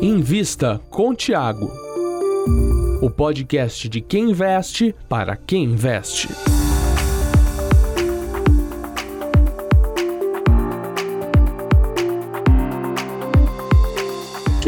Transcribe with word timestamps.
Invista 0.00 0.80
com 0.90 1.14
Tiago. 1.14 1.70
O 3.00 3.10
podcast 3.10 3.88
de 3.88 4.00
quem 4.00 4.30
investe 4.30 4.94
para 5.08 5.36
quem 5.36 5.64
investe. 5.64 6.28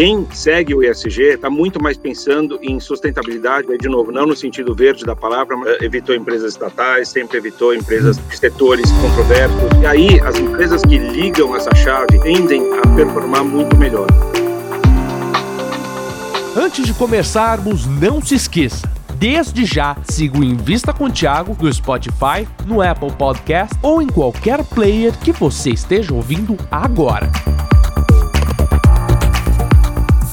Quem 0.01 0.27
segue 0.33 0.75
o 0.75 0.83
ESG 0.83 1.35
está 1.35 1.51
muito 1.51 1.79
mais 1.79 1.99
pensando 1.99 2.59
em 2.63 2.81
sustentabilidade, 2.81 3.69
de 3.77 3.87
novo, 3.87 4.11
não 4.11 4.25
no 4.25 4.35
sentido 4.35 4.75
verde 4.75 5.05
da 5.05 5.15
palavra, 5.15 5.55
mas 5.59 5.79
evitou 5.83 6.15
empresas 6.15 6.55
estatais, 6.55 7.11
sempre 7.11 7.37
evitou 7.37 7.75
empresas 7.75 8.17
de 8.17 8.35
setores 8.35 8.91
controversos. 8.93 9.59
E 9.83 9.85
aí, 9.85 10.21
as 10.21 10.39
empresas 10.39 10.81
que 10.81 10.97
ligam 10.97 11.55
essa 11.55 11.75
chave 11.75 12.19
tendem 12.23 12.63
a 12.79 12.97
performar 12.97 13.45
muito 13.45 13.77
melhor. 13.77 14.07
Antes 16.57 16.87
de 16.87 16.95
começarmos, 16.95 17.85
não 17.85 18.23
se 18.23 18.37
esqueça. 18.37 18.91
Desde 19.17 19.67
já, 19.67 19.99
siga 20.09 20.39
o 20.39 20.43
Invista 20.43 20.95
com 20.95 21.11
Tiago 21.11 21.55
no 21.61 21.71
Spotify, 21.71 22.49
no 22.67 22.81
Apple 22.81 23.13
Podcast 23.13 23.77
ou 23.83 24.01
em 24.01 24.07
qualquer 24.07 24.65
player 24.65 25.13
que 25.19 25.31
você 25.31 25.69
esteja 25.69 26.15
ouvindo 26.15 26.57
agora. 26.71 27.31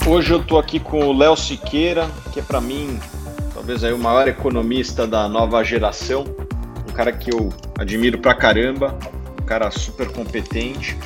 Hoje 0.07 0.31
eu 0.31 0.39
estou 0.39 0.57
aqui 0.57 0.79
com 0.79 1.05
o 1.05 1.11
Léo 1.11 1.35
Siqueira, 1.35 2.09
que 2.31 2.39
é 2.39 2.41
para 2.41 2.61
mim 2.61 2.97
talvez 3.53 3.84
aí 3.84 3.91
o 3.91 3.97
maior 3.97 4.25
economista 4.25 5.05
da 5.05 5.27
nova 5.27 5.61
geração, 5.66 6.23
um 6.89 6.93
cara 6.93 7.11
que 7.11 7.30
eu 7.30 7.49
admiro 7.77 8.17
pra 8.17 8.33
caramba, 8.33 8.97
um 9.38 9.43
cara 9.43 9.70
super 9.70 10.09
competente. 10.09 10.97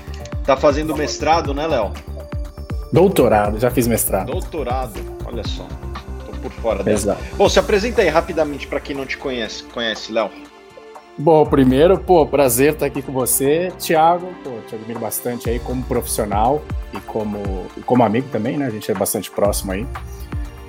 Tá 0.46 0.56
fazendo 0.56 0.96
mestrado, 0.96 1.52
né, 1.52 1.66
Léo? 1.66 1.92
Doutorado, 2.94 3.60
já 3.60 3.72
fiz 3.72 3.88
mestrado. 3.88 4.28
Doutorado, 4.28 5.00
olha 5.26 5.48
só. 5.48 5.68
Tô 6.24 6.32
por 6.34 6.52
fora 6.52 6.84
dessa. 6.84 7.18
Bom, 7.36 7.50
se 7.50 7.58
apresenta 7.58 8.04
aí 8.04 8.08
rapidamente 8.08 8.68
para 8.68 8.80
quem 8.80 8.96
não 8.96 9.08
te 9.08 9.18
conhece. 9.18 9.64
Conhece, 9.64 10.12
Léo? 10.12 10.30
Bom, 11.18 11.46
primeiro, 11.46 11.98
pô, 12.00 12.26
prazer 12.26 12.74
estar 12.74 12.86
aqui 12.86 13.02
com 13.02 13.12
você, 13.12 13.72
Thiago. 13.78 14.28
Pô, 14.44 14.52
te 14.68 14.76
admiro 14.76 15.00
bastante 15.00 15.50
aí 15.50 15.60
como 15.60 15.84
profissional 15.84 16.62
e 16.94 17.00
como, 17.02 17.66
como 17.86 18.04
amigo 18.04 18.28
também, 18.32 18.58
né? 18.58 18.66
A 18.66 18.70
gente 18.70 18.90
é 18.90 18.94
bastante 18.94 19.30
próximo 19.30 19.74
aí. 19.74 19.86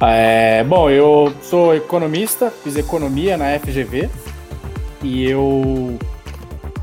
É, 0.00 0.64
bom, 0.64 0.90
eu 0.90 1.32
sou 1.42 1.74
economista, 1.74 2.50
fiz 2.50 2.76
economia 2.76 3.36
na 3.36 3.56
FGV 3.58 4.10
e 5.00 5.30
eu 5.30 5.96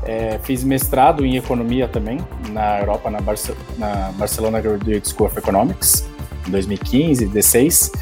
é, 0.04 0.38
fiz 0.42 0.64
mestrado 0.64 1.24
em 1.24 1.36
economia 1.36 1.86
também 1.86 2.18
na 2.48 2.80
Europa, 2.80 3.10
na, 3.10 3.20
Barce 3.20 3.52
na 3.76 4.10
Barcelona 4.14 4.58
Graduate 4.60 5.10
School 5.10 5.26
of 5.26 5.38
Economics, 5.38 6.08
em 6.48 6.50
2015, 6.50 7.26
16. 7.26 7.92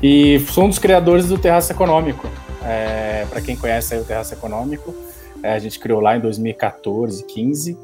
E 0.00 0.40
sou 0.48 0.64
um 0.64 0.68
dos 0.68 0.78
criadores 0.78 1.26
do 1.26 1.36
Terraço 1.36 1.72
Econômico, 1.72 2.28
é, 2.64 3.11
para 3.26 3.40
quem 3.40 3.56
conhece 3.56 3.96
o 3.96 4.04
Terraço 4.04 4.34
Econômico, 4.34 4.94
é, 5.42 5.52
a 5.52 5.58
gente 5.58 5.78
criou 5.78 6.00
lá 6.00 6.16
em 6.16 6.20
2014, 6.20 7.24
15, 7.24 7.76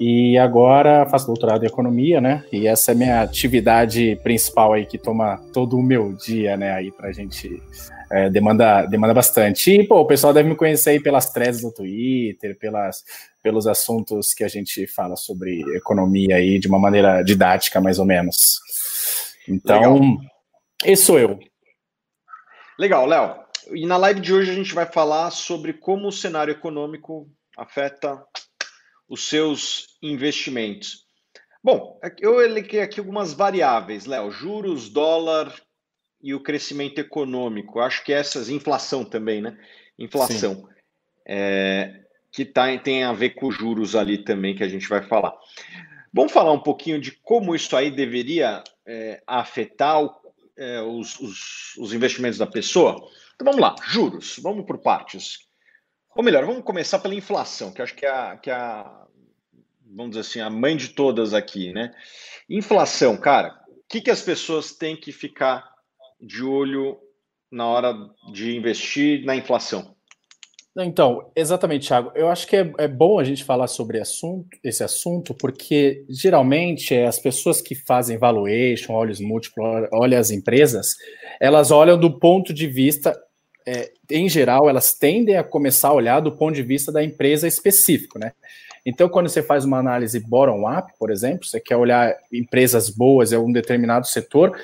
e 0.00 0.38
agora 0.38 1.04
faço 1.06 1.26
doutorado 1.26 1.62
em 1.62 1.66
economia, 1.66 2.20
né? 2.20 2.44
E 2.50 2.66
essa 2.66 2.92
é 2.92 2.94
a 2.94 2.96
minha 2.96 3.20
atividade 3.20 4.18
principal 4.22 4.72
aí 4.72 4.86
que 4.86 4.96
toma 4.96 5.36
todo 5.52 5.76
o 5.76 5.82
meu 5.82 6.14
dia, 6.14 6.56
né? 6.56 6.72
Aí 6.72 6.90
pra 6.90 7.12
gente 7.12 7.62
é, 8.10 8.30
demanda, 8.30 8.86
demanda 8.86 9.12
bastante. 9.12 9.70
E, 9.70 9.86
pô, 9.86 10.00
o 10.00 10.06
pessoal 10.06 10.32
deve 10.32 10.48
me 10.48 10.56
conhecer 10.56 10.90
aí 10.90 11.00
pelas 11.00 11.30
threads 11.30 11.60
do 11.60 11.70
Twitter, 11.70 12.58
pelas, 12.58 13.04
pelos 13.42 13.66
assuntos 13.66 14.32
que 14.32 14.42
a 14.42 14.48
gente 14.48 14.86
fala 14.86 15.16
sobre 15.16 15.60
economia 15.76 16.36
aí 16.36 16.58
de 16.58 16.66
uma 16.66 16.78
maneira 16.78 17.22
didática, 17.22 17.80
mais 17.80 17.98
ou 17.98 18.06
menos. 18.06 18.58
Então, 19.46 19.94
Legal. 19.94 20.18
esse 20.84 21.04
sou 21.04 21.18
eu. 21.18 21.38
Legal, 22.78 23.06
Léo. 23.06 23.39
E 23.72 23.86
na 23.86 23.96
live 23.96 24.20
de 24.20 24.32
hoje 24.32 24.50
a 24.50 24.54
gente 24.54 24.74
vai 24.74 24.86
falar 24.86 25.30
sobre 25.30 25.72
como 25.72 26.08
o 26.08 26.12
cenário 26.12 26.52
econômico 26.52 27.30
afeta 27.56 28.24
os 29.08 29.28
seus 29.28 29.96
investimentos. 30.02 31.04
Bom, 31.62 32.00
eu 32.18 32.40
elenquei 32.40 32.80
aqui 32.80 32.98
algumas 32.98 33.32
variáveis, 33.32 34.06
Léo, 34.06 34.30
juros, 34.30 34.88
dólar 34.88 35.54
e 36.22 36.34
o 36.34 36.42
crescimento 36.42 36.98
econômico. 36.98 37.80
Acho 37.80 38.02
que 38.02 38.12
essas, 38.12 38.48
inflação 38.48 39.04
também, 39.04 39.40
né? 39.40 39.56
Inflação. 39.98 40.68
É, 41.26 42.02
que 42.32 42.44
tá, 42.44 42.76
tem 42.78 43.04
a 43.04 43.12
ver 43.12 43.30
com 43.30 43.50
juros 43.50 43.94
ali 43.94 44.18
também, 44.18 44.54
que 44.54 44.64
a 44.64 44.68
gente 44.68 44.88
vai 44.88 45.02
falar. 45.02 45.34
Vamos 46.12 46.32
falar 46.32 46.52
um 46.52 46.62
pouquinho 46.62 47.00
de 47.00 47.12
como 47.12 47.54
isso 47.54 47.76
aí 47.76 47.90
deveria 47.90 48.64
é, 48.86 49.22
afetar 49.26 50.02
o, 50.02 50.12
é, 50.56 50.80
os, 50.82 51.20
os, 51.20 51.76
os 51.78 51.92
investimentos 51.92 52.38
da 52.38 52.46
pessoa? 52.46 53.06
Então 53.40 53.54
vamos 53.54 53.60
lá, 53.62 53.74
juros, 53.86 54.38
vamos 54.42 54.66
por 54.66 54.76
partes. 54.76 55.48
Ou 56.14 56.22
melhor, 56.22 56.44
vamos 56.44 56.62
começar 56.62 56.98
pela 56.98 57.14
inflação, 57.14 57.72
que 57.72 57.80
acho 57.80 57.94
que 57.94 58.04
é 58.04 58.10
a, 58.10 58.36
que 58.36 58.50
é 58.50 58.52
a 58.52 59.06
vamos 59.96 60.10
dizer 60.10 60.20
assim, 60.20 60.40
a 60.40 60.50
mãe 60.50 60.76
de 60.76 60.90
todas 60.90 61.32
aqui, 61.32 61.72
né? 61.72 61.90
Inflação, 62.50 63.16
cara, 63.16 63.58
o 63.66 63.88
que, 63.88 64.02
que 64.02 64.10
as 64.10 64.20
pessoas 64.20 64.72
têm 64.72 64.94
que 64.94 65.10
ficar 65.10 65.64
de 66.20 66.44
olho 66.44 66.98
na 67.50 67.66
hora 67.66 67.94
de 68.30 68.54
investir 68.54 69.24
na 69.24 69.34
inflação? 69.34 69.96
Então, 70.78 71.32
exatamente, 71.34 71.88
Thiago. 71.88 72.12
Eu 72.14 72.28
acho 72.28 72.46
que 72.46 72.56
é, 72.56 72.72
é, 72.78 72.86
bom 72.86 73.18
a 73.18 73.24
gente 73.24 73.42
falar 73.42 73.66
sobre 73.66 73.98
assunto, 73.98 74.56
esse 74.62 74.84
assunto, 74.84 75.34
porque 75.34 76.04
geralmente 76.08 76.94
as 76.94 77.18
pessoas 77.18 77.60
que 77.60 77.74
fazem 77.74 78.18
valuation, 78.18 78.92
olhos 78.92 79.18
múltiplos, 79.18 79.88
olham 79.92 80.20
as 80.20 80.30
empresas, 80.30 80.94
elas 81.40 81.70
olham 81.70 81.98
do 81.98 82.18
ponto 82.20 82.54
de 82.54 82.68
vista 82.68 83.18
é, 83.66 83.92
em 84.10 84.28
geral, 84.28 84.68
elas 84.68 84.94
tendem 84.94 85.36
a 85.36 85.44
começar 85.44 85.88
a 85.88 85.94
olhar 85.94 86.20
do 86.20 86.32
ponto 86.32 86.54
de 86.54 86.62
vista 86.62 86.90
da 86.90 87.02
empresa 87.02 87.46
específico, 87.46 88.18
né? 88.18 88.32
Então, 88.84 89.08
quando 89.08 89.28
você 89.28 89.42
faz 89.42 89.64
uma 89.64 89.78
análise 89.78 90.18
bottom-up, 90.18 90.92
por 90.98 91.10
exemplo, 91.10 91.44
você 91.44 91.60
quer 91.60 91.76
olhar 91.76 92.16
empresas 92.32 92.88
boas 92.88 93.30
em 93.32 93.36
um 93.36 93.52
determinado 93.52 94.06
setor, 94.06 94.58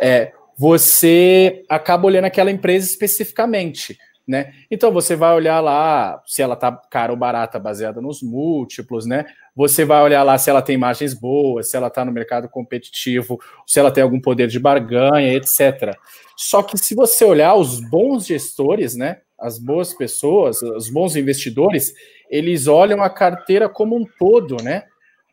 é, 0.00 0.32
você 0.56 1.64
acaba 1.68 2.06
olhando 2.06 2.26
aquela 2.26 2.50
empresa 2.50 2.86
especificamente. 2.86 3.98
Né? 4.26 4.52
Então 4.68 4.90
você 4.90 5.14
vai 5.14 5.32
olhar 5.36 5.60
lá 5.60 6.20
se 6.26 6.42
ela 6.42 6.54
está 6.54 6.72
cara 6.72 7.12
ou 7.12 7.18
barata 7.18 7.60
baseada 7.60 8.00
nos 8.00 8.22
múltiplos, 8.22 9.06
né? 9.06 9.24
Você 9.56 9.86
vai 9.86 10.02
olhar 10.02 10.22
lá 10.22 10.36
se 10.36 10.50
ela 10.50 10.60
tem 10.60 10.76
margens 10.76 11.14
boas, 11.14 11.70
se 11.70 11.76
ela 11.78 11.88
está 11.88 12.04
no 12.04 12.12
mercado 12.12 12.46
competitivo, 12.46 13.40
se 13.66 13.80
ela 13.80 13.90
tem 13.90 14.02
algum 14.02 14.20
poder 14.20 14.48
de 14.48 14.60
barganha, 14.60 15.32
etc. 15.32 15.96
Só 16.36 16.62
que 16.62 16.76
se 16.76 16.94
você 16.94 17.24
olhar 17.24 17.54
os 17.54 17.80
bons 17.80 18.26
gestores, 18.26 18.94
né? 18.94 19.22
As 19.38 19.58
boas 19.58 19.94
pessoas, 19.94 20.60
os 20.60 20.90
bons 20.90 21.16
investidores, 21.16 21.94
eles 22.28 22.66
olham 22.66 23.02
a 23.02 23.08
carteira 23.08 23.66
como 23.66 23.96
um 23.96 24.04
todo, 24.18 24.62
né? 24.62 24.84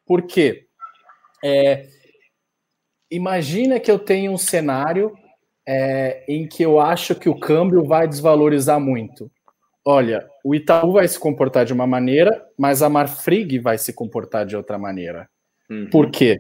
Porque 0.05 0.67
é, 1.43 1.87
imagina 3.11 3.77
que 3.77 3.91
eu 3.91 3.99
tenho 3.99 4.31
um 4.31 4.37
cenário 4.37 5.13
é, 5.67 6.23
em 6.29 6.47
que 6.47 6.63
eu 6.63 6.79
acho 6.79 7.13
que 7.13 7.27
o 7.27 7.37
câmbio 7.37 7.83
vai 7.83 8.07
desvalorizar 8.07 8.79
muito. 8.79 9.29
Olha, 9.85 10.27
o 10.43 10.55
Itaú 10.55 10.93
vai 10.93 11.07
se 11.07 11.19
comportar 11.19 11.65
de 11.65 11.73
uma 11.73 11.85
maneira, 11.85 12.45
mas 12.57 12.81
a 12.81 12.89
Marfrig 12.89 13.59
vai 13.59 13.77
se 13.77 13.91
comportar 13.91 14.45
de 14.45 14.55
outra 14.55 14.77
maneira. 14.77 15.29
Uhum. 15.69 15.89
Por 15.89 16.09
quê? 16.09 16.39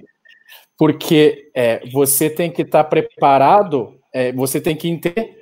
Porque 0.77 1.51
é, 1.53 1.85
você 1.89 2.29
tem 2.29 2.49
que 2.49 2.61
estar 2.61 2.83
tá 2.83 2.89
preparado, 2.89 3.99
é, 4.13 4.31
você 4.31 4.61
tem 4.61 4.75
que 4.75 4.87
entender 4.87 5.37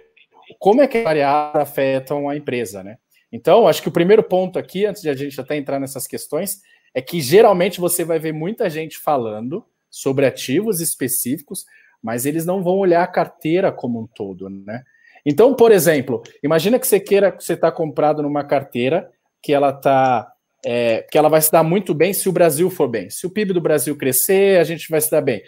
como 0.60 0.82
é 0.82 0.88
que 0.88 0.98
as 0.98 1.04
variáveis 1.04 1.62
afetam 1.62 2.28
a 2.28 2.36
empresa, 2.36 2.84
né? 2.84 2.98
Então, 3.32 3.68
acho 3.68 3.82
que 3.82 3.88
o 3.88 3.94
primeiro 3.94 4.24
ponto 4.24 4.60
aqui, 4.60 4.86
antes 4.86 5.02
de 5.02 5.10
a 5.10 5.14
gente 5.14 5.40
até 5.40 5.56
entrar 5.56 5.80
nessas 5.80 6.06
questões, 6.06 6.62
é 6.94 7.02
que 7.02 7.22
geralmente 7.22 7.80
você 7.80 8.04
vai 8.04 8.20
ver 8.20 8.34
muita 8.34 8.70
gente 8.70 8.98
falando 8.98 9.66
sobre 9.90 10.26
ativos 10.26 10.82
específicos, 10.82 11.66
mas 12.04 12.26
eles 12.26 12.46
não 12.46 12.64
vão 12.64 12.78
olhar 12.78 13.04
a 13.04 13.08
carteira 13.08 13.72
como 13.72 14.02
um 14.02 14.08
todo, 14.08 14.50
né? 14.50 14.84
Então, 15.26 15.54
por 15.54 15.72
exemplo, 15.72 16.22
imagina 16.44 16.80
que 16.80 16.88
você 16.88 17.00
queira 17.00 17.32
que 17.32 17.44
você 17.44 17.54
está 17.54 17.72
comprado 17.72 18.22
numa 18.24 18.44
carteira 18.44 19.10
que 19.42 19.54
ela 19.54 19.72
tá 19.72 20.32
é, 20.66 21.06
que 21.10 21.18
ela 21.18 21.30
vai 21.30 21.42
se 21.42 21.52
dar 21.52 21.64
muito 21.64 21.94
bem 21.94 22.14
se 22.14 22.30
o 22.30 22.32
Brasil 22.32 22.70
for 22.70 22.88
bem. 22.88 23.10
Se 23.10 23.26
o 23.26 23.30
PIB 23.30 23.54
do 23.54 23.62
Brasil 23.62 23.96
crescer, 23.98 24.60
a 24.60 24.64
gente 24.64 24.90
vai 24.90 25.02
se 25.02 25.10
dar 25.10 25.22
bem. 25.22 25.42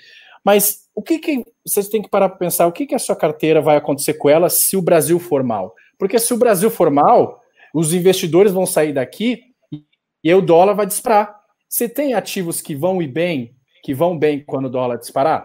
Mas 0.44 0.90
o 0.96 1.02
que, 1.02 1.20
que 1.20 1.44
vocês 1.66 1.88
têm 1.88 2.02
que 2.02 2.10
parar 2.10 2.30
para 2.30 2.38
pensar? 2.38 2.68
O 2.68 2.72
que, 2.72 2.86
que 2.86 2.96
a 2.96 3.00
sua 3.00 3.16
carteira 3.16 3.62
vai 3.62 3.78
acontecer 3.78 4.16
com 4.16 4.30
ela 4.30 4.50
se 4.50 4.76
o 4.76 4.82
Brasil 4.82 5.20
for 5.20 5.44
mal? 5.44 5.74
Porque 5.98 6.20
se 6.20 6.34
o 6.34 6.38
Brasil 6.38 6.70
for 6.70 6.90
mal, 6.90 7.42
os 7.74 7.94
investidores 7.94 8.52
vão 8.52 8.66
sair 8.66 8.94
daqui 8.94 9.42
e 10.24 10.34
o 10.34 10.42
dólar 10.42 10.74
vai 10.74 10.86
disparar. 10.86 11.36
Você 11.70 11.88
tem 11.88 12.14
ativos 12.14 12.62
que 12.62 12.76
vão 12.76 13.02
ir 13.02 13.08
bem, 13.08 13.56
que 13.84 13.94
vão 13.94 14.18
bem 14.18 14.44
quando 14.46 14.66
o 14.66 14.70
dólar 14.70 14.98
disparar? 14.98 15.44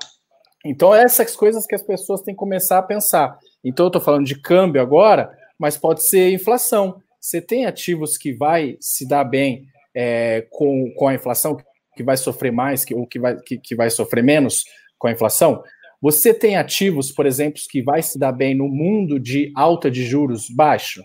Então, 0.65 0.95
essas 0.95 1.37
coisas 1.37 1.67
que 1.67 1.75
as 1.75 1.83
pessoas 1.83 2.23
têm 2.23 2.35
que 2.35 2.39
começar 2.39 2.79
a 2.79 2.83
pensar. 2.83 3.39
Então, 3.65 3.87
eu 3.87 3.89
estou 3.89 4.03
falando 4.03 4.27
de 4.27 4.41
câmbio 4.41 4.81
agora, 4.81 5.31
mas 5.59 5.77
pode 5.77 6.07
ser 6.07 6.33
inflação. 6.33 7.03
Você 7.21 7.41
tem 7.41 7.67
ativos 7.67 8.17
que 8.17 8.33
vai 8.33 8.77
se 8.81 9.07
dar 9.07 9.25
bem 9.25 9.67
é, 9.95 10.47
com, 10.51 10.93
com 10.97 11.09
a 11.09 11.15
inflação, 11.15 11.57
que 11.97 12.03
vai 12.03 12.17
sofrer 12.17 12.53
mais 12.53 12.85
que, 12.85 12.95
ou 12.95 13.07
que 13.07 13.19
vai, 13.19 13.37
que, 13.37 13.59
que 13.59 13.75
vai 13.75 13.91
sofrer 13.91 14.23
menos 14.23 14.65
com 14.97 15.09
a 15.09 15.13
inflação? 15.13 15.63
Você 16.01 16.33
tem 16.33 16.57
ativos, 16.57 17.11
por 17.11 17.27
exemplo, 17.27 17.61
que 17.69 17.83
vai 17.83 18.03
se 18.03 18.19
dar 18.19 18.31
bem 18.31 18.55
no 18.55 18.69
mundo 18.69 19.19
de 19.19 19.51
alta 19.57 19.91
de 19.91 20.05
juros 20.05 20.49
baixo, 20.49 21.03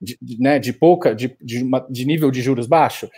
de, 0.00 0.16
né, 0.38 0.60
de 0.60 0.72
pouca, 0.72 1.12
de, 1.12 1.36
de, 1.42 1.64
de 1.90 2.04
nível 2.04 2.30
de 2.30 2.40
juros 2.40 2.68
baixo, 2.68 3.10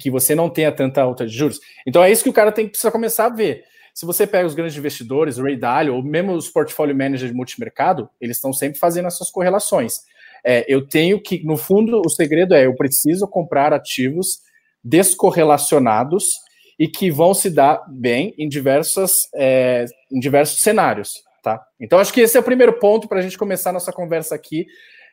que 0.00 0.10
você 0.10 0.34
não 0.34 0.50
tenha 0.50 0.72
tanta 0.72 1.00
alta 1.00 1.24
de 1.24 1.32
juros. 1.32 1.60
Então 1.86 2.02
é 2.02 2.10
isso 2.10 2.24
que 2.24 2.30
o 2.30 2.34
cara 2.34 2.50
tem 2.50 2.68
que 2.68 2.90
começar 2.90 3.26
a 3.26 3.34
ver. 3.34 3.62
Se 3.94 4.04
você 4.04 4.26
pega 4.26 4.46
os 4.46 4.54
grandes 4.54 4.76
investidores, 4.76 5.38
Ray 5.38 5.56
Dalio, 5.56 5.94
ou 5.94 6.02
mesmo 6.02 6.32
os 6.32 6.48
portfólio 6.48 6.96
managers 6.96 7.30
de 7.30 7.36
multimercado, 7.36 8.10
eles 8.20 8.36
estão 8.36 8.52
sempre 8.52 8.76
fazendo 8.76 9.06
essas 9.06 9.30
correlações. 9.30 10.00
É, 10.44 10.64
eu 10.68 10.86
tenho 10.86 11.22
que, 11.22 11.44
no 11.44 11.56
fundo, 11.56 12.02
o 12.04 12.10
segredo 12.10 12.54
é 12.54 12.66
eu 12.66 12.74
preciso 12.74 13.28
comprar 13.28 13.72
ativos 13.72 14.40
descorrelacionados 14.82 16.40
e 16.78 16.88
que 16.88 17.08
vão 17.08 17.32
se 17.32 17.48
dar 17.48 17.82
bem 17.88 18.34
em, 18.36 18.48
diversas, 18.48 19.28
é, 19.32 19.86
em 20.12 20.18
diversos 20.18 20.60
cenários. 20.60 21.22
Tá? 21.40 21.64
Então, 21.80 21.98
acho 22.00 22.12
que 22.12 22.20
esse 22.20 22.36
é 22.36 22.40
o 22.40 22.44
primeiro 22.44 22.72
ponto 22.80 23.06
para 23.06 23.20
a 23.20 23.22
gente 23.22 23.38
começar 23.38 23.70
a 23.70 23.74
nossa 23.74 23.92
conversa 23.92 24.34
aqui. 24.34 24.66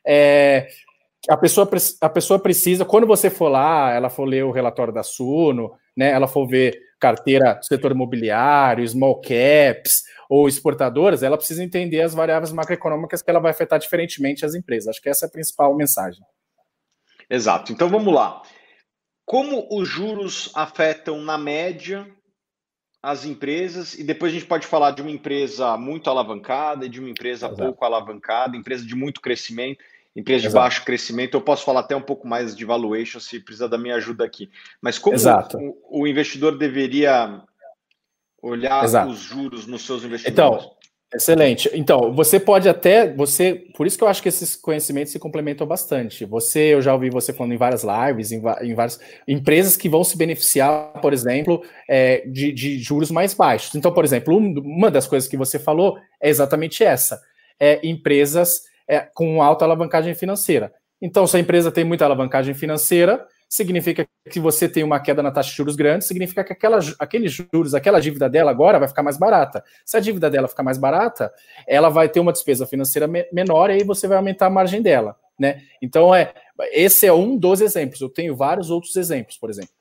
É, 0.03 0.67
a 1.29 1.37
pessoa, 1.37 1.69
a 2.01 2.09
pessoa 2.09 2.39
precisa, 2.39 2.85
quando 2.85 3.05
você 3.05 3.29
for 3.29 3.49
lá, 3.49 3.91
ela 3.91 4.09
for 4.09 4.25
ler 4.25 4.43
o 4.43 4.51
relatório 4.51 4.93
da 4.93 5.03
Suno, 5.03 5.73
né, 5.95 6.11
ela 6.11 6.27
for 6.27 6.47
ver 6.47 6.79
carteira 6.99 7.55
do 7.55 7.65
setor 7.65 7.91
imobiliário, 7.91 8.87
small 8.87 9.19
caps 9.21 10.03
ou 10.29 10.47
exportadoras, 10.47 11.23
ela 11.23 11.37
precisa 11.37 11.63
entender 11.63 12.01
as 12.01 12.13
variáveis 12.13 12.51
macroeconômicas 12.51 13.21
que 13.21 13.29
ela 13.29 13.39
vai 13.39 13.51
afetar 13.51 13.79
diferentemente 13.79 14.45
as 14.45 14.55
empresas. 14.55 14.89
Acho 14.89 15.01
que 15.01 15.09
essa 15.09 15.25
é 15.25 15.27
a 15.27 15.31
principal 15.31 15.75
mensagem. 15.75 16.23
Exato. 17.29 17.71
Então 17.71 17.89
vamos 17.89 18.13
lá. 18.13 18.41
Como 19.25 19.67
os 19.71 19.87
juros 19.87 20.51
afetam, 20.53 21.21
na 21.21 21.37
média, 21.37 22.07
as 23.01 23.25
empresas, 23.25 23.95
e 23.95 24.03
depois 24.03 24.31
a 24.31 24.35
gente 24.35 24.47
pode 24.47 24.67
falar 24.67 24.91
de 24.91 25.01
uma 25.01 25.11
empresa 25.11 25.75
muito 25.77 26.09
alavancada 26.09 26.85
e 26.85 26.89
de 26.89 26.99
uma 26.99 27.09
empresa 27.09 27.47
Exato. 27.47 27.63
pouco 27.63 27.83
alavancada, 27.83 28.55
empresa 28.55 28.85
de 28.85 28.95
muito 28.95 29.21
crescimento, 29.21 29.83
empresa 30.15 30.47
Exato. 30.47 30.53
de 30.53 30.59
baixo 30.59 30.85
crescimento. 30.85 31.35
Eu 31.35 31.41
posso 31.41 31.63
falar 31.63 31.81
até 31.81 31.95
um 31.95 32.01
pouco 32.01 32.27
mais 32.27 32.55
de 32.55 32.65
valuation 32.65 33.19
se 33.19 33.39
precisa 33.39 33.67
da 33.67 33.77
minha 33.77 33.95
ajuda 33.95 34.25
aqui. 34.25 34.49
Mas 34.81 34.97
como 34.97 35.17
o, 35.17 36.01
o, 36.01 36.07
investidor 36.07 36.57
deveria 36.57 37.41
olhar 38.41 38.83
Exato. 38.83 39.09
os 39.09 39.19
juros 39.19 39.65
nos 39.65 39.85
seus 39.85 40.03
investimentos? 40.03 40.31
Então, 40.31 40.75
Excelente. 41.13 41.69
Então, 41.73 42.13
você 42.13 42.39
pode 42.39 42.69
até, 42.69 43.13
você, 43.13 43.65
por 43.75 43.85
isso 43.85 43.97
que 43.97 44.03
eu 44.03 44.07
acho 44.07 44.23
que 44.23 44.29
esses 44.29 44.55
conhecimentos 44.55 45.11
se 45.11 45.19
complementam 45.19 45.67
bastante. 45.67 46.23
Você, 46.23 46.73
eu 46.73 46.81
já 46.81 46.93
ouvi 46.93 47.09
você 47.09 47.33
falando 47.33 47.51
em 47.51 47.57
várias 47.57 47.83
lives, 47.83 48.31
em, 48.31 48.41
em 48.61 48.73
várias 48.73 48.97
empresas 49.27 49.75
que 49.75 49.89
vão 49.89 50.05
se 50.05 50.17
beneficiar, 50.17 51.01
por 51.01 51.11
exemplo, 51.11 51.61
é, 51.89 52.25
de, 52.27 52.53
de, 52.53 52.79
juros 52.79 53.11
mais 53.11 53.33
baixos. 53.33 53.75
Então, 53.75 53.93
por 53.93 54.05
exemplo, 54.05 54.37
uma 54.37 54.89
das 54.89 55.05
coisas 55.05 55.27
que 55.27 55.35
você 55.35 55.59
falou 55.59 55.97
é 56.21 56.29
exatamente 56.29 56.81
essa: 56.81 57.21
é 57.59 57.85
empresas 57.85 58.61
é, 58.91 59.07
com 59.13 59.41
alta 59.41 59.63
alavancagem 59.63 60.13
financeira. 60.13 60.73
Então, 61.01 61.25
se 61.25 61.37
a 61.37 61.39
empresa 61.39 61.71
tem 61.71 61.85
muita 61.85 62.03
alavancagem 62.03 62.53
financeira, 62.53 63.25
significa 63.47 64.05
que 64.29 64.37
você 64.37 64.67
tem 64.67 64.83
uma 64.83 64.99
queda 64.99 65.23
na 65.23 65.31
taxa 65.31 65.49
de 65.49 65.55
juros 65.55 65.77
grande, 65.77 66.03
significa 66.03 66.43
que 66.43 66.51
aquela, 66.51 66.77
aqueles 66.99 67.31
juros, 67.31 67.73
aquela 67.73 68.01
dívida 68.01 68.29
dela 68.29 68.51
agora 68.51 68.79
vai 68.79 68.89
ficar 68.89 69.01
mais 69.01 69.17
barata. 69.17 69.63
Se 69.85 69.95
a 69.95 70.01
dívida 70.01 70.29
dela 70.29 70.49
ficar 70.49 70.61
mais 70.61 70.77
barata, 70.77 71.31
ela 71.65 71.87
vai 71.87 72.09
ter 72.09 72.19
uma 72.19 72.33
despesa 72.33 72.67
financeira 72.67 73.07
me 73.07 73.25
menor 73.31 73.69
e 73.69 73.75
aí 73.75 73.83
você 73.85 74.09
vai 74.09 74.17
aumentar 74.17 74.47
a 74.47 74.49
margem 74.49 74.81
dela, 74.81 75.15
né? 75.39 75.61
Então, 75.81 76.13
é, 76.13 76.33
esse 76.73 77.07
é 77.07 77.13
um 77.13 77.37
dos 77.37 77.61
exemplos. 77.61 78.01
Eu 78.01 78.09
tenho 78.09 78.35
vários 78.35 78.69
outros 78.69 78.97
exemplos, 78.97 79.37
por 79.37 79.49
exemplo. 79.49 79.73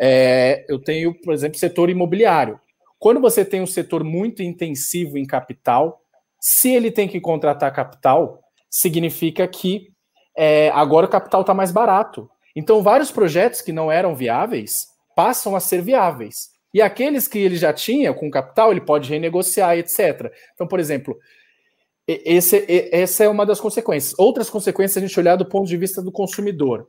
É, 0.00 0.64
eu 0.70 0.78
tenho, 0.78 1.14
por 1.20 1.34
exemplo, 1.34 1.58
setor 1.58 1.90
imobiliário. 1.90 2.58
Quando 2.98 3.20
você 3.20 3.44
tem 3.44 3.60
um 3.60 3.66
setor 3.66 4.02
muito 4.02 4.42
intensivo 4.42 5.18
em 5.18 5.26
capital, 5.26 6.00
se 6.40 6.74
ele 6.74 6.90
tem 6.90 7.06
que 7.06 7.20
contratar 7.20 7.72
capital, 7.72 8.43
significa 8.74 9.46
que 9.46 9.92
é, 10.36 10.68
agora 10.70 11.06
o 11.06 11.08
capital 11.08 11.42
está 11.42 11.54
mais 11.54 11.70
barato. 11.70 12.28
Então, 12.56 12.82
vários 12.82 13.12
projetos 13.12 13.62
que 13.62 13.70
não 13.70 13.90
eram 13.90 14.16
viáveis 14.16 14.88
passam 15.14 15.54
a 15.54 15.60
ser 15.60 15.80
viáveis. 15.80 16.50
E 16.72 16.82
aqueles 16.82 17.28
que 17.28 17.38
ele 17.38 17.56
já 17.56 17.72
tinha 17.72 18.12
com 18.12 18.28
capital, 18.28 18.72
ele 18.72 18.80
pode 18.80 19.08
renegociar, 19.08 19.78
etc. 19.78 20.32
Então, 20.54 20.66
por 20.66 20.80
exemplo, 20.80 21.16
esse, 22.04 22.66
essa 22.90 23.22
é 23.22 23.28
uma 23.28 23.46
das 23.46 23.60
consequências. 23.60 24.12
Outras 24.18 24.50
consequências 24.50 24.96
a 24.96 25.06
gente 25.06 25.20
olhar 25.20 25.36
do 25.36 25.46
ponto 25.46 25.68
de 25.68 25.76
vista 25.76 26.02
do 26.02 26.10
consumidor. 26.10 26.88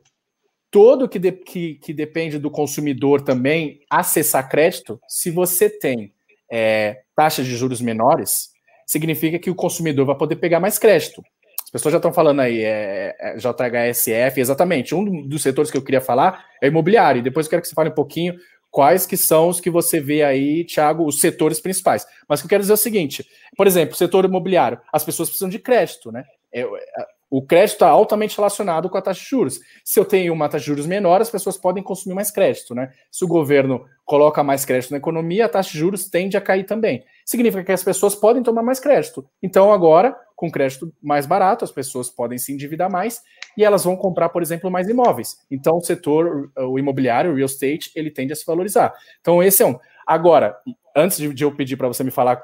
Todo 0.72 1.08
que, 1.08 1.20
de, 1.20 1.30
que, 1.30 1.76
que 1.76 1.94
depende 1.94 2.36
do 2.36 2.50
consumidor 2.50 3.22
também 3.22 3.78
acessar 3.88 4.48
crédito, 4.48 5.00
se 5.06 5.30
você 5.30 5.70
tem 5.70 6.12
é, 6.50 7.02
taxas 7.14 7.46
de 7.46 7.54
juros 7.54 7.80
menores, 7.80 8.48
significa 8.84 9.38
que 9.38 9.50
o 9.50 9.54
consumidor 9.54 10.04
vai 10.04 10.16
poder 10.16 10.34
pegar 10.34 10.58
mais 10.58 10.80
crédito 10.80 11.22
pessoas 11.70 11.92
já 11.92 11.98
estão 11.98 12.12
falando 12.12 12.40
aí, 12.40 12.62
é, 12.62 13.16
é, 13.18 13.36
JHSF, 13.36 14.40
exatamente. 14.40 14.94
Um 14.94 15.26
dos 15.26 15.42
setores 15.42 15.70
que 15.70 15.76
eu 15.76 15.82
queria 15.82 16.00
falar 16.00 16.44
é 16.62 16.68
imobiliário. 16.68 17.18
E 17.18 17.22
depois 17.22 17.46
eu 17.46 17.50
quero 17.50 17.62
que 17.62 17.68
você 17.68 17.74
fale 17.74 17.90
um 17.90 17.94
pouquinho 17.94 18.34
quais 18.70 19.06
que 19.06 19.16
são 19.16 19.48
os 19.48 19.60
que 19.60 19.70
você 19.70 20.00
vê 20.00 20.22
aí, 20.22 20.64
Thiago, 20.64 21.06
os 21.06 21.20
setores 21.20 21.60
principais. 21.60 22.06
Mas 22.28 22.40
o 22.40 22.42
que 22.42 22.46
eu 22.46 22.50
quero 22.50 22.62
dizer 22.62 22.72
é 22.72 22.74
o 22.74 22.78
seguinte: 22.78 23.26
por 23.56 23.66
exemplo, 23.66 23.96
setor 23.96 24.24
imobiliário, 24.24 24.80
as 24.92 25.04
pessoas 25.04 25.28
precisam 25.28 25.48
de 25.48 25.58
crédito, 25.58 26.12
né? 26.12 26.24
É, 26.52 26.60
é 26.60 27.16
o 27.28 27.42
crédito 27.44 27.72
está 27.74 27.88
altamente 27.88 28.36
relacionado 28.36 28.88
com 28.88 28.96
a 28.96 29.02
taxa 29.02 29.20
de 29.20 29.28
juros. 29.28 29.58
Se 29.84 29.98
eu 29.98 30.04
tenho 30.04 30.32
uma 30.32 30.48
taxa 30.48 30.62
de 30.62 30.66
juros 30.66 30.86
menor, 30.86 31.20
as 31.20 31.30
pessoas 31.30 31.56
podem 31.56 31.82
consumir 31.82 32.14
mais 32.14 32.30
crédito, 32.30 32.74
né? 32.74 32.92
Se 33.10 33.24
o 33.24 33.28
governo 33.28 33.84
coloca 34.04 34.44
mais 34.44 34.64
crédito 34.64 34.92
na 34.92 34.98
economia, 34.98 35.46
a 35.46 35.48
taxa 35.48 35.72
de 35.72 35.78
juros 35.78 36.08
tende 36.08 36.36
a 36.36 36.40
cair 36.40 36.64
também. 36.64 37.04
Significa 37.26 37.64
que 37.64 37.72
as 37.72 37.82
pessoas 37.82 38.14
podem 38.14 38.40
tomar 38.40 38.62
mais 38.62 38.78
crédito. 38.78 39.28
Então, 39.42 39.72
agora, 39.72 40.16
com 40.36 40.48
crédito 40.48 40.94
mais 41.02 41.26
barato, 41.26 41.64
as 41.64 41.72
pessoas 41.72 42.08
podem 42.08 42.38
se 42.38 42.52
endividar 42.52 42.88
mais 42.88 43.20
e 43.58 43.64
elas 43.64 43.82
vão 43.82 43.96
comprar, 43.96 44.28
por 44.28 44.42
exemplo, 44.42 44.70
mais 44.70 44.88
imóveis. 44.88 45.36
Então, 45.50 45.76
o 45.76 45.80
setor, 45.80 46.52
o 46.56 46.78
imobiliário, 46.78 47.32
o 47.32 47.34
real 47.34 47.46
estate, 47.46 47.90
ele 47.96 48.12
tende 48.12 48.32
a 48.32 48.36
se 48.36 48.46
valorizar. 48.46 48.94
Então, 49.20 49.42
esse 49.42 49.60
é 49.60 49.66
um. 49.66 49.76
Agora, 50.06 50.56
antes 50.94 51.18
de 51.18 51.44
eu 51.44 51.50
pedir 51.50 51.76
para 51.76 51.88
você 51.88 52.04
me 52.04 52.12
falar 52.12 52.40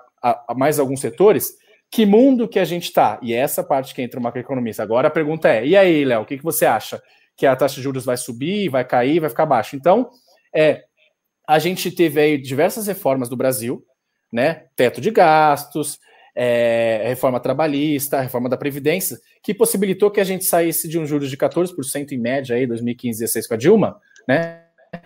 mais 0.56 0.80
alguns 0.80 1.00
setores, 1.00 1.56
que 1.88 2.04
mundo 2.04 2.48
que 2.48 2.58
a 2.58 2.64
gente 2.64 2.84
está? 2.84 3.20
E 3.22 3.32
é 3.32 3.36
essa 3.36 3.62
parte 3.62 3.94
que 3.94 4.02
entra 4.02 4.18
o 4.18 4.22
macroeconomista. 4.22 4.82
Agora 4.82 5.06
a 5.06 5.10
pergunta 5.10 5.48
é: 5.48 5.64
e 5.64 5.76
aí, 5.76 6.04
Léo, 6.04 6.22
o 6.22 6.26
que, 6.26 6.38
que 6.38 6.42
você 6.42 6.66
acha? 6.66 7.00
Que 7.36 7.46
a 7.46 7.54
taxa 7.54 7.76
de 7.76 7.82
juros 7.82 8.04
vai 8.04 8.16
subir, 8.16 8.68
vai 8.68 8.84
cair, 8.84 9.20
vai 9.20 9.30
ficar 9.30 9.46
baixa? 9.46 9.76
Então, 9.76 10.10
é, 10.52 10.82
a 11.46 11.60
gente 11.60 11.88
teve 11.92 12.20
aí 12.20 12.36
diversas 12.36 12.88
reformas 12.88 13.28
do 13.28 13.36
Brasil, 13.36 13.84
né? 14.32 14.64
Teto 14.74 15.00
de 15.00 15.10
gastos, 15.10 15.98
é, 16.34 17.02
reforma 17.06 17.38
trabalhista, 17.38 18.20
reforma 18.20 18.48
da 18.48 18.56
Previdência, 18.56 19.18
que 19.42 19.52
possibilitou 19.52 20.10
que 20.10 20.20
a 20.20 20.24
gente 20.24 20.44
saísse 20.44 20.88
de 20.88 20.98
um 20.98 21.06
juros 21.06 21.28
de 21.28 21.36
14% 21.36 22.12
em 22.12 22.18
média 22.18 22.56
aí, 22.56 22.66
2015 22.66 23.20
16 23.20 23.46
com 23.46 23.54
a 23.54 23.56
Dilma, 23.56 24.00
né? 24.26 24.62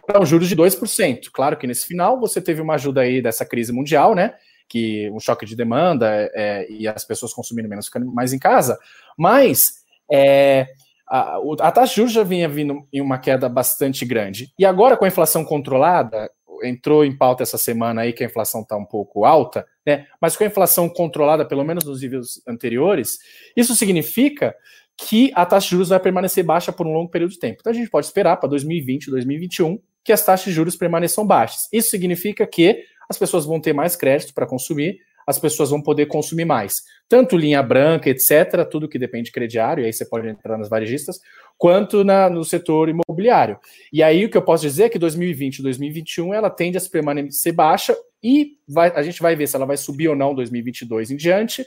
Para 0.07 0.21
um 0.21 0.27
juros 0.27 0.49
de 0.49 0.57
2%. 0.57 1.31
Claro 1.33 1.57
que 1.57 1.67
nesse 1.67 1.87
final 1.87 2.19
você 2.19 2.41
teve 2.41 2.61
uma 2.61 2.75
ajuda 2.75 3.03
aí 3.03 3.23
dessa 3.23 3.45
crise 3.45 3.73
mundial, 3.73 4.15
né? 4.15 4.35
que 4.69 5.11
um 5.11 5.21
choque 5.21 5.47
de 5.47 5.57
demanda 5.57 6.09
é, 6.35 6.67
e 6.69 6.89
as 6.89 7.05
pessoas 7.05 7.33
consumindo 7.33 7.69
menos, 7.69 7.87
ficando 7.87 8.07
mais 8.07 8.33
em 8.33 8.39
casa, 8.39 8.79
mas 9.17 9.85
é, 10.11 10.67
a, 11.09 11.39
a, 11.61 11.73
taxa 11.73 11.91
de 11.91 11.97
juros 11.97 12.13
já 12.13 12.23
vinha 12.23 12.49
vindo 12.49 12.87
em 12.93 13.01
uma 13.01 13.19
queda 13.19 13.49
bastante 13.49 14.05
grande. 14.05 14.53
E 14.59 14.65
agora, 14.65 14.97
com 14.97 15.05
a 15.05 15.09
inflação 15.09 15.45
controlada, 15.45 16.31
entrou 16.63 17.05
em 17.05 17.17
pauta 17.17 17.43
essa 17.43 17.59
semana 17.59 18.03
aí 18.03 18.13
que 18.13 18.23
a 18.23 18.27
inflação 18.27 18.63
está 18.63 18.77
um 18.77 18.85
pouco 18.85 19.25
alta, 19.25 19.67
né? 19.87 20.07
Mas 20.21 20.37
com 20.37 20.45
a 20.45 20.47
inflação 20.47 20.89
controlada, 20.89 21.47
pelo 21.47 21.65
menos 21.65 21.85
nos 21.85 22.03
níveis 22.03 22.43
anteriores, 22.47 23.19
isso 23.57 23.75
significa 23.75 24.55
que 24.97 25.31
a 25.35 25.45
taxa 25.45 25.67
de 25.67 25.71
juros 25.73 25.91
vai 25.91 26.01
permanecer 26.01 26.45
baixa 26.45 26.73
por 26.73 26.87
um 26.87 26.93
longo 26.93 27.11
período 27.11 27.33
de 27.33 27.39
tempo. 27.39 27.59
Então 27.61 27.71
a 27.71 27.75
gente 27.75 27.91
pode 27.91 28.07
esperar 28.07 28.37
para 28.39 28.49
2020, 28.49 29.11
2021 29.11 29.79
que 30.03 30.13
as 30.13 30.25
taxas 30.25 30.47
de 30.47 30.53
juros 30.53 30.77
permaneçam 30.77 31.27
baixas. 31.27 31.69
Isso 31.73 31.91
significa 31.91 32.47
que 32.47 32.83
as 33.09 33.19
pessoas 33.19 33.45
vão 33.45 33.61
ter 33.61 33.73
mais 33.73 33.97
crédito 33.97 34.33
para 34.33 34.47
consumir, 34.47 34.99
as 35.27 35.39
pessoas 35.39 35.71
vão 35.71 35.83
poder 35.83 36.07
consumir 36.07 36.45
mais. 36.45 36.75
Tanto 37.09 37.37
linha 37.37 37.63
branca, 37.63 38.09
etc., 38.09 38.65
tudo 38.71 38.89
que 38.89 38.99
depende 38.99 39.25
de 39.25 39.33
crediário, 39.33 39.83
e 39.83 39.87
aí 39.87 39.93
você 39.93 40.05
pode 40.05 40.29
entrar 40.29 40.57
nas 40.57 40.69
varejistas, 40.69 41.19
quanto 41.59 42.05
na, 42.05 42.31
no 42.31 42.45
setor 42.45 42.89
imobiliário. 42.89 43.59
E 43.93 44.03
aí 44.03 44.25
o 44.25 44.31
que 44.31 44.37
eu 44.37 44.43
posso 44.43 44.63
dizer 44.63 44.85
é 44.85 44.89
que 44.89 44.99
2020 44.99 45.59
e 45.59 45.63
2021 45.63 46.35
ela 46.35 46.51
tende 46.51 46.77
a 46.77 46.81
se 46.81 46.91
permanecer 46.91 47.53
baixa 47.53 47.97
e 48.23 48.53
vai, 48.69 48.93
a 48.95 49.03
gente 49.03 49.21
vai 49.21 49.35
ver 49.35 49.47
se 49.47 49.57
ela 49.57 49.67
vai 49.67 49.77
subir 49.77 50.09
ou 50.09 50.17
não 50.17 50.35
2022 50.35 51.11
em 51.11 51.17
diante, 51.17 51.65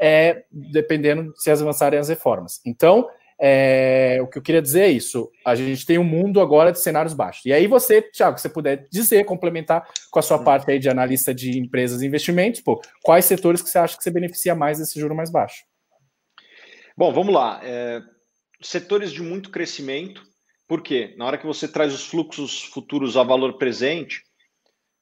é, 0.00 0.44
dependendo 0.50 1.32
se 1.36 1.50
avançarem 1.50 1.98
as 1.98 2.08
reformas. 2.08 2.60
Então, 2.66 3.08
é, 3.38 4.18
o 4.22 4.26
que 4.26 4.38
eu 4.38 4.42
queria 4.42 4.62
dizer 4.62 4.82
é 4.82 4.88
isso. 4.88 5.30
A 5.44 5.54
gente 5.54 5.84
tem 5.84 5.98
um 5.98 6.04
mundo 6.04 6.40
agora 6.40 6.72
de 6.72 6.80
cenários 6.80 7.14
baixos. 7.14 7.44
E 7.44 7.52
aí 7.52 7.66
você, 7.66 8.00
Thiago, 8.00 8.38
você 8.38 8.48
puder 8.48 8.86
dizer, 8.90 9.24
complementar 9.24 9.86
com 10.10 10.18
a 10.18 10.22
sua 10.22 10.42
parte 10.42 10.70
aí 10.70 10.78
de 10.78 10.88
analista 10.88 11.34
de 11.34 11.58
empresas 11.58 12.02
e 12.02 12.06
investimentos, 12.06 12.60
pô, 12.60 12.80
quais 13.02 13.24
setores 13.24 13.62
que 13.62 13.68
você 13.68 13.78
acha 13.78 13.96
que 13.96 14.02
você 14.02 14.10
beneficia 14.10 14.54
mais 14.54 14.78
desse 14.78 14.98
juro 14.98 15.14
mais 15.14 15.30
baixo? 15.30 15.64
Bom, 16.96 17.12
vamos 17.12 17.34
lá. 17.34 17.60
É, 17.62 18.02
setores 18.62 19.12
de 19.12 19.22
muito 19.22 19.50
crescimento, 19.50 20.22
por 20.66 20.82
quê? 20.82 21.14
Na 21.16 21.26
hora 21.26 21.38
que 21.38 21.46
você 21.46 21.68
traz 21.68 21.94
os 21.94 22.06
fluxos 22.06 22.64
futuros 22.64 23.16
a 23.16 23.22
valor 23.22 23.58
presente, 23.58 24.22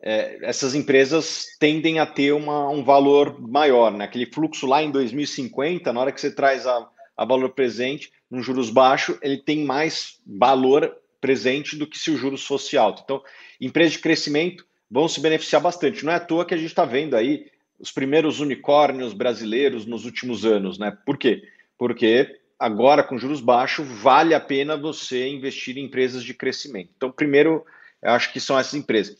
é, 0.03 0.38
essas 0.43 0.75
empresas 0.75 1.47
tendem 1.59 1.99
a 1.99 2.05
ter 2.05 2.33
uma, 2.33 2.69
um 2.69 2.85
valor 2.85 3.41
maior, 3.41 3.91
né? 3.91 4.05
Aquele 4.05 4.26
fluxo 4.26 4.67
lá 4.67 4.83
em 4.83 4.91
2050, 4.91 5.93
na 5.93 6.00
hora 6.00 6.12
que 6.12 6.21
você 6.21 6.31
traz 6.31 6.67
a, 6.67 6.87
a 7.17 7.25
valor 7.25 7.50
presente, 7.50 8.12
num 8.35 8.43
juros 8.43 8.71
baixo, 8.71 9.19
ele 9.23 9.38
tem 9.38 9.64
mais 9.64 10.19
valor 10.26 10.97
presente 11.21 11.76
do 11.76 11.87
que 11.87 11.99
se 11.99 12.11
o 12.11 12.17
juros 12.17 12.45
fosse 12.45 12.76
alto. 12.76 13.03
Então, 13.05 13.23
empresas 13.61 13.95
de 13.95 14.00
crescimento 14.00 14.67
vão 14.91 15.09
se 15.09 15.21
beneficiar 15.21 15.62
bastante. 15.62 16.05
Não 16.05 16.12
é 16.12 16.17
à 16.17 16.21
toa 16.21 16.45
que 16.45 16.53
a 16.53 16.57
gente 16.57 16.69
está 16.69 16.85
vendo 16.85 17.17
aí 17.17 17.47
os 17.79 17.91
primeiros 17.91 18.41
unicórnios 18.41 19.12
brasileiros 19.12 19.87
nos 19.87 20.05
últimos 20.05 20.45
anos, 20.45 20.79
né? 20.79 20.97
Por 21.07 21.17
quê? 21.17 21.43
Porque 21.79 22.38
agora, 22.59 23.03
com 23.03 23.19
juros 23.19 23.41
baixos, 23.41 23.87
vale 23.87 24.35
a 24.35 24.41
pena 24.41 24.76
você 24.76 25.29
investir 25.29 25.79
em 25.79 25.85
empresas 25.85 26.23
de 26.23 26.35
crescimento. 26.35 26.91
Então, 26.97 27.11
primeiro, 27.11 27.64
eu 28.03 28.11
acho 28.11 28.33
que 28.33 28.41
são 28.41 28.59
essas 28.59 28.75
empresas. 28.75 29.17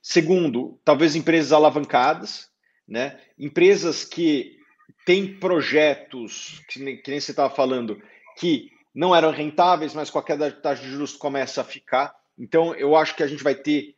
Segundo, 0.00 0.78
talvez 0.84 1.16
empresas 1.16 1.52
alavancadas, 1.52 2.48
né? 2.86 3.18
Empresas 3.38 4.04
que 4.04 4.58
têm 5.04 5.34
projetos, 5.34 6.62
que 6.68 6.80
nem, 6.80 6.96
que 6.96 7.10
nem 7.10 7.20
você 7.20 7.32
estava 7.32 7.54
falando, 7.54 8.00
que 8.36 8.70
não 8.94 9.14
eram 9.14 9.30
rentáveis, 9.30 9.94
mas 9.94 10.10
com 10.10 10.18
a 10.18 10.22
queda 10.22 10.50
de 10.50 10.60
taxa 10.60 10.82
de 10.82 10.90
juros 10.90 11.16
começa 11.16 11.60
a 11.60 11.64
ficar. 11.64 12.14
Então, 12.38 12.74
eu 12.74 12.96
acho 12.96 13.14
que 13.14 13.22
a 13.22 13.26
gente 13.26 13.42
vai 13.42 13.54
ter 13.54 13.94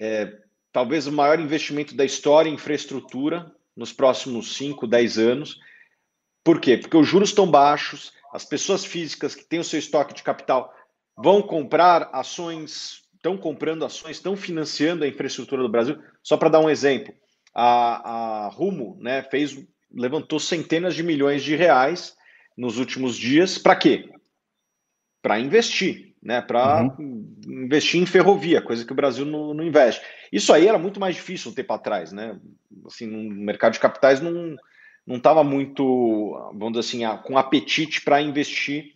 é, 0.00 0.32
talvez 0.72 1.06
o 1.06 1.12
maior 1.12 1.38
investimento 1.38 1.94
da 1.94 2.04
história 2.04 2.48
em 2.48 2.54
infraestrutura 2.54 3.50
nos 3.76 3.92
próximos 3.92 4.56
5, 4.56 4.86
10 4.86 5.18
anos. 5.18 5.58
Por 6.44 6.60
quê? 6.60 6.76
Porque 6.76 6.96
os 6.96 7.06
juros 7.06 7.30
estão 7.30 7.48
baixos, 7.48 8.12
as 8.32 8.44
pessoas 8.44 8.84
físicas 8.84 9.34
que 9.34 9.44
têm 9.44 9.60
o 9.60 9.64
seu 9.64 9.78
estoque 9.78 10.14
de 10.14 10.22
capital 10.22 10.72
vão 11.16 11.42
comprar 11.42 12.10
ações 12.12 13.02
estão 13.22 13.38
comprando 13.38 13.84
ações, 13.84 14.16
estão 14.16 14.36
financiando 14.36 15.04
a 15.04 15.08
infraestrutura 15.08 15.62
do 15.62 15.68
Brasil. 15.68 15.96
Só 16.22 16.36
para 16.36 16.48
dar 16.48 16.58
um 16.58 16.68
exemplo, 16.68 17.14
a, 17.54 18.46
a 18.46 18.48
Rumo 18.48 18.98
né, 19.00 19.22
fez, 19.22 19.56
levantou 19.94 20.40
centenas 20.40 20.96
de 20.96 21.04
milhões 21.04 21.44
de 21.44 21.54
reais 21.54 22.16
nos 22.56 22.78
últimos 22.78 23.16
dias. 23.16 23.58
Para 23.58 23.76
quê? 23.76 24.10
Para 25.20 25.38
investir, 25.38 26.14
né? 26.22 26.40
Para 26.40 26.82
uhum. 26.82 27.36
investir 27.46 28.00
em 28.00 28.06
ferrovia, 28.06 28.62
coisa 28.62 28.84
que 28.84 28.92
o 28.92 28.96
Brasil 28.96 29.24
não, 29.24 29.54
não, 29.54 29.64
investe. 29.64 30.04
Isso 30.32 30.52
aí 30.52 30.66
era 30.66 30.78
muito 30.78 30.98
mais 30.98 31.14
difícil 31.14 31.50
um 31.50 31.54
tempo 31.54 31.72
atrás, 31.72 32.12
né? 32.12 32.38
Assim, 32.86 33.06
no 33.06 33.34
mercado 33.34 33.72
de 33.74 33.80
capitais 33.80 34.20
não 34.20 34.56
não 35.06 35.16
estava 35.16 35.42
muito, 35.42 36.32
vamos 36.54 36.78
dizer 36.78 37.06
assim, 37.08 37.22
com 37.24 37.36
apetite 37.36 38.02
para 38.02 38.22
investir 38.22 38.92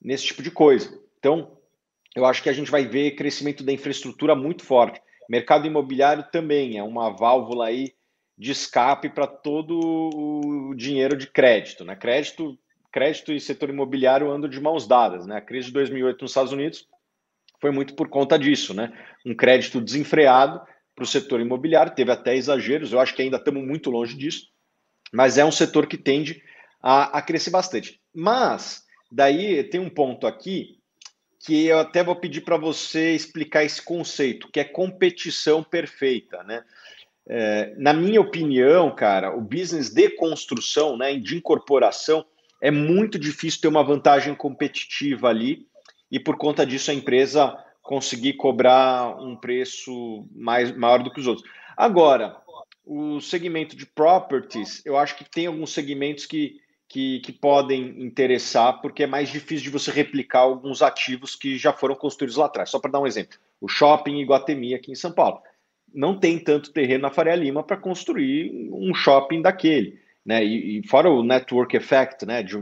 nesse 0.00 0.26
tipo 0.26 0.42
de 0.42 0.50
coisa. 0.50 0.96
Então, 1.18 1.58
eu 2.14 2.24
acho 2.24 2.42
que 2.42 2.48
a 2.48 2.52
gente 2.52 2.70
vai 2.70 2.86
ver 2.86 3.16
crescimento 3.16 3.64
da 3.64 3.72
infraestrutura 3.72 4.34
muito 4.34 4.64
forte. 4.64 5.00
Mercado 5.28 5.66
imobiliário 5.66 6.24
também 6.30 6.78
é 6.78 6.82
uma 6.82 7.10
válvula 7.10 7.66
aí 7.66 7.92
de 8.38 8.52
escape 8.52 9.08
para 9.08 9.26
todo 9.26 9.78
o 9.78 10.74
dinheiro 10.74 11.16
de 11.16 11.26
crédito. 11.26 11.84
Né? 11.84 11.96
Crédito, 11.96 12.56
crédito 12.92 13.32
e 13.32 13.40
setor 13.40 13.70
imobiliário 13.70 14.30
andam 14.30 14.48
de 14.48 14.60
mãos 14.60 14.86
dadas. 14.86 15.26
Né? 15.26 15.36
A 15.36 15.40
crise 15.40 15.66
de 15.66 15.72
2008 15.72 16.22
nos 16.22 16.30
Estados 16.30 16.52
Unidos 16.52 16.86
foi 17.60 17.72
muito 17.72 17.94
por 17.94 18.08
conta 18.08 18.38
disso. 18.38 18.72
Né? 18.72 18.92
Um 19.26 19.34
crédito 19.34 19.80
desenfreado 19.80 20.60
para 20.94 21.04
o 21.04 21.06
setor 21.06 21.40
imobiliário, 21.40 21.94
teve 21.94 22.10
até 22.10 22.36
exageros, 22.36 22.92
eu 22.92 22.98
acho 22.98 23.14
que 23.14 23.22
ainda 23.22 23.36
estamos 23.36 23.64
muito 23.64 23.88
longe 23.88 24.16
disso, 24.16 24.48
mas 25.12 25.38
é 25.38 25.44
um 25.44 25.52
setor 25.52 25.86
que 25.86 25.96
tende 25.96 26.42
a, 26.82 27.18
a 27.18 27.22
crescer 27.22 27.50
bastante. 27.50 28.00
Mas, 28.12 28.84
daí 29.10 29.62
tem 29.62 29.80
um 29.80 29.88
ponto 29.88 30.26
aqui 30.26 30.78
que 31.38 31.66
eu 31.66 31.78
até 31.78 32.02
vou 32.02 32.16
pedir 32.16 32.40
para 32.40 32.56
você 32.56 33.12
explicar 33.12 33.62
esse 33.62 33.80
conceito, 33.80 34.50
que 34.50 34.58
é 34.58 34.64
competição 34.64 35.62
perfeita, 35.62 36.42
né? 36.42 36.64
É, 37.28 37.74
na 37.76 37.92
minha 37.92 38.20
opinião, 38.20 38.94
cara, 38.94 39.36
o 39.36 39.40
business 39.40 39.90
de 39.90 40.08
construção, 40.10 40.96
né, 40.96 41.14
de 41.16 41.36
incorporação, 41.36 42.24
é 42.60 42.70
muito 42.70 43.18
difícil 43.18 43.60
ter 43.60 43.68
uma 43.68 43.84
vantagem 43.84 44.34
competitiva 44.34 45.28
ali 45.28 45.66
e 46.10 46.18
por 46.18 46.36
conta 46.36 46.64
disso 46.64 46.90
a 46.90 46.94
empresa 46.94 47.56
conseguir 47.82 48.34
cobrar 48.34 49.16
um 49.20 49.36
preço 49.36 50.26
mais 50.34 50.74
maior 50.76 51.02
do 51.02 51.10
que 51.12 51.20
os 51.20 51.26
outros. 51.26 51.48
Agora, 51.76 52.36
o 52.84 53.20
segmento 53.20 53.76
de 53.76 53.86
properties, 53.86 54.82
eu 54.84 54.96
acho 54.96 55.16
que 55.16 55.24
tem 55.30 55.46
alguns 55.46 55.72
segmentos 55.72 56.26
que 56.26 56.56
que, 56.88 57.20
que 57.20 57.32
podem 57.32 58.02
interessar, 58.02 58.80
porque 58.80 59.02
é 59.02 59.06
mais 59.06 59.28
difícil 59.28 59.64
de 59.64 59.70
você 59.70 59.90
replicar 59.90 60.40
alguns 60.40 60.80
ativos 60.80 61.36
que 61.36 61.58
já 61.58 61.72
foram 61.72 61.94
construídos 61.94 62.36
lá 62.36 62.46
atrás. 62.46 62.70
Só 62.70 62.78
para 62.78 62.90
dar 62.90 63.00
um 63.00 63.06
exemplo, 63.06 63.38
o 63.60 63.68
shopping 63.68 64.18
Iguatemi 64.20 64.74
aqui 64.74 64.90
em 64.90 64.94
São 64.94 65.12
Paulo. 65.12 65.42
Não 65.94 66.18
tem 66.18 66.38
tanto 66.38 66.72
terreno 66.72 67.02
na 67.02 67.10
Faria 67.10 67.34
Lima 67.34 67.62
para 67.62 67.76
construir 67.76 68.70
um 68.72 68.94
shopping 68.94 69.42
daquele. 69.42 69.98
Né? 70.24 70.44
E, 70.44 70.78
e, 70.78 70.86
fora 70.86 71.10
o 71.10 71.22
network 71.22 71.76
effect, 71.76 72.26
né? 72.26 72.42
De 72.42 72.56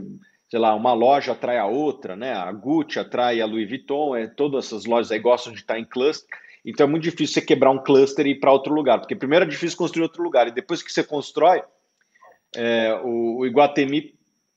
sei 0.49 0.61
lá, 0.61 0.75
uma 0.75 0.93
loja 0.93 1.33
atrai 1.33 1.59
a 1.59 1.67
outra, 1.67 2.15
né? 2.15 2.33
A 2.33 2.53
Gucci 2.53 2.99
atrai 2.99 3.41
a 3.41 3.47
Louis 3.47 3.69
Vuitton, 3.69 4.15
é, 4.15 4.29
todas 4.29 4.67
essas 4.67 4.85
lojas 4.85 5.11
aí 5.11 5.19
gostam 5.19 5.53
de 5.53 5.59
estar 5.59 5.79
em 5.79 5.85
cluster. 5.85 6.29
Então 6.65 6.87
é 6.87 6.91
muito 6.91 7.03
difícil 7.03 7.35
você 7.35 7.41
quebrar 7.41 7.71
um 7.71 7.83
cluster 7.83 8.27
e 8.27 8.31
ir 8.31 8.41
para 8.41 8.53
outro 8.53 8.73
lugar, 8.73 8.99
porque 8.99 9.17
primeiro 9.17 9.45
é 9.45 9.49
difícil 9.49 9.77
construir 9.77 10.05
outro 10.05 10.23
lugar, 10.23 10.47
e 10.49 10.53
depois 10.53 10.83
que 10.83 10.93
você 10.93 11.03
constrói, 11.03 11.63
é, 12.55 12.95
o, 13.05 13.39
o 13.39 13.47
Iguatemi 13.47 14.15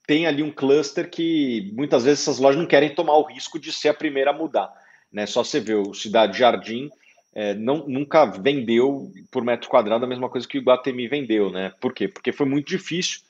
tem 0.08 0.26
ali 0.26 0.42
um 0.42 0.52
cluster 0.52 1.10
que 1.10 1.72
muitas 1.76 2.04
vezes 2.04 2.22
essas 2.22 2.40
lojas 2.40 2.60
não 2.60 2.68
querem 2.68 2.94
tomar 2.94 3.18
o 3.18 3.24
risco 3.24 3.60
de 3.60 3.72
ser 3.72 3.90
a 3.90 3.94
primeira 3.94 4.32
a 4.32 4.34
mudar. 4.34 4.72
Né? 5.12 5.26
Só 5.26 5.44
você 5.44 5.60
vê 5.60 5.76
o 5.76 5.94
Cidade 5.94 6.38
Jardim 6.38 6.90
é, 7.34 7.54
não, 7.54 7.88
nunca 7.88 8.26
vendeu 8.26 9.12
por 9.32 9.44
metro 9.44 9.70
quadrado 9.70 10.06
a 10.06 10.08
mesma 10.08 10.30
coisa 10.30 10.48
que 10.48 10.58
o 10.58 10.62
Iguatemi 10.62 11.08
vendeu. 11.08 11.52
Né? 11.52 11.74
Por 11.80 11.94
quê? 11.94 12.08
Porque 12.08 12.32
foi 12.32 12.46
muito 12.46 12.68
difícil 12.68 13.22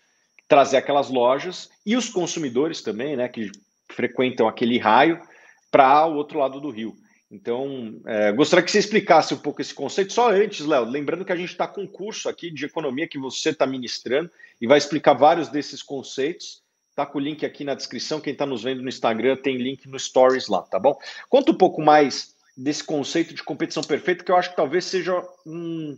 trazer 0.47 0.77
aquelas 0.77 1.09
lojas 1.09 1.69
e 1.85 1.95
os 1.95 2.09
consumidores 2.09 2.81
também, 2.81 3.15
né, 3.15 3.27
que 3.27 3.51
frequentam 3.87 4.47
aquele 4.47 4.79
raio, 4.79 5.19
para 5.69 6.07
o 6.07 6.15
outro 6.15 6.39
lado 6.39 6.59
do 6.59 6.71
rio. 6.71 6.95
Então, 7.31 8.01
é, 8.07 8.31
gostaria 8.31 8.65
que 8.65 8.71
você 8.71 8.79
explicasse 8.79 9.35
um 9.35 9.37
pouco 9.37 9.61
esse 9.61 9.73
conceito. 9.73 10.11
Só 10.11 10.31
antes, 10.31 10.65
Léo, 10.65 10.85
lembrando 10.85 11.23
que 11.23 11.31
a 11.31 11.35
gente 11.35 11.51
está 11.51 11.67
com 11.67 11.81
um 11.81 11.87
curso 11.87 12.27
aqui 12.27 12.49
de 12.49 12.65
economia 12.65 13.07
que 13.07 13.19
você 13.19 13.51
está 13.51 13.67
ministrando 13.67 14.31
e 14.59 14.65
vai 14.65 14.79
explicar 14.79 15.13
vários 15.13 15.47
desses 15.49 15.83
conceitos. 15.83 16.63
Tá 16.95 17.05
com 17.05 17.19
o 17.19 17.21
link 17.21 17.45
aqui 17.45 17.63
na 17.63 17.75
descrição. 17.75 18.19
Quem 18.19 18.33
está 18.33 18.47
nos 18.47 18.63
vendo 18.63 18.81
no 18.81 18.89
Instagram 18.89 19.37
tem 19.37 19.57
link 19.57 19.87
no 19.87 19.99
Stories 19.99 20.47
lá, 20.47 20.63
tá 20.63 20.79
bom? 20.79 20.97
Conta 21.29 21.51
um 21.51 21.55
pouco 21.55 21.83
mais 21.83 22.35
desse 22.59 22.83
conceito 22.83 23.33
de 23.33 23.43
competição 23.43 23.81
perfeita, 23.81 24.23
que 24.23 24.31
eu 24.31 24.35
acho 24.35 24.49
que 24.49 24.55
talvez 24.55 24.85
seja 24.85 25.21
um 25.45 25.97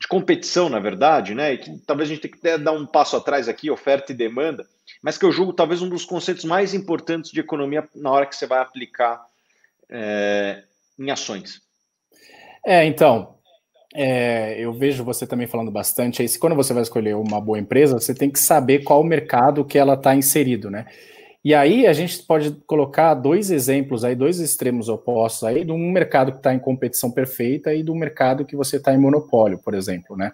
de 0.00 0.08
competição, 0.08 0.68
na 0.68 0.80
verdade, 0.80 1.32
né? 1.32 1.52
E 1.52 1.58
que 1.58 1.78
talvez 1.86 2.10
a 2.10 2.14
gente 2.14 2.26
tenha 2.26 2.58
que 2.58 2.64
dar 2.64 2.72
um 2.72 2.84
passo 2.84 3.16
atrás 3.16 3.48
aqui, 3.48 3.70
oferta 3.70 4.10
e 4.10 4.16
demanda, 4.16 4.66
mas 5.00 5.16
que 5.16 5.24
eu 5.24 5.30
julgo 5.30 5.52
talvez 5.52 5.80
um 5.80 5.88
dos 5.88 6.04
conceitos 6.04 6.44
mais 6.44 6.74
importantes 6.74 7.30
de 7.30 7.38
economia 7.38 7.88
na 7.94 8.10
hora 8.10 8.26
que 8.26 8.34
você 8.34 8.44
vai 8.44 8.58
aplicar 8.58 9.24
é, 9.88 10.64
em 10.98 11.08
ações. 11.08 11.62
É, 12.66 12.84
então, 12.84 13.36
é, 13.94 14.58
eu 14.58 14.72
vejo 14.72 15.04
você 15.04 15.24
também 15.24 15.46
falando 15.46 15.70
bastante 15.70 16.20
aí. 16.20 16.28
Se 16.28 16.38
quando 16.38 16.56
você 16.56 16.74
vai 16.74 16.82
escolher 16.82 17.14
uma 17.14 17.40
boa 17.40 17.58
empresa, 17.58 18.00
você 18.00 18.12
tem 18.12 18.28
que 18.28 18.40
saber 18.40 18.82
qual 18.82 19.00
o 19.00 19.04
mercado 19.04 19.64
que 19.64 19.78
ela 19.78 19.94
está 19.94 20.16
inserido, 20.16 20.68
né? 20.68 20.84
E 21.44 21.54
aí 21.54 21.86
a 21.88 21.92
gente 21.92 22.22
pode 22.22 22.52
colocar 22.66 23.14
dois 23.14 23.50
exemplos 23.50 24.04
aí, 24.04 24.14
dois 24.14 24.38
extremos 24.38 24.88
opostos 24.88 25.42
aí, 25.42 25.64
de 25.64 25.72
um 25.72 25.90
mercado 25.90 26.30
que 26.30 26.38
está 26.38 26.54
em 26.54 26.58
competição 26.58 27.10
perfeita 27.10 27.74
e 27.74 27.82
do 27.82 27.94
mercado 27.96 28.44
que 28.44 28.54
você 28.54 28.76
está 28.76 28.94
em 28.94 28.98
monopólio, 28.98 29.58
por 29.58 29.74
exemplo, 29.74 30.16
né? 30.16 30.32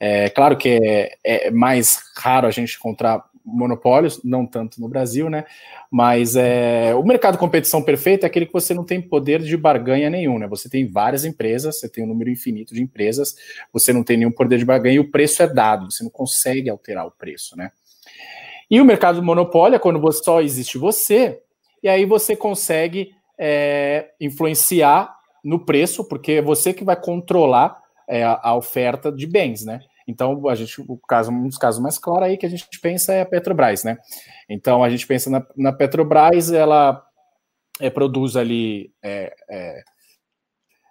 É 0.00 0.28
claro 0.30 0.56
que 0.56 0.80
é, 0.82 1.46
é 1.46 1.50
mais 1.50 2.00
raro 2.16 2.46
a 2.46 2.50
gente 2.50 2.76
encontrar 2.76 3.24
monopólios, 3.48 4.22
não 4.22 4.44
tanto 4.46 4.80
no 4.80 4.88
Brasil, 4.88 5.30
né? 5.30 5.44
Mas 5.90 6.36
é, 6.36 6.94
o 6.94 7.02
mercado 7.02 7.34
de 7.34 7.38
competição 7.38 7.82
perfeita 7.82 8.26
é 8.26 8.28
aquele 8.28 8.46
que 8.46 8.52
você 8.52 8.74
não 8.74 8.84
tem 8.84 9.00
poder 9.00 9.40
de 9.40 9.56
barganha 9.56 10.10
nenhum, 10.10 10.38
né? 10.38 10.46
Você 10.48 10.68
tem 10.68 10.86
várias 10.86 11.24
empresas, 11.24 11.78
você 11.78 11.88
tem 11.88 12.04
um 12.04 12.08
número 12.08 12.30
infinito 12.30 12.74
de 12.74 12.82
empresas, 12.82 13.34
você 13.72 13.92
não 13.92 14.04
tem 14.04 14.18
nenhum 14.18 14.32
poder 14.32 14.58
de 14.58 14.64
barganha 14.64 14.96
e 14.96 15.00
o 15.00 15.10
preço 15.10 15.42
é 15.42 15.46
dado, 15.46 15.90
você 15.90 16.04
não 16.04 16.10
consegue 16.10 16.68
alterar 16.68 17.06
o 17.06 17.10
preço, 17.10 17.56
né? 17.56 17.70
E 18.70 18.80
o 18.80 18.84
mercado 18.84 19.22
monopólio 19.22 19.76
é 19.76 19.78
quando 19.78 20.12
só 20.12 20.40
existe 20.40 20.78
você, 20.78 21.40
e 21.82 21.88
aí 21.88 22.04
você 22.04 22.36
consegue 22.36 23.14
é, 23.38 24.10
influenciar 24.20 25.16
no 25.44 25.64
preço, 25.64 26.04
porque 26.04 26.32
é 26.32 26.42
você 26.42 26.74
que 26.74 26.84
vai 26.84 27.00
controlar 27.00 27.80
é, 28.08 28.24
a 28.24 28.54
oferta 28.54 29.12
de 29.12 29.26
bens, 29.26 29.64
né? 29.64 29.80
Então, 30.06 30.48
a 30.48 30.54
gente, 30.54 30.80
o 30.80 30.96
caso, 30.96 31.30
um 31.30 31.46
dos 31.46 31.58
casos 31.58 31.80
mais 31.80 31.98
claros 31.98 32.28
aí 32.28 32.38
que 32.38 32.46
a 32.46 32.48
gente 32.48 32.66
pensa 32.80 33.12
é 33.12 33.20
a 33.20 33.26
Petrobras, 33.26 33.84
né? 33.84 33.98
Então, 34.48 34.82
a 34.82 34.88
gente 34.88 35.06
pensa 35.06 35.28
na, 35.28 35.46
na 35.54 35.72
Petrobras, 35.72 36.50
ela 36.50 37.04
é, 37.78 37.90
produz 37.90 38.34
ali 38.34 38.90
é, 39.02 39.34
é, 39.48 39.82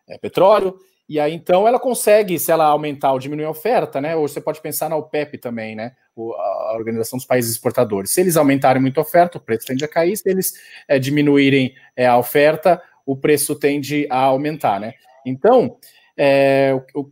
é, 0.10 0.18
petróleo, 0.20 0.78
e 1.10 1.20
aí 1.20 1.34
então 1.34 1.68
ela 1.68 1.80
consegue, 1.80 2.38
se 2.38 2.52
ela 2.52 2.66
aumentar 2.66 3.14
ou 3.14 3.20
diminuir 3.20 3.46
a 3.46 3.50
oferta, 3.50 4.02
né? 4.02 4.16
Ou 4.16 4.28
você 4.28 4.42
pode 4.42 4.62
pensar 4.62 4.90
na 4.90 4.98
OPEP 4.98 5.38
também, 5.38 5.76
né? 5.76 5.94
A 6.18 6.76
Organização 6.76 7.18
dos 7.18 7.26
Países 7.26 7.52
Exportadores. 7.52 8.12
Se 8.12 8.22
eles 8.22 8.36
aumentarem 8.36 8.82
muito 8.82 9.00
a 9.00 9.04
oferta, 9.04 9.38
o 9.38 9.42
preço 9.42 9.68
tende 9.68 9.86
a 9.86 9.88
cair, 9.88 10.18
se 10.18 10.30
eles 10.30 10.54
é, 10.88 11.00
diminuírem 11.00 11.74
é, 11.96 12.06
a 12.06 12.18
oferta, 12.18 12.82
o 13.06 13.16
preço 13.16 13.56
tende 13.56 14.06
a 14.10 14.18
aumentar, 14.18 14.80
né? 14.80 14.94
Então, 15.26 15.78
é, 16.18 16.78
o, 16.94 17.10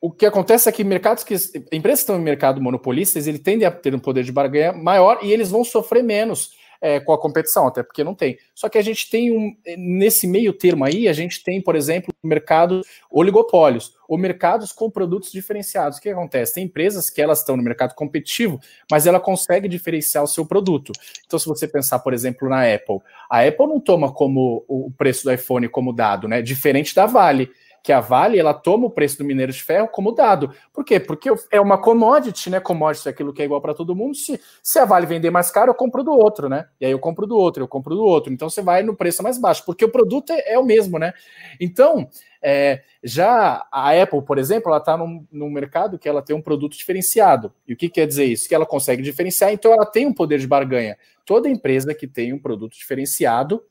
o 0.00 0.10
que 0.10 0.26
acontece 0.26 0.68
é 0.68 0.72
que 0.72 0.84
mercados 0.84 1.24
que 1.24 1.34
empresas 1.72 2.00
que 2.00 2.04
estão 2.04 2.18
em 2.18 2.22
mercado 2.22 2.60
monopolistas, 2.60 3.26
ele 3.26 3.38
tendem 3.38 3.66
a 3.66 3.70
ter 3.70 3.94
um 3.94 3.98
poder 3.98 4.22
de 4.22 4.32
barganha 4.32 4.72
maior 4.72 5.20
e 5.22 5.32
eles 5.32 5.50
vão 5.50 5.64
sofrer 5.64 6.02
menos 6.02 6.50
é, 6.84 7.00
com 7.00 7.14
a 7.14 7.18
competição, 7.18 7.66
até 7.66 7.82
porque 7.82 8.04
não 8.04 8.14
tem. 8.14 8.36
Só 8.54 8.68
que 8.68 8.76
a 8.76 8.82
gente 8.82 9.08
tem 9.08 9.32
um 9.32 9.56
nesse 9.78 10.26
meio 10.26 10.52
termo 10.52 10.84
aí, 10.84 11.08
a 11.08 11.14
gente 11.14 11.42
tem, 11.42 11.58
por 11.58 11.74
exemplo, 11.74 12.12
o 12.22 12.28
mercado 12.28 12.82
oligopólios, 13.10 13.96
ou 14.06 14.18
mercados 14.18 14.70
com 14.70 14.90
produtos 14.90 15.32
diferenciados. 15.32 15.96
O 15.96 16.00
que 16.02 16.10
acontece? 16.10 16.52
Tem 16.52 16.64
empresas 16.64 17.08
que 17.08 17.22
elas 17.22 17.38
estão 17.38 17.56
no 17.56 17.62
mercado 17.62 17.94
competitivo, 17.94 18.60
mas 18.90 19.06
ela 19.06 19.18
consegue 19.18 19.66
diferenciar 19.66 20.22
o 20.22 20.26
seu 20.28 20.44
produto. 20.44 20.92
Então, 21.24 21.38
se 21.38 21.46
você 21.46 21.66
pensar, 21.66 22.00
por 22.00 22.12
exemplo, 22.12 22.50
na 22.50 22.70
Apple, 22.70 22.98
a 23.30 23.40
Apple 23.40 23.66
não 23.66 23.80
toma 23.80 24.12
como 24.12 24.62
o 24.68 24.90
preço 24.90 25.24
do 25.24 25.32
iPhone 25.32 25.66
como 25.70 25.90
dado, 25.90 26.28
né? 26.28 26.42
Diferente 26.42 26.94
da 26.94 27.06
Vale 27.06 27.50
que 27.84 27.92
a 27.92 28.00
Vale 28.00 28.38
ela 28.38 28.54
toma 28.54 28.86
o 28.86 28.90
preço 28.90 29.18
do 29.18 29.26
minério 29.26 29.52
de 29.52 29.62
ferro 29.62 29.86
como 29.88 30.10
dado. 30.10 30.50
Por 30.72 30.82
quê? 30.82 30.98
Porque 30.98 31.30
é 31.50 31.60
uma 31.60 31.76
commodity, 31.76 32.48
né? 32.48 32.58
Commodity 32.58 33.08
é 33.08 33.10
aquilo 33.10 33.30
que 33.30 33.42
é 33.42 33.44
igual 33.44 33.60
para 33.60 33.74
todo 33.74 33.94
mundo. 33.94 34.16
Se, 34.16 34.40
se 34.62 34.78
a 34.78 34.86
Vale 34.86 35.04
vender 35.04 35.30
mais 35.30 35.50
caro, 35.50 35.70
eu 35.70 35.74
compro 35.74 36.02
do 36.02 36.10
outro, 36.10 36.48
né? 36.48 36.66
E 36.80 36.86
aí 36.86 36.92
eu 36.92 36.98
compro 36.98 37.26
do 37.26 37.36
outro, 37.36 37.62
eu 37.62 37.68
compro 37.68 37.94
do 37.94 38.02
outro. 38.02 38.32
Então 38.32 38.48
você 38.48 38.62
vai 38.62 38.82
no 38.82 38.96
preço 38.96 39.22
mais 39.22 39.36
baixo, 39.36 39.62
porque 39.66 39.84
o 39.84 39.90
produto 39.90 40.32
é, 40.32 40.54
é 40.54 40.58
o 40.58 40.64
mesmo, 40.64 40.98
né? 40.98 41.12
Então, 41.60 42.08
é, 42.42 42.80
já 43.02 43.66
a 43.70 44.02
Apple, 44.02 44.22
por 44.22 44.38
exemplo, 44.38 44.70
ela 44.70 44.78
está 44.78 44.96
num, 44.96 45.26
num, 45.30 45.50
mercado 45.50 45.98
que 45.98 46.08
ela 46.08 46.22
tem 46.22 46.34
um 46.34 46.40
produto 46.40 46.78
diferenciado. 46.78 47.52
E 47.68 47.74
o 47.74 47.76
que 47.76 47.90
quer 47.90 48.06
dizer 48.06 48.24
isso? 48.24 48.48
Que 48.48 48.54
ela 48.54 48.64
consegue 48.64 49.02
diferenciar, 49.02 49.52
então 49.52 49.70
ela 49.70 49.84
tem 49.84 50.06
um 50.06 50.12
poder 50.14 50.38
de 50.38 50.46
barganha. 50.46 50.96
Toda 51.26 51.50
empresa 51.50 51.94
que 51.94 52.06
tem 52.06 52.32
um 52.32 52.38
produto 52.38 52.72
diferenciado, 52.78 53.62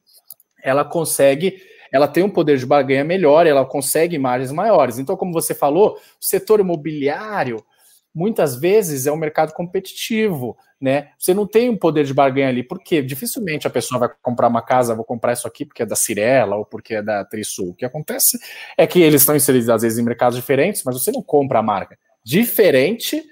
ela 0.63 0.85
consegue 0.85 1.72
ela 1.93 2.07
tem 2.07 2.23
um 2.23 2.29
poder 2.29 2.57
de 2.57 2.65
barganha 2.65 3.03
melhor, 3.03 3.45
ela 3.45 3.63
consegue 3.63 4.17
margens 4.17 4.51
maiores. 4.51 4.97
Então, 4.97 5.15
como 5.15 5.31
você 5.31 5.53
falou, 5.53 5.91
o 5.91 6.25
setor 6.25 6.59
imobiliário 6.59 7.63
muitas 8.13 8.55
vezes 8.55 9.05
é 9.05 9.11
um 9.11 9.17
mercado 9.17 9.53
competitivo, 9.53 10.57
né? 10.81 11.09
Você 11.17 11.33
não 11.33 11.47
tem 11.47 11.69
um 11.69 11.77
poder 11.77 12.03
de 12.03 12.13
barganha 12.13 12.49
ali, 12.49 12.63
porque 12.63 13.01
dificilmente 13.01 13.67
a 13.67 13.69
pessoa 13.69 13.99
vai 13.99 14.09
comprar 14.21 14.47
uma 14.47 14.61
casa, 14.61 14.95
vou 14.95 15.05
comprar 15.05 15.33
isso 15.33 15.47
aqui 15.47 15.65
porque 15.65 15.83
é 15.83 15.85
da 15.85 15.95
Cirela 15.95 16.55
ou 16.55 16.65
porque 16.65 16.95
é 16.95 17.01
da 17.01 17.23
Trisul. 17.25 17.69
O 17.69 17.75
que 17.75 17.85
acontece 17.85 18.39
é 18.75 18.87
que 18.87 18.99
eles 18.99 19.21
estão 19.21 19.35
inseridos 19.35 19.69
às 19.69 19.83
vezes 19.83 19.99
em 19.99 20.03
mercados 20.03 20.35
diferentes, 20.35 20.83
mas 20.83 20.95
você 20.95 21.11
não 21.11 21.21
compra 21.21 21.59
a 21.59 21.63
marca. 21.63 21.97
Diferente 22.23 23.23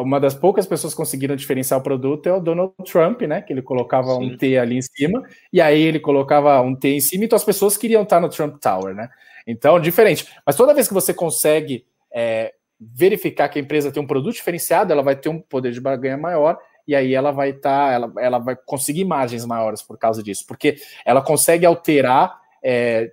uma 0.00 0.18
das 0.18 0.34
poucas 0.34 0.66
pessoas 0.66 0.94
que 0.94 0.96
conseguiram 0.96 1.36
diferenciar 1.36 1.78
o 1.78 1.82
produto 1.82 2.26
é 2.26 2.32
o 2.32 2.40
Donald 2.40 2.72
Trump, 2.90 3.22
né? 3.22 3.42
Que 3.42 3.52
ele 3.52 3.60
colocava 3.60 4.14
Sim. 4.14 4.32
um 4.32 4.36
T 4.36 4.56
ali 4.56 4.78
em 4.78 4.82
cima, 4.82 5.22
e 5.52 5.60
aí 5.60 5.82
ele 5.82 6.00
colocava 6.00 6.60
um 6.62 6.74
T 6.74 6.88
em 6.88 7.00
cima, 7.00 7.24
então 7.24 7.36
as 7.36 7.44
pessoas 7.44 7.76
queriam 7.76 8.02
estar 8.02 8.20
no 8.20 8.28
Trump 8.28 8.58
Tower, 8.58 8.94
né? 8.94 9.10
Então, 9.46 9.78
diferente. 9.78 10.26
Mas 10.46 10.56
toda 10.56 10.72
vez 10.72 10.88
que 10.88 10.94
você 10.94 11.12
consegue 11.12 11.84
é, 12.10 12.54
verificar 12.80 13.48
que 13.48 13.58
a 13.58 13.62
empresa 13.62 13.92
tem 13.92 14.02
um 14.02 14.06
produto 14.06 14.34
diferenciado, 14.34 14.92
ela 14.92 15.02
vai 15.02 15.16
ter 15.16 15.28
um 15.28 15.40
poder 15.40 15.72
de 15.72 15.80
barganha 15.80 16.16
maior, 16.16 16.58
e 16.86 16.94
aí 16.94 17.14
ela 17.14 17.30
vai 17.30 17.50
estar, 17.50 17.88
tá, 17.88 17.92
ela, 17.92 18.12
ela 18.18 18.38
vai 18.38 18.56
conseguir 18.56 19.04
margens 19.04 19.44
maiores 19.44 19.82
por 19.82 19.98
causa 19.98 20.22
disso, 20.22 20.46
porque 20.46 20.76
ela 21.04 21.20
consegue 21.20 21.66
alterar. 21.66 22.40
É, 22.64 23.12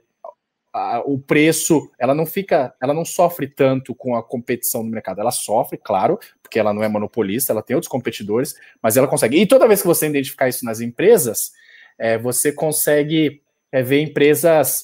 o 1.05 1.17
preço, 1.17 1.89
ela 1.97 2.13
não 2.13 2.25
fica, 2.25 2.73
ela 2.79 2.93
não 2.93 3.03
sofre 3.03 3.47
tanto 3.47 3.95
com 3.95 4.15
a 4.15 4.23
competição 4.23 4.83
no 4.83 4.89
mercado. 4.89 5.19
Ela 5.19 5.31
sofre, 5.31 5.77
claro, 5.77 6.19
porque 6.49 6.59
ela 6.59 6.73
não 6.73 6.83
é 6.83 6.87
monopolista, 6.87 7.53
ela 7.53 7.61
tem 7.61 7.75
outros 7.75 7.89
competidores, 7.89 8.55
mas 8.81 8.97
ela 8.97 9.07
consegue. 9.07 9.39
E 9.39 9.45
toda 9.45 9.67
vez 9.67 9.81
que 9.81 9.87
você 9.87 10.07
identificar 10.07 10.49
isso 10.49 10.65
nas 10.65 10.81
empresas, 10.81 11.51
é, 11.97 12.17
você 12.17 12.51
consegue 12.51 13.41
é, 13.71 13.83
ver 13.83 14.01
empresas 14.01 14.83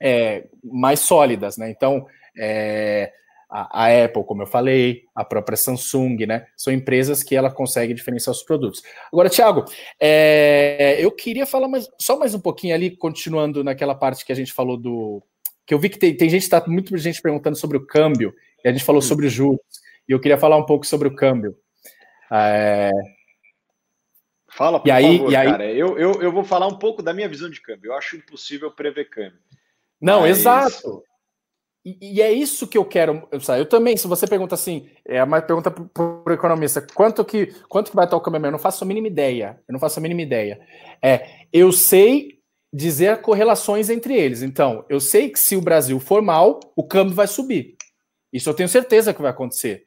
é, 0.00 0.46
mais 0.64 1.00
sólidas, 1.00 1.58
né? 1.58 1.68
Então, 1.70 2.06
é, 2.38 3.12
a, 3.50 3.84
a, 3.84 4.04
Apple, 4.04 4.24
como 4.24 4.42
eu 4.42 4.46
falei, 4.46 5.02
a 5.14 5.22
própria 5.22 5.56
Samsung, 5.56 6.24
né? 6.26 6.46
São 6.56 6.72
empresas 6.72 7.22
que 7.22 7.36
ela 7.36 7.50
consegue 7.50 7.92
diferenciar 7.92 8.34
os 8.34 8.42
produtos. 8.42 8.82
Agora, 9.12 9.28
Thiago, 9.28 9.66
é, 10.00 10.96
eu 10.98 11.12
queria 11.12 11.44
falar 11.44 11.68
mais, 11.68 11.86
só 12.00 12.18
mais 12.18 12.34
um 12.34 12.40
pouquinho 12.40 12.74
ali, 12.74 12.96
continuando 12.96 13.62
naquela 13.62 13.94
parte 13.94 14.24
que 14.24 14.32
a 14.32 14.36
gente 14.36 14.52
falou 14.52 14.78
do. 14.78 15.22
Que 15.66 15.74
eu 15.74 15.78
vi 15.78 15.90
que 15.90 15.98
tem, 15.98 16.16
tem 16.16 16.30
gente, 16.30 16.48
tá 16.48 16.64
muito 16.66 16.96
gente 16.96 17.20
perguntando 17.20 17.56
sobre 17.56 17.76
o 17.76 17.84
câmbio, 17.86 18.32
e 18.64 18.68
a 18.68 18.72
gente 18.72 18.84
falou 18.84 19.00
hum. 19.00 19.02
sobre 19.02 19.26
os 19.26 19.32
juros, 19.32 19.60
e 20.08 20.12
eu 20.12 20.20
queria 20.20 20.38
falar 20.38 20.56
um 20.56 20.66
pouco 20.66 20.86
sobre 20.86 21.08
o 21.08 21.14
câmbio. 21.14 21.56
É... 22.30 22.90
Fala, 24.50 24.80
por 24.80 24.88
e 24.88 24.90
aí, 24.90 25.18
favor, 25.18 25.32
e 25.32 25.36
aí... 25.36 25.50
cara. 25.50 25.70
Eu, 25.70 25.98
eu, 25.98 26.22
eu 26.22 26.32
vou 26.32 26.44
falar 26.44 26.66
um 26.66 26.78
pouco 26.78 27.02
da 27.02 27.12
minha 27.12 27.28
visão 27.28 27.50
de 27.50 27.60
câmbio. 27.60 27.90
Eu 27.90 27.96
acho 27.96 28.16
impossível 28.16 28.70
prever 28.70 29.10
câmbio. 29.10 29.38
Não, 30.00 30.22
Mas... 30.22 30.38
exato. 30.38 31.02
E, 31.84 32.20
é 32.20 32.32
isso 32.32 32.66
que 32.66 32.76
eu 32.76 32.84
quero. 32.84 33.28
Eu 33.30 33.64
também, 33.64 33.96
se 33.96 34.08
você 34.08 34.26
pergunta 34.26 34.56
assim, 34.56 34.90
é 35.04 35.22
uma 35.22 35.40
pergunta 35.40 35.70
para 35.70 36.02
o 36.02 36.32
economista, 36.32 36.80
quanto 36.80 37.24
que, 37.24 37.54
quanto 37.68 37.90
que 37.90 37.96
vai 37.96 38.06
estar 38.06 38.16
o 38.16 38.20
câmbio? 38.20 38.44
Eu 38.44 38.50
não 38.50 38.58
faço 38.58 38.82
a 38.82 38.86
mínima 38.86 39.06
ideia. 39.06 39.60
Eu 39.68 39.72
não 39.72 39.78
faço 39.78 40.00
a 40.00 40.02
mínima 40.02 40.20
ideia. 40.20 40.60
É, 41.00 41.46
eu 41.52 41.70
sei 41.70 42.40
dizer 42.72 43.20
correlações 43.20 43.88
entre 43.88 44.16
eles. 44.16 44.42
Então, 44.42 44.84
eu 44.88 44.98
sei 44.98 45.30
que 45.30 45.38
se 45.38 45.54
o 45.54 45.60
Brasil 45.60 46.00
for 46.00 46.20
mal, 46.20 46.58
o 46.74 46.82
câmbio 46.82 47.14
vai 47.14 47.28
subir. 47.28 47.76
Isso 48.32 48.50
eu 48.50 48.54
tenho 48.54 48.68
certeza 48.68 49.14
que 49.14 49.22
vai 49.22 49.30
acontecer. 49.30 49.84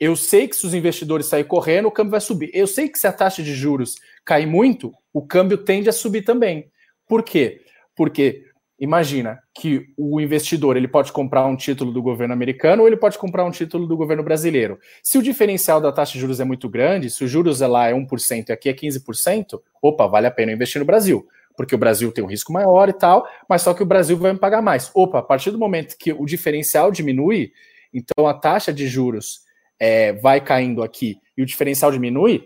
Eu 0.00 0.16
sei 0.16 0.48
que 0.48 0.56
se 0.56 0.66
os 0.66 0.72
investidores 0.74 1.26
saírem 1.26 1.46
correndo, 1.46 1.86
o 1.86 1.92
câmbio 1.92 2.12
vai 2.12 2.20
subir. 2.20 2.50
Eu 2.54 2.66
sei 2.66 2.88
que 2.88 2.98
se 2.98 3.06
a 3.06 3.12
taxa 3.12 3.42
de 3.42 3.54
juros 3.54 3.96
cair 4.24 4.46
muito, 4.46 4.92
o 5.12 5.24
câmbio 5.24 5.58
tende 5.58 5.88
a 5.88 5.92
subir 5.92 6.22
também. 6.22 6.70
Por 7.06 7.22
quê? 7.22 7.60
Porque 7.94 8.50
Imagina 8.80 9.38
que 9.54 9.92
o 9.94 10.18
investidor 10.22 10.74
ele 10.74 10.88
pode 10.88 11.12
comprar 11.12 11.44
um 11.44 11.54
título 11.54 11.92
do 11.92 12.00
governo 12.00 12.32
americano 12.32 12.80
ou 12.80 12.88
ele 12.88 12.96
pode 12.96 13.18
comprar 13.18 13.44
um 13.44 13.50
título 13.50 13.86
do 13.86 13.94
governo 13.94 14.22
brasileiro. 14.22 14.78
Se 15.02 15.18
o 15.18 15.22
diferencial 15.22 15.82
da 15.82 15.92
taxa 15.92 16.14
de 16.14 16.20
juros 16.20 16.40
é 16.40 16.44
muito 16.44 16.66
grande, 16.66 17.10
se 17.10 17.22
o 17.22 17.28
juros 17.28 17.60
é 17.60 17.66
lá 17.66 17.88
é 17.88 17.92
1% 17.92 18.48
e 18.48 18.52
aqui 18.52 18.70
é 18.70 18.72
15%, 18.72 19.60
opa, 19.82 20.06
vale 20.06 20.28
a 20.28 20.30
pena 20.30 20.52
investir 20.52 20.78
no 20.78 20.86
Brasil, 20.86 21.28
porque 21.54 21.74
o 21.74 21.78
Brasil 21.78 22.10
tem 22.10 22.24
um 22.24 22.26
risco 22.26 22.54
maior 22.54 22.88
e 22.88 22.94
tal, 22.94 23.28
mas 23.46 23.60
só 23.60 23.74
que 23.74 23.82
o 23.82 23.86
Brasil 23.86 24.16
vai 24.16 24.32
me 24.32 24.38
pagar 24.38 24.62
mais. 24.62 24.90
Opa, 24.94 25.18
a 25.18 25.22
partir 25.22 25.50
do 25.50 25.58
momento 25.58 25.94
que 25.98 26.14
o 26.14 26.24
diferencial 26.24 26.90
diminui, 26.90 27.52
então 27.92 28.26
a 28.26 28.32
taxa 28.32 28.72
de 28.72 28.88
juros 28.88 29.42
é, 29.80 30.12
vai 30.12 30.40
caindo 30.40 30.82
aqui 30.82 31.18
e 31.36 31.42
o 31.42 31.46
diferencial 31.46 31.90
diminui, 31.90 32.44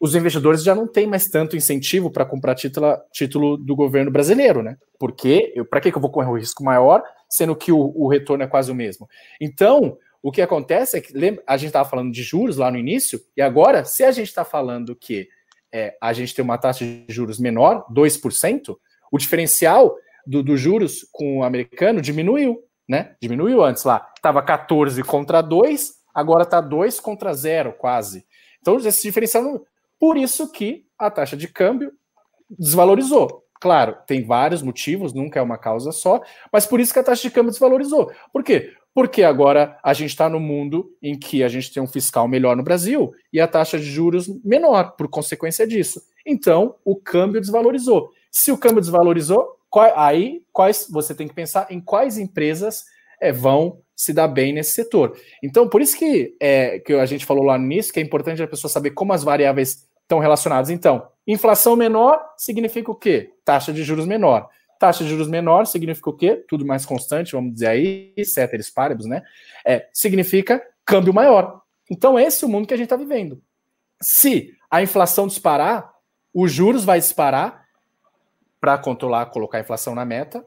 os 0.00 0.14
investidores 0.14 0.62
já 0.62 0.74
não 0.74 0.86
têm 0.86 1.06
mais 1.06 1.28
tanto 1.28 1.56
incentivo 1.56 2.10
para 2.10 2.24
comprar 2.24 2.54
título, 2.54 2.96
título 3.12 3.56
do 3.56 3.74
governo 3.74 4.10
brasileiro, 4.10 4.62
né? 4.62 4.76
Porque 4.98 5.52
para 5.68 5.80
que, 5.80 5.88
eu 5.88 6.00
vou 6.00 6.10
correr 6.10 6.28
um 6.28 6.36
risco 6.38 6.62
maior, 6.62 7.02
sendo 7.28 7.56
que 7.56 7.72
o, 7.72 7.92
o, 7.96 8.06
retorno 8.06 8.44
é 8.44 8.46
quase 8.46 8.70
o 8.70 8.74
mesmo? 8.74 9.08
Então, 9.40 9.96
o 10.22 10.30
que 10.30 10.42
acontece 10.42 10.98
é 10.98 11.00
que 11.00 11.12
lembra, 11.12 11.42
a 11.46 11.56
gente 11.56 11.68
estava 11.68 11.88
falando 11.88 12.12
de 12.12 12.22
juros 12.22 12.58
lá 12.58 12.70
no 12.70 12.78
início, 12.78 13.20
e 13.36 13.42
agora, 13.42 13.84
se 13.84 14.04
a 14.04 14.10
gente 14.10 14.28
está 14.28 14.44
falando 14.44 14.94
que 14.94 15.28
é, 15.72 15.96
a 16.00 16.12
gente 16.12 16.34
tem 16.34 16.44
uma 16.44 16.58
taxa 16.58 16.84
de 16.84 17.06
juros 17.08 17.38
menor, 17.38 17.84
2%, 17.90 18.76
o 19.10 19.18
diferencial 19.18 19.96
dos 20.26 20.44
do 20.44 20.56
juros 20.56 21.06
com 21.12 21.38
o 21.38 21.44
americano 21.44 22.02
diminuiu, 22.02 22.58
né? 22.88 23.14
Diminuiu 23.20 23.64
antes 23.64 23.84
lá. 23.84 24.06
Estava 24.14 24.42
14 24.42 25.02
contra 25.02 25.40
2, 25.40 25.95
agora 26.16 26.44
está 26.44 26.62
2 26.62 26.98
contra 26.98 27.34
0, 27.34 27.74
quase. 27.74 28.24
Então, 28.58 28.78
esse 28.78 29.02
diferencial 29.02 29.62
por 30.00 30.16
isso 30.16 30.50
que 30.50 30.86
a 30.98 31.10
taxa 31.10 31.36
de 31.36 31.46
câmbio 31.46 31.92
desvalorizou. 32.50 33.44
Claro, 33.60 33.96
tem 34.06 34.24
vários 34.24 34.62
motivos, 34.62 35.12
nunca 35.12 35.38
é 35.38 35.42
uma 35.42 35.58
causa 35.58 35.92
só, 35.92 36.22
mas 36.50 36.66
por 36.66 36.80
isso 36.80 36.92
que 36.92 36.98
a 36.98 37.04
taxa 37.04 37.22
de 37.22 37.30
câmbio 37.30 37.50
desvalorizou. 37.50 38.10
Por 38.32 38.42
quê? 38.42 38.72
Porque 38.94 39.22
agora 39.22 39.78
a 39.82 39.92
gente 39.92 40.10
está 40.10 40.26
no 40.28 40.40
mundo 40.40 40.90
em 41.02 41.18
que 41.18 41.44
a 41.44 41.48
gente 41.48 41.72
tem 41.72 41.82
um 41.82 41.86
fiscal 41.86 42.26
melhor 42.26 42.56
no 42.56 42.62
Brasil 42.62 43.12
e 43.30 43.38
a 43.38 43.46
taxa 43.46 43.78
de 43.78 43.84
juros 43.84 44.26
menor, 44.42 44.92
por 44.96 45.08
consequência 45.08 45.66
disso. 45.66 46.00
Então, 46.24 46.76
o 46.82 46.96
câmbio 46.96 47.40
desvalorizou. 47.40 48.10
Se 48.30 48.50
o 48.50 48.58
câmbio 48.58 48.80
desvalorizou, 48.80 49.58
aí 49.94 50.42
quais 50.52 50.88
você 50.90 51.14
tem 51.14 51.28
que 51.28 51.34
pensar 51.34 51.66
em 51.70 51.80
quais 51.80 52.16
empresas 52.16 52.84
é, 53.20 53.32
vão 53.32 53.80
se 53.94 54.12
dar 54.12 54.28
bem 54.28 54.52
nesse 54.52 54.72
setor. 54.72 55.18
Então, 55.42 55.68
por 55.68 55.80
isso 55.80 55.96
que, 55.96 56.36
é, 56.38 56.78
que 56.80 56.92
a 56.92 57.06
gente 57.06 57.24
falou 57.24 57.42
lá 57.42 57.56
início 57.56 57.92
que 57.92 57.98
é 57.98 58.02
importante 58.02 58.42
a 58.42 58.48
pessoa 58.48 58.70
saber 58.70 58.90
como 58.90 59.12
as 59.12 59.24
variáveis 59.24 59.88
estão 60.02 60.18
relacionadas. 60.18 60.70
Então, 60.70 61.08
inflação 61.26 61.74
menor 61.74 62.20
significa 62.36 62.90
o 62.90 62.94
quê? 62.94 63.32
Taxa 63.44 63.72
de 63.72 63.82
juros 63.82 64.06
menor. 64.06 64.48
Taxa 64.78 65.02
de 65.02 65.10
juros 65.10 65.28
menor 65.28 65.66
significa 65.66 66.10
o 66.10 66.12
quê? 66.12 66.44
Tudo 66.46 66.66
mais 66.66 66.84
constante, 66.84 67.32
vamos 67.32 67.54
dizer 67.54 67.68
aí, 67.68 68.12
ceteris 68.24 68.68
paribus, 68.68 69.06
né? 69.06 69.22
É, 69.64 69.88
significa 69.92 70.62
câmbio 70.84 71.14
maior. 71.14 71.62
Então, 71.90 72.18
esse 72.18 72.44
é 72.44 72.46
o 72.46 72.50
mundo 72.50 72.66
que 72.66 72.74
a 72.74 72.76
gente 72.76 72.86
está 72.86 72.96
vivendo. 72.96 73.40
Se 74.00 74.54
a 74.70 74.82
inflação 74.82 75.26
disparar, 75.26 75.92
os 76.34 76.52
juros 76.52 76.84
vai 76.84 76.98
disparar 76.98 77.66
para 78.60 78.76
controlar, 78.76 79.26
colocar 79.26 79.58
a 79.58 79.60
inflação 79.62 79.94
na 79.94 80.04
meta, 80.04 80.44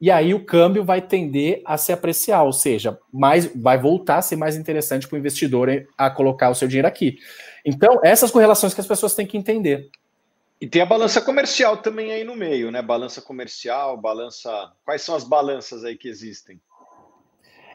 e 0.00 0.10
aí 0.10 0.32
o 0.32 0.44
câmbio 0.44 0.82
vai 0.82 1.02
tender 1.02 1.60
a 1.64 1.76
se 1.76 1.92
apreciar, 1.92 2.42
ou 2.42 2.52
seja, 2.52 2.98
mais, 3.12 3.46
vai 3.54 3.76
voltar 3.76 4.16
a 4.16 4.22
ser 4.22 4.36
mais 4.36 4.56
interessante 4.56 5.06
para 5.06 5.16
o 5.16 5.18
investidor 5.18 5.68
a 5.98 6.10
colocar 6.10 6.48
o 6.48 6.54
seu 6.54 6.66
dinheiro 6.66 6.88
aqui. 6.88 7.18
Então, 7.64 8.00
essas 8.02 8.30
correlações 8.30 8.72
que 8.72 8.80
as 8.80 8.86
pessoas 8.86 9.14
têm 9.14 9.26
que 9.26 9.36
entender. 9.36 9.90
E 10.60 10.66
tem 10.66 10.82
a 10.82 10.86
balança 10.86 11.20
comercial 11.20 11.78
também 11.78 12.12
aí 12.12 12.24
no 12.24 12.36
meio, 12.36 12.70
né? 12.70 12.80
Balança 12.80 13.20
comercial, 13.20 13.96
balança. 13.96 14.72
Quais 14.84 15.02
são 15.02 15.14
as 15.14 15.24
balanças 15.24 15.84
aí 15.84 15.96
que 15.96 16.08
existem? 16.08 16.60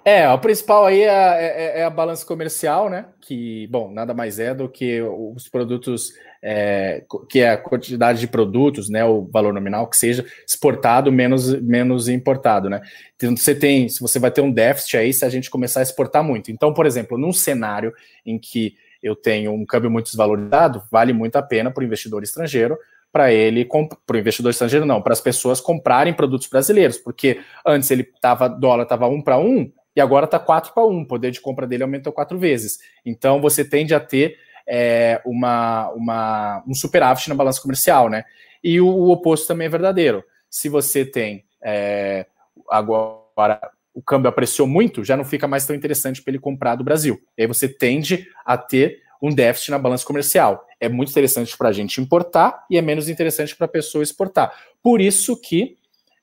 É, 0.04 0.30
o 0.30 0.38
principal 0.38 0.86
aí 0.86 1.02
é, 1.02 1.08
é, 1.08 1.80
é, 1.80 1.84
a 1.84 1.90
balança 1.90 2.24
comercial, 2.24 2.92
né? 2.92 3.08
Que, 3.22 3.66
bom, 3.68 3.92
nada 3.92 4.14
mais 4.14 4.38
é 4.38 4.54
do 4.54 4.70
que 4.70 5.02
os 5.02 5.50
produtos, 5.50 6.14
é, 6.48 7.04
que 7.28 7.40
é 7.40 7.50
a 7.50 7.58
quantidade 7.58 8.20
de 8.20 8.28
produtos, 8.28 8.88
né? 8.88 9.04
O 9.04 9.28
valor 9.34 9.52
nominal 9.52 9.88
que 9.88 9.98
seja 9.98 10.24
exportado 10.48 11.12
menos, 11.12 11.60
menos 11.60 12.08
importado, 12.08 12.70
né? 12.70 12.82
Então 13.16 13.36
você 13.36 13.56
tem, 13.56 13.90
se 13.90 14.00
você 14.00 14.20
vai 14.20 14.30
ter 14.30 14.42
um 14.42 14.52
déficit 14.52 14.98
aí, 14.98 15.12
se 15.12 15.26
a 15.26 15.30
gente 15.30 15.50
começar 15.50 15.80
a 15.80 15.84
exportar 15.84 16.24
muito. 16.24 16.52
Então, 16.52 16.72
por 16.72 16.86
exemplo, 16.86 17.18
num 17.18 17.34
cenário 17.34 17.92
em 18.24 18.38
que 18.38 18.76
eu 19.02 19.16
tenho 19.16 19.54
um 19.54 19.66
câmbio 19.66 19.90
muito 19.90 20.06
desvalorizado, 20.06 20.84
vale 20.92 21.14
muito 21.14 21.36
a 21.36 21.42
pena 21.42 21.72
para 21.72 21.82
o 21.82 21.86
investidor 21.86 22.22
estrangeiro 22.22 22.78
para 23.12 23.32
ele, 23.32 23.66
para 24.06 24.16
o 24.16 24.20
investidor 24.20 24.52
estrangeiro, 24.52 24.86
não, 24.86 25.02
para 25.02 25.14
as 25.14 25.22
pessoas 25.22 25.62
comprarem 25.62 26.14
produtos 26.14 26.48
brasileiros, 26.48 26.98
porque 26.98 27.40
antes 27.66 27.90
ele 27.90 28.04
tava, 28.04 28.50
dólar 28.50 28.84
estava 28.84 29.08
um 29.08 29.22
para 29.22 29.38
um, 29.40 29.72
e 29.96 30.02
agora 30.02 30.26
está 30.26 30.38
4 30.38 30.74
para 30.74 30.86
1, 30.86 31.02
o 31.02 31.08
poder 31.08 31.32
de 31.32 31.40
compra 31.40 31.66
dele 31.66 31.84
aumentou 31.84 32.12
quatro 32.12 32.38
vezes. 32.38 32.78
Então 33.06 33.40
você 33.40 33.64
tende 33.64 33.96
a 33.96 34.02
ter 34.02 34.38
é, 34.68 35.22
uma, 35.26 35.90
uma, 35.92 36.64
um 36.68 36.74
superávit 36.74 37.30
na 37.30 37.36
balança 37.36 37.62
comercial, 37.62 38.10
né? 38.10 38.24
E 38.64 38.82
o, 38.82 38.88
o 38.88 39.12
oposto 39.12 39.48
também 39.48 39.68
é 39.68 39.70
verdadeiro. 39.70 40.24
Se 40.50 40.70
você 40.70 41.06
tem 41.06 41.46
é, 41.64 42.26
agora 42.70 43.60
o 43.94 44.02
câmbio 44.02 44.28
apreciou 44.28 44.68
muito, 44.68 45.04
já 45.04 45.16
não 45.16 45.24
fica 45.24 45.48
mais 45.48 45.66
tão 45.66 45.76
interessante 45.76 46.22
para 46.22 46.32
ele 46.32 46.40
comprar 46.40 46.76
do 46.76 46.84
Brasil. 46.84 47.22
E 47.38 47.44
aí 47.44 47.48
você 47.48 47.68
tende 47.68 48.28
a 48.46 48.58
ter 48.58 49.02
um 49.22 49.34
déficit 49.34 49.72
na 49.72 49.80
balança 49.80 50.06
comercial. 50.06 50.66
É 50.80 50.90
muito 50.90 51.10
interessante 51.10 51.58
para 51.58 51.70
a 51.70 51.72
gente 51.72 52.02
importar 52.02 52.66
e 52.70 52.78
é 52.78 52.82
menos 52.82 53.08
interessante 53.08 53.56
para 53.56 53.66
a 53.66 53.70
pessoa 53.70 54.04
exportar. 54.04 54.54
Por 54.84 55.00
isso 55.00 55.40
que 55.40 55.78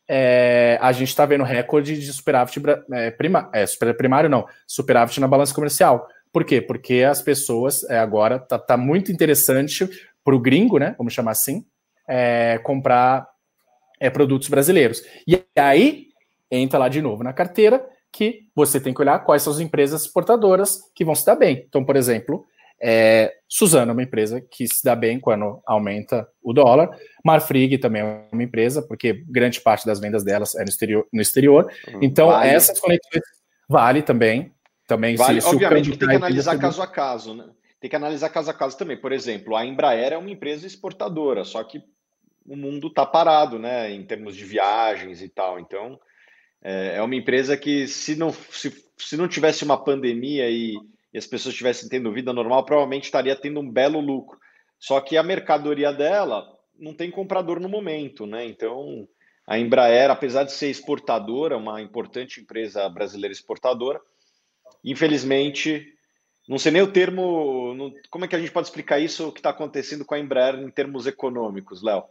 é, 0.06 0.78
a 0.82 0.92
gente 0.92 1.08
está 1.08 1.24
vendo 1.24 1.44
recorde 1.44 1.98
de 1.98 2.12
superávit 2.12 2.60
é, 2.92 3.10
prima, 3.10 3.50
é, 3.52 3.64
primário, 3.94 4.28
não, 4.28 4.46
superávit 4.66 5.18
na 5.18 5.26
balança 5.26 5.54
comercial. 5.54 6.06
Por 6.32 6.44
quê? 6.44 6.60
Porque 6.60 7.02
as 7.02 7.20
pessoas 7.20 7.84
é, 7.84 7.98
agora 7.98 8.38
tá, 8.38 8.58
tá, 8.58 8.76
muito 8.76 9.12
interessante 9.12 9.88
para 10.24 10.34
o 10.34 10.40
gringo, 10.40 10.78
né? 10.78 10.94
Vamos 10.96 11.12
chamar 11.12 11.32
assim, 11.32 11.64
é, 12.08 12.58
comprar 12.62 13.28
é, 14.00 14.08
produtos 14.08 14.48
brasileiros. 14.48 15.02
E 15.26 15.42
aí 15.56 16.06
entra 16.50 16.78
lá 16.78 16.88
de 16.88 17.02
novo 17.02 17.22
na 17.22 17.32
carteira 17.32 17.84
que 18.10 18.46
você 18.54 18.78
tem 18.80 18.92
que 18.92 19.00
olhar 19.00 19.18
quais 19.20 19.42
são 19.42 19.52
as 19.52 19.60
empresas 19.60 20.02
exportadoras 20.02 20.78
que 20.94 21.04
vão 21.04 21.14
se 21.14 21.24
dar 21.24 21.36
bem. 21.36 21.64
Então, 21.66 21.84
por 21.84 21.96
exemplo, 21.96 22.44
é, 22.84 23.32
Suzano 23.48 23.90
é 23.90 23.94
uma 23.94 24.02
empresa 24.02 24.40
que 24.40 24.66
se 24.66 24.84
dá 24.84 24.96
bem 24.96 25.20
quando 25.20 25.62
aumenta 25.64 26.26
o 26.42 26.52
dólar. 26.52 26.90
Marfrig 27.24 27.78
também 27.78 28.02
é 28.02 28.24
uma 28.32 28.42
empresa, 28.42 28.82
porque 28.82 29.24
grande 29.28 29.60
parte 29.60 29.86
das 29.86 30.00
vendas 30.00 30.24
delas 30.24 30.54
é 30.56 30.64
no 30.64 30.68
exterior. 30.68 31.06
No 31.12 31.22
exterior. 31.22 31.70
Hum, 31.88 32.00
então, 32.02 32.28
vale. 32.28 32.50
essas 32.50 32.80
conexões 32.80 33.22
vale 33.68 34.02
também. 34.02 34.52
Também 34.86 35.16
vale, 35.16 35.40
se, 35.40 35.48
obviamente, 35.48 35.96
tem 35.96 36.08
que 36.08 36.14
analisar 36.16 36.58
caso 36.58 36.82
a 36.82 36.86
caso, 36.86 37.34
né? 37.34 37.48
Tem 37.80 37.90
que 37.90 37.96
analisar 37.96 38.28
caso 38.28 38.50
a 38.50 38.54
caso 38.54 38.78
também. 38.78 38.96
Por 38.96 39.12
exemplo, 39.12 39.56
a 39.56 39.66
Embraer 39.66 40.12
é 40.12 40.18
uma 40.18 40.30
empresa 40.30 40.66
exportadora, 40.66 41.44
só 41.44 41.62
que 41.64 41.82
o 42.46 42.56
mundo 42.56 42.88
está 42.88 43.04
parado, 43.04 43.58
né? 43.58 43.90
Em 43.90 44.04
termos 44.04 44.36
de 44.36 44.44
viagens 44.44 45.20
e 45.22 45.28
tal. 45.28 45.58
Então, 45.58 45.98
é, 46.62 46.96
é 46.96 47.02
uma 47.02 47.16
empresa 47.16 47.56
que, 47.56 47.88
se 47.88 48.14
não, 48.14 48.32
se, 48.32 48.72
se 48.96 49.16
não 49.16 49.26
tivesse 49.26 49.64
uma 49.64 49.82
pandemia 49.82 50.48
e 50.48 50.76
e 51.12 51.18
as 51.18 51.26
pessoas 51.26 51.52
estivessem 51.52 51.88
tendo 51.88 52.12
vida 52.12 52.32
normal, 52.32 52.64
provavelmente 52.64 53.04
estaria 53.04 53.36
tendo 53.36 53.60
um 53.60 53.70
belo 53.70 54.00
lucro. 54.00 54.38
Só 54.78 55.00
que 55.00 55.16
a 55.16 55.22
mercadoria 55.22 55.92
dela 55.92 56.48
não 56.78 56.94
tem 56.94 57.10
comprador 57.10 57.60
no 57.60 57.68
momento, 57.68 58.26
né? 58.26 58.46
Então, 58.46 59.06
a 59.46 59.58
Embraer, 59.58 60.10
apesar 60.10 60.44
de 60.44 60.52
ser 60.52 60.70
exportadora, 60.70 61.56
uma 61.56 61.82
importante 61.82 62.40
empresa 62.40 62.88
brasileira 62.88 63.32
exportadora, 63.32 64.00
infelizmente, 64.84 65.86
não 66.48 66.58
sei 66.58 66.72
nem 66.72 66.82
o 66.82 66.92
termo. 66.92 67.74
Não, 67.74 67.92
como 68.10 68.24
é 68.24 68.28
que 68.28 68.36
a 68.36 68.38
gente 68.38 68.52
pode 68.52 68.66
explicar 68.66 68.98
isso, 68.98 69.28
o 69.28 69.32
que 69.32 69.40
está 69.40 69.50
acontecendo 69.50 70.04
com 70.04 70.14
a 70.14 70.18
Embraer 70.18 70.56
em 70.56 70.70
termos 70.70 71.06
econômicos, 71.06 71.82
Léo? 71.82 72.04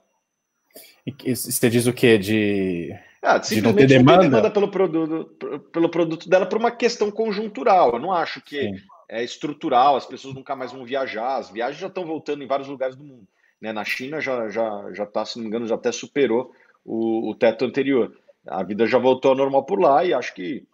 Você 1.33 1.69
diz 1.69 1.87
o 1.87 1.93
quê? 1.93 2.17
De 2.17 2.95
ah, 3.21 3.37
de 3.37 3.61
não 3.61 3.73
ter 3.73 3.85
demanda? 3.85 4.23
demanda 4.23 4.49
pelo 4.49 4.69
produto, 4.69 5.25
pelo 5.71 5.89
produto 5.89 6.27
dela 6.27 6.45
por 6.45 6.57
uma 6.57 6.71
questão 6.71 7.11
conjuntural. 7.11 7.93
Eu 7.93 7.99
não 7.99 8.11
acho 8.11 8.41
que 8.41 8.63
Sim. 8.63 8.75
é 9.07 9.23
estrutural, 9.23 9.95
as 9.95 10.07
pessoas 10.07 10.33
nunca 10.33 10.55
mais 10.55 10.71
vão 10.71 10.85
viajar, 10.85 11.37
as 11.37 11.51
viagens 11.51 11.79
já 11.79 11.87
estão 11.87 12.05
voltando 12.05 12.43
em 12.43 12.47
vários 12.47 12.67
lugares 12.67 12.95
do 12.95 13.03
mundo. 13.03 13.27
Né? 13.61 13.71
Na 13.71 13.83
China 13.83 14.19
já 14.19 14.49
já 14.49 14.91
já 14.91 15.03
está, 15.03 15.23
se 15.23 15.37
não 15.37 15.43
me 15.43 15.49
engano, 15.49 15.67
já 15.67 15.75
até 15.75 15.91
superou 15.91 16.51
o, 16.83 17.29
o 17.29 17.35
teto 17.35 17.63
anterior. 17.63 18.15
A 18.47 18.63
vida 18.63 18.87
já 18.87 18.97
voltou 18.97 19.29
ao 19.29 19.37
normal 19.37 19.65
por 19.65 19.79
lá 19.79 20.03
e 20.03 20.15
acho 20.15 20.33
que 20.33 20.65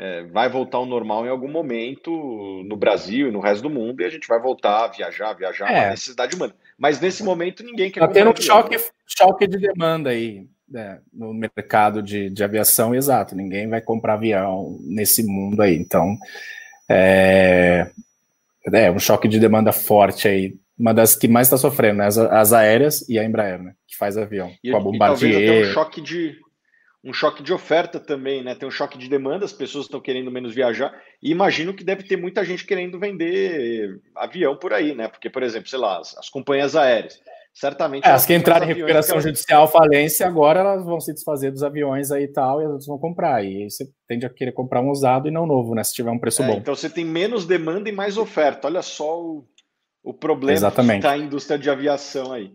é, 0.00 0.22
vai 0.22 0.48
voltar 0.48 0.78
ao 0.78 0.86
normal 0.86 1.26
em 1.26 1.28
algum 1.28 1.50
momento 1.50 2.62
no 2.64 2.76
Brasil 2.76 3.26
e 3.26 3.32
no 3.32 3.40
resto 3.40 3.62
do 3.62 3.70
mundo 3.70 4.00
e 4.00 4.04
a 4.04 4.08
gente 4.08 4.28
vai 4.28 4.40
voltar 4.40 4.84
a 4.84 4.88
viajar, 4.88 5.32
viajar, 5.32 5.68
é. 5.68 5.86
a 5.86 5.90
necessidade 5.90 6.36
humana. 6.36 6.54
Mas 6.78 7.00
nesse 7.00 7.24
momento 7.24 7.64
ninguém 7.64 7.90
quer. 7.90 8.00
Está 8.00 8.12
tendo 8.12 8.30
um 8.30 8.36
choque, 8.40 8.76
choque 9.04 9.48
de 9.48 9.58
demanda 9.58 10.10
aí 10.10 10.46
é, 10.72 10.98
no 11.12 11.34
mercado 11.34 12.00
de, 12.00 12.30
de 12.30 12.44
aviação, 12.44 12.94
exato. 12.94 13.34
Ninguém 13.34 13.68
vai 13.68 13.80
comprar 13.80 14.14
avião 14.14 14.78
nesse 14.82 15.24
mundo 15.24 15.62
aí. 15.62 15.74
Então, 15.74 16.16
é, 16.88 17.90
é 18.72 18.92
um 18.92 19.00
choque 19.00 19.26
de 19.26 19.40
demanda 19.40 19.72
forte 19.72 20.28
aí. 20.28 20.54
Uma 20.78 20.94
das 20.94 21.16
que 21.16 21.26
mais 21.26 21.48
está 21.48 21.56
sofrendo, 21.56 21.98
né? 21.98 22.06
as, 22.06 22.16
as, 22.16 22.52
aéreas 22.52 23.04
e 23.08 23.18
a 23.18 23.24
Embraer, 23.24 23.60
né? 23.60 23.72
Que 23.84 23.96
faz 23.96 24.16
avião. 24.16 24.52
E, 24.62 24.70
com 24.70 24.76
a 24.76 24.80
Bombardier. 24.80 25.30
E 25.30 25.34
talvez 25.34 25.58
até 25.58 25.70
um 25.70 25.72
choque 25.72 26.00
de 26.00 26.38
um 27.04 27.12
choque 27.12 27.42
de 27.42 27.52
oferta 27.52 28.00
também, 28.00 28.42
né? 28.42 28.54
Tem 28.54 28.68
um 28.68 28.72
choque 28.72 28.98
de 28.98 29.08
demanda, 29.08 29.44
as 29.44 29.52
pessoas 29.52 29.84
estão 29.84 30.00
querendo 30.00 30.30
menos 30.30 30.54
viajar, 30.54 30.92
e 31.22 31.30
imagino 31.30 31.72
que 31.72 31.84
deve 31.84 32.02
ter 32.02 32.16
muita 32.16 32.44
gente 32.44 32.66
querendo 32.66 32.98
vender 32.98 34.00
avião 34.16 34.56
por 34.56 34.72
aí, 34.72 34.94
né? 34.94 35.08
Porque, 35.08 35.30
por 35.30 35.42
exemplo, 35.42 35.68
sei 35.68 35.78
lá, 35.78 35.98
as, 35.98 36.16
as 36.16 36.28
companhias 36.28 36.74
aéreas 36.74 37.20
certamente. 37.58 38.06
É, 38.06 38.12
as 38.12 38.24
que 38.24 38.34
entrarem 38.34 38.70
em 38.70 38.74
recuperação 38.74 39.20
judicial, 39.20 39.66
falência, 39.68 40.26
agora 40.26 40.60
elas 40.60 40.84
vão 40.84 41.00
se 41.00 41.12
desfazer 41.12 41.50
dos 41.50 41.62
aviões 41.62 42.10
aí 42.10 42.24
e 42.24 42.32
tal, 42.32 42.60
e 42.60 42.64
elas 42.64 42.86
vão 42.86 42.98
comprar. 42.98 43.44
E 43.44 43.62
aí 43.62 43.70
você 43.70 43.84
tende 44.06 44.24
a 44.24 44.30
querer 44.30 44.52
comprar 44.52 44.80
um 44.80 44.90
usado 44.90 45.28
e 45.28 45.30
não 45.30 45.46
novo, 45.46 45.74
né? 45.74 45.82
Se 45.82 45.92
tiver 45.92 46.10
um 46.10 46.18
preço 46.18 46.42
é, 46.42 46.46
bom. 46.46 46.54
Então 46.54 46.74
você 46.74 46.88
tem 46.88 47.04
menos 47.04 47.46
demanda 47.46 47.88
e 47.88 47.92
mais 47.92 48.16
oferta. 48.16 48.68
Olha 48.68 48.82
só 48.82 49.20
o, 49.20 49.44
o 50.02 50.14
problema 50.14 50.56
Exatamente. 50.56 51.00
que 51.00 51.06
está 51.06 51.12
a 51.12 51.18
indústria 51.18 51.58
de 51.58 51.68
aviação 51.68 52.32
aí. 52.32 52.52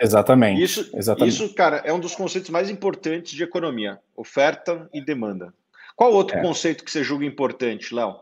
Exatamente. 0.00 0.62
Isso, 0.62 0.90
Exatamente. 0.94 1.34
isso, 1.34 1.54
cara, 1.54 1.78
é 1.78 1.92
um 1.92 2.00
dos 2.00 2.14
conceitos 2.14 2.50
mais 2.50 2.68
importantes 2.68 3.32
de 3.32 3.42
economia: 3.42 3.98
oferta 4.14 4.88
e 4.92 5.00
demanda. 5.00 5.54
Qual 5.94 6.12
outro 6.12 6.36
é. 6.36 6.42
conceito 6.42 6.84
que 6.84 6.90
você 6.90 7.02
julga 7.02 7.24
importante, 7.24 7.94
Léo? 7.94 8.20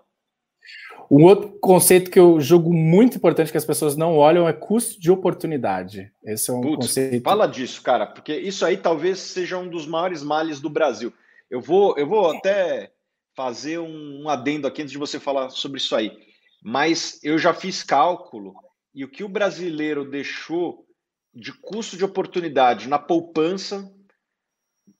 Um 1.10 1.24
outro 1.24 1.48
conceito 1.60 2.10
que 2.10 2.18
eu 2.18 2.40
julgo 2.40 2.72
muito 2.72 3.16
importante 3.16 3.50
que 3.50 3.58
as 3.58 3.64
pessoas 3.64 3.96
não 3.96 4.16
olham 4.16 4.48
é 4.48 4.52
custo 4.52 4.98
de 5.00 5.10
oportunidade. 5.10 6.10
Esse 6.24 6.50
é 6.50 6.54
um 6.54 6.60
Putz, 6.60 6.86
conceito. 6.86 7.22
Fala 7.22 7.46
disso, 7.46 7.82
cara, 7.82 8.06
porque 8.06 8.34
isso 8.34 8.64
aí 8.64 8.76
talvez 8.76 9.18
seja 9.18 9.58
um 9.58 9.68
dos 9.68 9.86
maiores 9.86 10.22
males 10.22 10.60
do 10.60 10.70
Brasil. 10.70 11.12
Eu 11.50 11.60
vou, 11.60 11.96
eu 11.98 12.06
vou 12.06 12.30
até 12.30 12.90
fazer 13.36 13.78
um, 13.78 14.22
um 14.22 14.28
adendo 14.28 14.66
aqui 14.66 14.82
antes 14.82 14.92
de 14.92 14.98
você 14.98 15.20
falar 15.20 15.50
sobre 15.50 15.78
isso 15.78 15.94
aí. 15.94 16.16
Mas 16.62 17.20
eu 17.22 17.36
já 17.38 17.52
fiz 17.52 17.82
cálculo 17.82 18.54
e 18.94 19.04
o 19.04 19.08
que 19.08 19.24
o 19.24 19.28
brasileiro 19.28 20.08
deixou 20.08 20.86
de 21.34 21.52
custo 21.52 21.96
de 21.96 22.04
oportunidade 22.04 22.88
na 22.88 22.98
poupança 22.98 23.92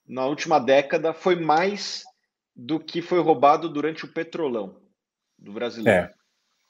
na 0.07 0.27
última 0.27 0.59
década 0.59 1.13
foi 1.13 1.37
mais 1.37 2.05
do 2.55 2.79
que 2.79 3.01
foi 3.01 3.21
roubado 3.21 3.69
durante 3.69 4.05
o 4.05 4.13
petrolão 4.13 4.77
do 5.39 5.53
brasileiro. 5.53 6.13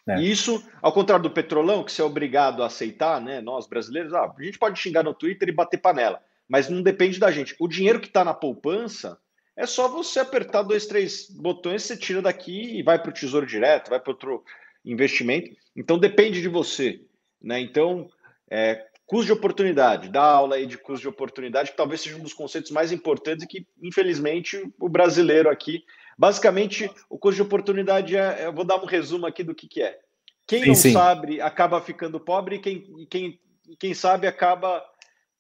É, 0.07 0.15
é. 0.15 0.21
E 0.21 0.31
isso, 0.31 0.63
ao 0.81 0.93
contrário 0.93 1.23
do 1.23 1.31
petrolão, 1.31 1.83
que 1.83 1.93
você 1.93 2.03
é 2.03 2.05
obrigado 2.05 2.63
a 2.63 2.67
aceitar, 2.67 3.21
né? 3.21 3.41
Nós 3.41 3.67
brasileiros, 3.67 4.13
ah, 4.15 4.33
a 4.37 4.43
gente 4.43 4.59
pode 4.59 4.79
xingar 4.79 5.03
no 5.03 5.15
Twitter 5.15 5.49
e 5.49 5.53
bater 5.53 5.79
panela, 5.79 6.23
mas 6.49 6.69
não 6.69 6.83
depende 6.83 7.19
da 7.19 7.31
gente. 7.31 7.57
O 7.59 7.69
dinheiro 7.69 8.01
que 8.01 8.07
está 8.07 8.25
na 8.25 8.35
poupança 8.35 9.19
é 9.57 9.67
só 9.67 9.89
você 9.89 10.21
apertar 10.21 10.63
dois, 10.63 10.87
três 10.87 11.29
botões, 11.31 11.83
você 11.83 11.97
tira 11.97 12.21
daqui 12.21 12.79
e 12.79 12.83
vai 12.83 13.01
para 13.01 13.11
o 13.11 13.15
tesouro 13.15 13.47
direto, 13.47 13.91
vai 13.91 14.01
para 14.01 14.13
outro 14.13 14.45
investimento. 14.85 15.51
Então 15.77 15.99
depende 15.99 16.41
de 16.41 16.49
você, 16.49 17.01
né? 17.41 17.61
Então, 17.61 18.09
é, 18.51 18.85
custo 19.15 19.27
de 19.27 19.33
oportunidade, 19.33 20.09
dá 20.09 20.23
aula 20.23 20.57
aí 20.57 20.67
de 20.67 20.77
custo 20.79 21.03
de 21.03 21.09
oportunidade, 21.09 21.71
que 21.71 21.77
talvez 21.77 22.01
seja 22.01 22.17
um 22.17 22.23
dos 22.23 22.33
conceitos 22.33 22.71
mais 22.71 22.93
importantes 22.93 23.45
e 23.45 23.49
que, 23.49 23.67
infelizmente, 23.83 24.63
o 24.79 24.89
brasileiro 24.89 25.49
aqui 25.49 25.85
Basicamente, 26.17 26.91
o 27.11 27.19
custo 27.19 27.37
de 27.37 27.43
oportunidade 27.43 28.17
é. 28.17 28.47
Eu 28.47 28.53
vou 28.53 28.65
dar 28.65 28.77
um 28.77 28.87
resumo 28.87 29.27
aqui 29.27 29.43
do 29.43 29.55
que, 29.55 29.67
que 29.67 29.83
é. 29.83 29.99
Quem 30.47 30.63
sim, 30.63 30.69
não 30.69 30.75
sim. 30.75 30.93
sabe 30.93 31.41
acaba 31.41 31.81
ficando 31.81 32.21
pobre 32.21 32.57
e 32.57 32.59
quem, 32.59 33.07
quem, 33.11 33.41
quem 33.79 33.95
sabe 33.95 34.27
acaba 34.27 34.85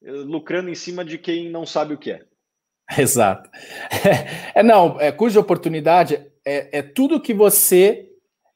eh, 0.03 0.11
lucrando 0.11 0.71
em 0.71 0.75
cima 0.75 1.05
de 1.05 1.19
quem 1.19 1.51
não 1.51 1.67
sabe 1.67 1.95
o 1.95 1.99
que 1.99 2.11
é. 2.13 2.23
Exato. 2.99 3.49
É, 4.57 4.63
não, 4.63 5.01
é, 5.01 5.11
custo 5.11 5.33
de 5.33 5.39
oportunidade 5.41 6.15
é, 6.47 6.79
é 6.79 6.83
tudo 6.83 7.21
que 7.21 7.35
você 7.35 8.09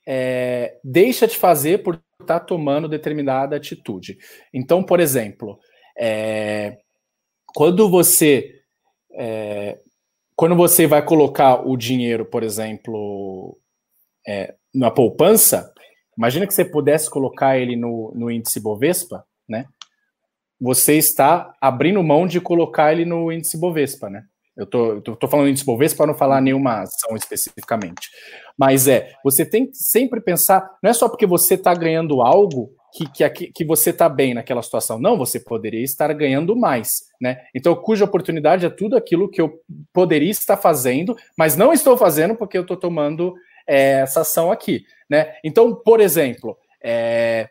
é, 0.06 0.78
deixa 0.84 1.26
de 1.26 1.36
fazer 1.36 1.82
por 1.82 2.00
estar 2.28 2.40
tá 2.40 2.46
tomando 2.46 2.88
determinada 2.88 3.56
atitude. 3.56 4.18
Então, 4.52 4.82
por 4.82 5.00
exemplo, 5.00 5.58
é, 5.98 6.78
quando 7.54 7.88
você 7.88 8.54
é, 9.14 9.78
quando 10.36 10.54
você 10.54 10.86
vai 10.86 11.04
colocar 11.04 11.66
o 11.66 11.76
dinheiro, 11.76 12.24
por 12.24 12.44
exemplo, 12.44 13.58
é, 14.26 14.54
na 14.72 14.88
poupança, 14.88 15.72
imagina 16.16 16.46
que 16.46 16.54
você 16.54 16.64
pudesse 16.64 17.10
colocar 17.10 17.58
ele 17.58 17.74
no, 17.74 18.12
no 18.14 18.30
índice 18.30 18.60
Bovespa, 18.60 19.24
né? 19.48 19.66
Você 20.60 20.94
está 20.94 21.52
abrindo 21.60 22.02
mão 22.04 22.26
de 22.26 22.40
colocar 22.40 22.92
ele 22.92 23.04
no 23.04 23.32
índice 23.32 23.58
Bovespa, 23.58 24.08
né? 24.08 24.22
Eu 24.58 24.66
tô, 24.66 25.00
tô 25.00 25.28
falando 25.28 25.48
índice 25.48 25.64
Bovespa 25.64 25.98
para 25.98 26.08
não 26.08 26.18
falar 26.18 26.40
nenhuma 26.40 26.82
ação 26.82 27.14
especificamente. 27.14 28.10
Mas 28.58 28.88
é, 28.88 29.14
você 29.22 29.46
tem 29.46 29.66
que 29.66 29.76
sempre 29.76 30.20
pensar, 30.20 30.68
não 30.82 30.90
é 30.90 30.92
só 30.92 31.08
porque 31.08 31.26
você 31.26 31.54
está 31.54 31.72
ganhando 31.72 32.20
algo 32.20 32.74
que, 32.92 33.30
que, 33.30 33.52
que 33.52 33.64
você 33.64 33.90
está 33.90 34.08
bem 34.08 34.34
naquela 34.34 34.60
situação. 34.60 34.98
Não, 34.98 35.16
você 35.16 35.38
poderia 35.38 35.84
estar 35.84 36.12
ganhando 36.12 36.56
mais, 36.56 37.04
né? 37.20 37.44
Então, 37.54 37.76
cuja 37.76 38.04
oportunidade 38.04 38.66
é 38.66 38.70
tudo 38.70 38.96
aquilo 38.96 39.30
que 39.30 39.40
eu 39.40 39.60
poderia 39.92 40.30
estar 40.30 40.56
fazendo, 40.56 41.16
mas 41.36 41.54
não 41.54 41.72
estou 41.72 41.96
fazendo 41.96 42.34
porque 42.34 42.58
eu 42.58 42.62
estou 42.62 42.76
tomando 42.76 43.36
é, 43.64 44.00
essa 44.00 44.22
ação 44.22 44.50
aqui, 44.50 44.84
né? 45.08 45.36
Então, 45.44 45.72
por 45.72 46.00
exemplo, 46.00 46.58
é, 46.82 47.48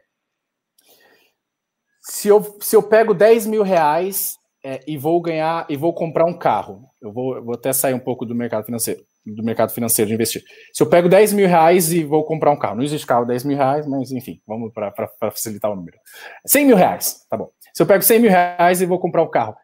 se, 2.01 2.27
eu, 2.27 2.57
se 2.59 2.75
eu 2.75 2.83
pego 2.83 3.13
10 3.13 3.45
mil 3.45 3.63
reais 3.63 4.36
é, 4.63 4.79
e 4.87 4.97
vou 4.97 5.21
ganhar 5.21 5.65
e 5.69 5.75
vou 5.75 5.93
comprar 5.93 6.25
um 6.25 6.37
carro, 6.37 6.83
eu 7.01 7.11
vou, 7.11 7.35
eu 7.35 7.43
vou 7.43 7.55
até 7.55 7.71
sair 7.71 7.93
um 7.93 7.99
pouco 7.99 8.25
do 8.25 8.35
mercado 8.35 8.65
financeiro 8.65 9.01
do 9.35 9.43
mercado 9.43 9.71
financeiro 9.71 10.07
de 10.07 10.15
investir. 10.15 10.43
Se 10.73 10.81
eu 10.81 10.87
pego 10.87 11.09
10 11.09 11.33
mil 11.33 11.47
reais 11.47 11.91
e 11.91 12.03
vou 12.03 12.23
comprar 12.23 12.51
um 12.51 12.57
carro, 12.57 12.77
não 12.77 12.83
existe 12.83 13.05
carro 13.05 13.25
10 13.25 13.43
mil 13.43 13.57
reais, 13.57 13.85
mas 13.87 14.11
enfim, 14.11 14.41
vamos 14.47 14.71
para 14.73 14.93
facilitar 15.19 15.71
o 15.71 15.75
número. 15.75 15.97
100 16.45 16.65
mil 16.65 16.77
reais, 16.77 17.25
tá 17.29 17.35
bom. 17.35 17.49
Se 17.73 17.81
eu 17.81 17.87
pego 17.87 18.03
100 18.03 18.19
mil 18.19 18.31
reais 18.31 18.81
e 18.81 18.85
vou 18.85 18.99
comprar 18.99 19.23
um 19.23 19.29
carro, 19.29 19.55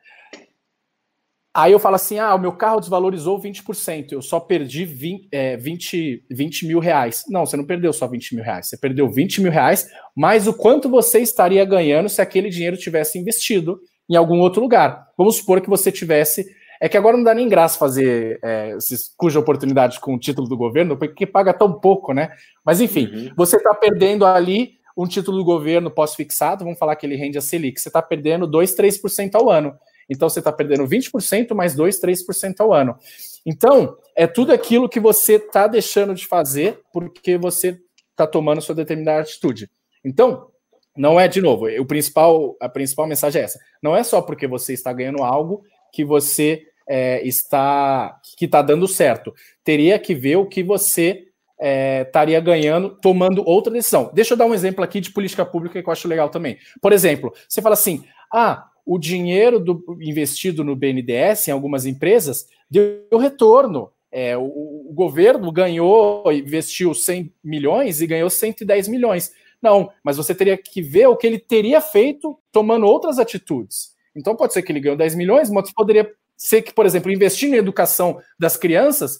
aí 1.55 1.71
eu 1.71 1.79
falo 1.79 1.95
assim: 1.95 2.19
ah, 2.19 2.35
o 2.35 2.39
meu 2.39 2.51
carro 2.53 2.79
desvalorizou 2.79 3.41
20%, 3.41 4.11
eu 4.11 4.21
só 4.21 4.39
perdi 4.39 4.85
20, 4.85 5.29
é, 5.31 5.57
20, 5.57 6.25
20 6.29 6.67
mil 6.67 6.79
reais. 6.79 7.23
Não, 7.29 7.45
você 7.45 7.55
não 7.55 7.65
perdeu 7.65 7.93
só 7.93 8.07
20 8.07 8.35
mil 8.35 8.43
reais, 8.43 8.67
você 8.67 8.77
perdeu 8.77 9.09
20 9.09 9.41
mil 9.41 9.51
reais, 9.51 9.87
mais 10.15 10.47
o 10.47 10.53
quanto 10.53 10.89
você 10.89 11.19
estaria 11.19 11.63
ganhando 11.63 12.09
se 12.09 12.21
aquele 12.21 12.49
dinheiro 12.49 12.77
tivesse 12.77 13.17
investido 13.17 13.79
em 14.09 14.15
algum 14.15 14.39
outro 14.39 14.61
lugar. 14.61 15.07
Vamos 15.17 15.37
supor 15.37 15.61
que 15.61 15.69
você 15.69 15.91
tivesse 15.91 16.45
é 16.81 16.89
que 16.89 16.97
agora 16.97 17.15
não 17.15 17.23
dá 17.23 17.33
nem 17.33 17.47
graça 17.47 17.79
fazer 17.79 18.39
é, 18.43 18.77
cuja 19.15 19.39
oportunidade 19.39 20.01
com 20.01 20.15
o 20.15 20.19
título 20.19 20.49
do 20.49 20.57
governo, 20.57 20.97
porque 20.97 21.25
paga 21.25 21.53
tão 21.53 21.79
pouco, 21.79 22.13
né? 22.13 22.29
Mas 22.65 22.81
enfim, 22.81 23.05
uhum. 23.05 23.31
você 23.37 23.55
está 23.55 23.73
perdendo 23.73 24.25
ali 24.25 24.73
um 24.97 25.07
título 25.07 25.37
do 25.37 25.45
governo 25.45 25.89
pós-fixado, 25.89 26.65
vamos 26.65 26.77
falar 26.77 26.97
que 26.97 27.05
ele 27.05 27.15
rende 27.15 27.37
a 27.37 27.41
Selic, 27.41 27.79
você 27.79 27.87
está 27.87 28.01
perdendo 28.01 28.45
2, 28.45 28.75
3% 28.75 29.35
ao 29.35 29.49
ano. 29.49 29.73
Então 30.09 30.27
você 30.27 30.39
está 30.39 30.51
perdendo 30.51 30.85
20% 30.85 31.55
mais 31.55 31.73
2, 31.73 32.01
3% 32.01 32.55
ao 32.59 32.73
ano. 32.73 32.97
Então, 33.45 33.97
é 34.15 34.25
tudo 34.25 34.53
aquilo 34.53 34.89
que 34.89 34.99
você 34.99 35.35
está 35.35 35.67
deixando 35.67 36.13
de 36.13 36.25
fazer 36.25 36.81
porque 36.91 37.37
você 37.37 37.79
está 38.11 38.25
tomando 38.25 38.61
sua 38.61 38.75
determinada 38.75 39.21
atitude. 39.21 39.69
Então, 40.03 40.47
não 40.95 41.19
é 41.19 41.27
de 41.27 41.41
novo, 41.41 41.67
o 41.67 41.85
principal, 41.85 42.55
a 42.59 42.69
principal 42.69 43.07
mensagem 43.07 43.41
é 43.41 43.45
essa. 43.45 43.59
Não 43.81 43.95
é 43.95 44.03
só 44.03 44.21
porque 44.21 44.47
você 44.47 44.73
está 44.73 44.93
ganhando 44.93 45.23
algo 45.23 45.63
que 45.91 46.03
você 46.03 46.63
é, 46.87 47.25
está 47.25 48.19
que 48.37 48.45
está 48.45 48.61
dando 48.61 48.87
certo. 48.87 49.33
Teria 49.63 49.97
que 49.97 50.13
ver 50.13 50.35
o 50.35 50.45
que 50.45 50.63
você 50.63 51.27
é, 51.59 52.01
estaria 52.01 52.39
ganhando 52.39 52.89
tomando 53.01 53.47
outra 53.47 53.71
decisão. 53.71 54.11
Deixa 54.13 54.33
eu 54.33 54.37
dar 54.37 54.45
um 54.45 54.53
exemplo 54.53 54.83
aqui 54.83 54.99
de 54.99 55.11
política 55.11 55.45
pública 55.45 55.81
que 55.81 55.87
eu 55.87 55.93
acho 55.93 56.07
legal 56.07 56.29
também. 56.29 56.57
Por 56.81 56.91
exemplo, 56.91 57.33
você 57.47 57.61
fala 57.61 57.73
assim: 57.73 58.03
ah, 58.31 58.67
o 58.85 58.99
dinheiro 58.99 59.59
do, 59.59 59.83
investido 60.01 60.63
no 60.63 60.75
BNDES 60.75 61.47
em 61.47 61.51
algumas 61.51 61.85
empresas 61.85 62.47
deu 62.69 63.17
retorno. 63.17 63.89
É, 64.11 64.37
o, 64.37 64.43
o, 64.43 64.93
governo 64.93 65.51
ganhou, 65.51 66.31
investiu 66.31 66.93
100 66.93 67.33
milhões 67.43 67.99
e 67.99 68.05
ganhou 68.05 68.29
110 68.29 68.87
milhões. 68.87 69.31
Não, 69.63 69.89
mas 70.03 70.17
você 70.17 70.35
teria 70.35 70.57
que 70.57 70.81
ver 70.81 71.07
o 71.07 71.15
que 71.15 71.25
ele 71.25 71.39
teria 71.39 71.79
feito 71.79 72.37
tomando 72.51 72.85
outras 72.85 73.17
atitudes. 73.17 73.93
Então 74.13 74.35
pode 74.35 74.51
ser 74.51 74.61
que 74.61 74.73
ele 74.73 74.81
ganhou 74.81 74.97
10 74.97 75.15
milhões, 75.15 75.49
mas 75.49 75.71
poderia 75.71 76.11
ser 76.35 76.61
que, 76.61 76.73
por 76.73 76.85
exemplo, 76.85 77.09
investir 77.09 77.49
na 77.49 77.55
educação 77.55 78.19
das 78.37 78.57
crianças, 78.57 79.17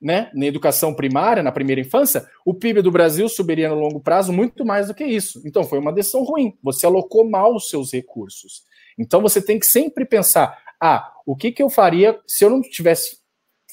né, 0.00 0.30
na 0.34 0.44
educação 0.44 0.92
primária, 0.94 1.42
na 1.42 1.50
primeira 1.50 1.80
infância, 1.80 2.28
o 2.44 2.52
PIB 2.52 2.82
do 2.82 2.92
Brasil 2.92 3.26
subiria 3.30 3.70
no 3.70 3.76
longo 3.76 3.98
prazo 3.98 4.30
muito 4.30 4.62
mais 4.62 4.88
do 4.88 4.94
que 4.94 5.04
isso. 5.04 5.40
Então 5.46 5.64
foi 5.64 5.78
uma 5.78 5.92
decisão 5.92 6.22
ruim. 6.22 6.56
Você 6.62 6.84
alocou 6.84 7.28
mal 7.28 7.56
os 7.56 7.70
seus 7.70 7.90
recursos. 7.90 8.64
Então 8.98 9.22
você 9.22 9.40
tem 9.40 9.58
que 9.58 9.66
sempre 9.66 10.04
pensar: 10.04 10.56
ah, 10.78 11.10
o 11.24 11.34
que, 11.34 11.50
que 11.50 11.62
eu 11.62 11.70
faria 11.70 12.20
se 12.26 12.44
eu 12.44 12.50
não 12.50 12.60
estivesse 12.60 13.18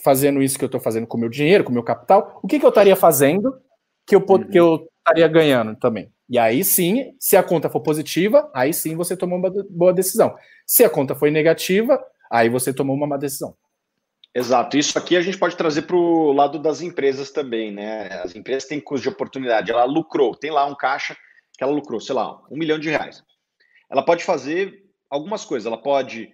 fazendo 0.02 0.42
isso 0.42 0.58
que 0.58 0.64
eu 0.64 0.68
estou 0.68 0.80
fazendo 0.80 1.06
com 1.06 1.18
o 1.18 1.20
meu 1.20 1.30
dinheiro, 1.30 1.66
com 1.66 1.72
o 1.72 1.74
meu 1.74 1.84
capital? 1.84 2.40
O 2.42 2.48
que, 2.48 2.58
que 2.58 2.66
eu 2.66 2.70
estaria 2.70 2.96
fazendo 2.96 3.54
que 4.08 4.16
eu, 4.16 4.22
que 4.22 4.58
eu 4.58 4.88
estaria 5.06 5.28
ganhando 5.28 5.76
também? 5.76 6.12
E 6.28 6.40
aí 6.40 6.64
sim, 6.64 7.14
se 7.20 7.38
a 7.38 7.44
conta 7.44 7.70
for 7.70 7.82
positiva, 7.82 8.50
aí 8.54 8.74
sim 8.74 8.96
você 8.96 9.16
tomou 9.16 9.38
uma 9.38 9.52
boa 9.70 9.94
decisão. 9.94 10.36
Se 10.66 10.84
a 10.84 10.90
conta 10.90 11.14
foi 11.14 11.30
negativa, 11.30 12.04
Aí 12.30 12.50
você 12.50 12.74
tomou 12.74 12.96
uma 12.96 13.08
má 13.08 13.18
decisão. 13.18 13.56
Exato. 14.34 14.78
Isso 14.78 14.98
aqui 14.98 15.16
a 15.16 15.22
gente 15.22 15.38
pode 15.38 15.56
trazer 15.56 15.84
para 15.84 15.96
o 15.96 16.32
lado 16.32 16.60
das 16.60 16.82
empresas 16.82 17.32
também, 17.32 17.72
né? 17.72 18.08
As 18.22 18.36
empresas 18.36 18.68
têm 18.68 18.82
custo 18.82 19.04
de 19.04 19.10
oportunidade. 19.10 19.72
Ela 19.72 19.86
lucrou, 19.86 20.36
tem 20.36 20.52
lá 20.52 20.66
um 20.66 20.76
caixa 20.76 21.16
que 21.58 21.64
ela 21.64 21.72
lucrou, 21.72 22.02
sei 22.02 22.14
lá, 22.14 22.42
um 22.52 22.58
milhão 22.58 22.78
de 22.78 22.90
reais. 22.90 23.24
Ela 23.90 24.04
pode 24.04 24.24
fazer 24.24 24.84
algumas 25.10 25.46
coisas. 25.46 25.66
Ela 25.66 25.82
pode 25.82 26.34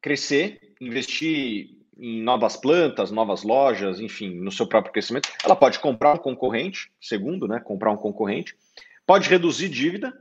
crescer, 0.00 0.60
investir 0.80 1.70
em 1.98 2.22
novas 2.22 2.56
plantas, 2.56 3.10
novas 3.10 3.42
lojas, 3.42 4.00
enfim, 4.00 4.34
no 4.34 4.50
seu 4.50 4.66
próprio 4.66 4.92
crescimento. 4.92 5.30
Ela 5.44 5.56
pode 5.56 5.78
comprar 5.78 6.14
um 6.14 6.18
concorrente, 6.18 6.90
segundo, 7.00 7.46
né? 7.46 7.60
Comprar 7.60 7.92
um 7.92 7.96
concorrente. 7.96 8.56
Pode 9.06 9.28
reduzir 9.28 9.68
dívida, 9.68 10.12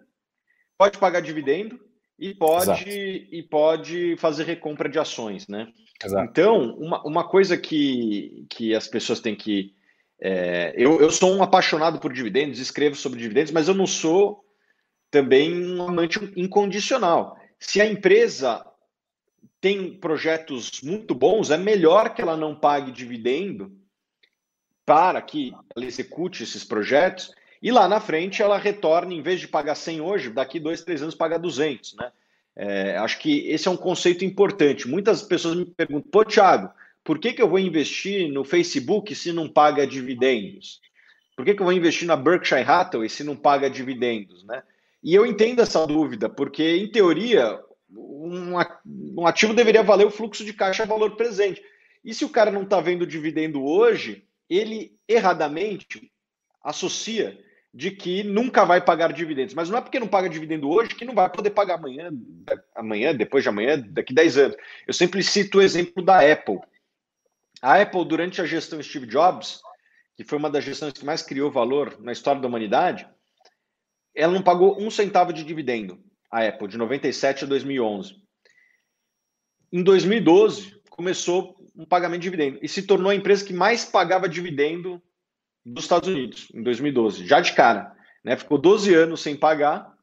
pode 0.77 0.97
pagar 0.97 1.21
dividendo 1.21 1.79
e 2.19 2.33
pode, 2.33 3.27
e 3.31 3.43
pode 3.43 4.15
fazer 4.17 4.43
recompra 4.43 4.89
de 4.89 4.99
ações, 4.99 5.47
né? 5.47 5.71
Exato. 6.03 6.29
Então, 6.29 6.75
uma, 6.75 7.01
uma 7.05 7.27
coisa 7.27 7.57
que, 7.57 8.45
que 8.49 8.75
as 8.75 8.87
pessoas 8.87 9.19
têm 9.19 9.35
que. 9.35 9.73
É, 10.21 10.73
eu, 10.77 11.01
eu 11.01 11.09
sou 11.09 11.33
um 11.33 11.43
apaixonado 11.43 11.99
por 11.99 12.13
dividendos, 12.13 12.59
escrevo 12.59 12.95
sobre 12.95 13.19
dividendos, 13.19 13.51
mas 13.51 13.67
eu 13.67 13.73
não 13.73 13.87
sou 13.87 14.43
também 15.09 15.53
um 15.53 15.87
amante 15.87 16.19
incondicional. 16.35 17.37
Se 17.59 17.79
a 17.81 17.85
empresa 17.85 18.65
tem 19.63 19.93
projetos 19.93 20.81
muito 20.81 21.15
bons, 21.15 21.49
é 21.49 21.55
melhor 21.57 22.13
que 22.13 22.21
ela 22.21 22.35
não 22.35 22.53
pague 22.53 22.91
dividendo 22.91 23.71
para 24.85 25.21
que 25.21 25.53
ela 25.73 25.85
execute 25.85 26.43
esses 26.43 26.65
projetos 26.65 27.33
e 27.61 27.71
lá 27.71 27.87
na 27.87 28.01
frente 28.01 28.41
ela 28.41 28.57
retorna, 28.57 29.13
em 29.13 29.21
vez 29.21 29.39
de 29.39 29.47
pagar 29.47 29.75
100 29.75 30.01
hoje, 30.01 30.29
daqui 30.31 30.59
dois, 30.59 30.83
três 30.83 31.01
anos 31.01 31.15
paga 31.15 31.39
200, 31.39 31.95
né? 31.95 32.11
É, 32.57 32.97
acho 32.97 33.17
que 33.19 33.47
esse 33.47 33.69
é 33.69 33.71
um 33.71 33.77
conceito 33.77 34.25
importante. 34.25 34.85
Muitas 34.85 35.21
pessoas 35.21 35.55
me 35.55 35.63
perguntam, 35.65 36.11
pô, 36.11 36.25
Thiago, 36.25 36.69
por 37.01 37.17
que, 37.17 37.31
que 37.31 37.41
eu 37.41 37.47
vou 37.47 37.57
investir 37.57 38.29
no 38.33 38.43
Facebook 38.43 39.15
se 39.15 39.31
não 39.31 39.47
paga 39.47 39.87
dividendos? 39.87 40.81
Por 41.37 41.45
que, 41.45 41.53
que 41.53 41.61
eu 41.61 41.65
vou 41.65 41.73
investir 41.73 42.05
na 42.05 42.17
Berkshire 42.17 42.69
Hathaway 42.69 43.07
se 43.07 43.23
não 43.23 43.37
paga 43.37 43.69
dividendos, 43.69 44.43
né? 44.43 44.61
E 45.01 45.15
eu 45.15 45.25
entendo 45.25 45.61
essa 45.61 45.87
dúvida, 45.87 46.27
porque, 46.27 46.75
em 46.75 46.91
teoria, 46.91 47.61
um, 47.95 49.27
ativo 49.27 49.53
deveria 49.53 49.83
valer 49.83 50.05
o 50.05 50.11
fluxo 50.11 50.43
de 50.43 50.53
caixa 50.53 50.85
valor 50.85 51.15
presente. 51.15 51.61
E 52.03 52.13
se 52.13 52.25
o 52.25 52.29
cara 52.29 52.51
não 52.51 52.63
está 52.63 52.81
vendo 52.81 53.07
dividendo 53.07 53.63
hoje, 53.63 54.25
ele 54.49 54.97
erradamente 55.07 56.11
associa 56.63 57.39
de 57.73 57.89
que 57.89 58.23
nunca 58.23 58.65
vai 58.65 58.79
pagar 58.79 59.11
dividendos. 59.11 59.53
Mas 59.53 59.69
não 59.69 59.77
é 59.77 59.81
porque 59.81 59.99
não 59.99 60.07
paga 60.07 60.29
dividendo 60.29 60.69
hoje 60.69 60.93
que 60.93 61.05
não 61.05 61.15
vai 61.15 61.29
poder 61.29 61.49
pagar 61.49 61.75
amanhã, 61.75 62.11
amanhã, 62.75 63.15
depois 63.15 63.43
de 63.43 63.49
amanhã, 63.49 63.79
daqui 63.79 64.13
10 64.13 64.37
anos. 64.37 64.57
Eu 64.85 64.93
sempre 64.93 65.23
cito 65.23 65.57
o 65.57 65.61
exemplo 65.61 66.03
da 66.03 66.19
Apple. 66.19 66.59
A 67.61 67.81
Apple, 67.81 68.05
durante 68.05 68.41
a 68.41 68.45
gestão 68.45 68.81
Steve 68.83 69.07
Jobs, 69.07 69.61
que 70.15 70.23
foi 70.23 70.37
uma 70.37 70.49
das 70.49 70.63
gestões 70.63 70.93
que 70.93 71.05
mais 71.05 71.23
criou 71.23 71.49
valor 71.49 71.97
na 71.99 72.11
história 72.11 72.39
da 72.39 72.47
humanidade, 72.47 73.07
ela 74.13 74.33
não 74.33 74.43
pagou 74.43 74.79
um 74.79 74.91
centavo 74.91 75.33
de 75.33 75.43
dividendo, 75.43 75.99
a 76.33 76.47
Apple, 76.47 76.67
de 76.67 76.79
97 76.79 77.43
a 77.43 77.47
2011. 77.47 78.15
Em 79.71 79.83
2012, 79.83 80.81
começou 80.89 81.55
um 81.75 81.85
pagamento 81.85 82.21
de 82.21 82.29
dividendo 82.29 82.59
e 82.59 82.67
se 82.67 82.81
tornou 82.81 83.11
a 83.11 83.15
empresa 83.15 83.45
que 83.45 83.53
mais 83.53 83.85
pagava 83.85 84.27
dividendo 84.27 84.99
dos 85.63 85.83
Estados 85.83 86.09
Unidos, 86.09 86.47
em 86.51 86.63
2012, 86.63 87.27
já 87.27 87.39
de 87.39 87.53
cara. 87.53 87.95
Né? 88.23 88.35
Ficou 88.35 88.57
12 88.57 88.95
anos 88.95 89.21
sem 89.21 89.35
pagar. 89.35 89.93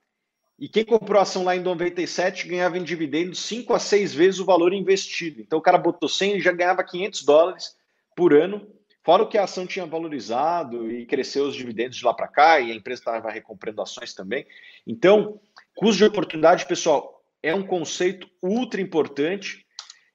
E 0.56 0.68
quem 0.68 0.84
comprou 0.84 1.18
a 1.18 1.22
ação 1.22 1.42
lá 1.42 1.56
em 1.56 1.60
97 1.60 2.46
ganhava 2.46 2.78
em 2.78 2.84
dividendos 2.84 3.40
5 3.40 3.74
a 3.74 3.80
6 3.80 4.14
vezes 4.14 4.40
o 4.40 4.44
valor 4.44 4.72
investido. 4.72 5.40
Então 5.40 5.58
o 5.58 5.62
cara 5.62 5.78
botou 5.78 6.08
100 6.08 6.36
e 6.36 6.40
já 6.40 6.52
ganhava 6.52 6.84
500 6.84 7.24
dólares 7.24 7.76
por 8.14 8.34
ano, 8.34 8.68
fora 9.02 9.22
o 9.22 9.28
que 9.28 9.38
a 9.38 9.44
ação 9.44 9.66
tinha 9.66 9.86
valorizado 9.86 10.90
e 10.90 11.06
cresceu 11.06 11.44
os 11.44 11.56
dividendos 11.56 11.96
de 11.96 12.04
lá 12.04 12.12
para 12.12 12.28
cá, 12.28 12.60
e 12.60 12.70
a 12.70 12.74
empresa 12.74 13.00
estava 13.00 13.30
recomprando 13.30 13.80
ações 13.80 14.14
também. 14.14 14.46
Então, 14.86 15.40
custo 15.80 15.96
de 15.96 16.04
oportunidade, 16.04 16.66
pessoal, 16.66 17.22
é 17.42 17.54
um 17.54 17.66
conceito 17.66 18.28
ultra 18.42 18.82
importante 18.82 19.64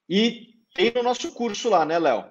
e 0.08 0.54
tem 0.75 0.93
no 0.93 1.01
nosso 1.01 1.32
curso 1.32 1.69
lá, 1.69 1.84
né, 1.84 1.97
Léo? 1.97 2.23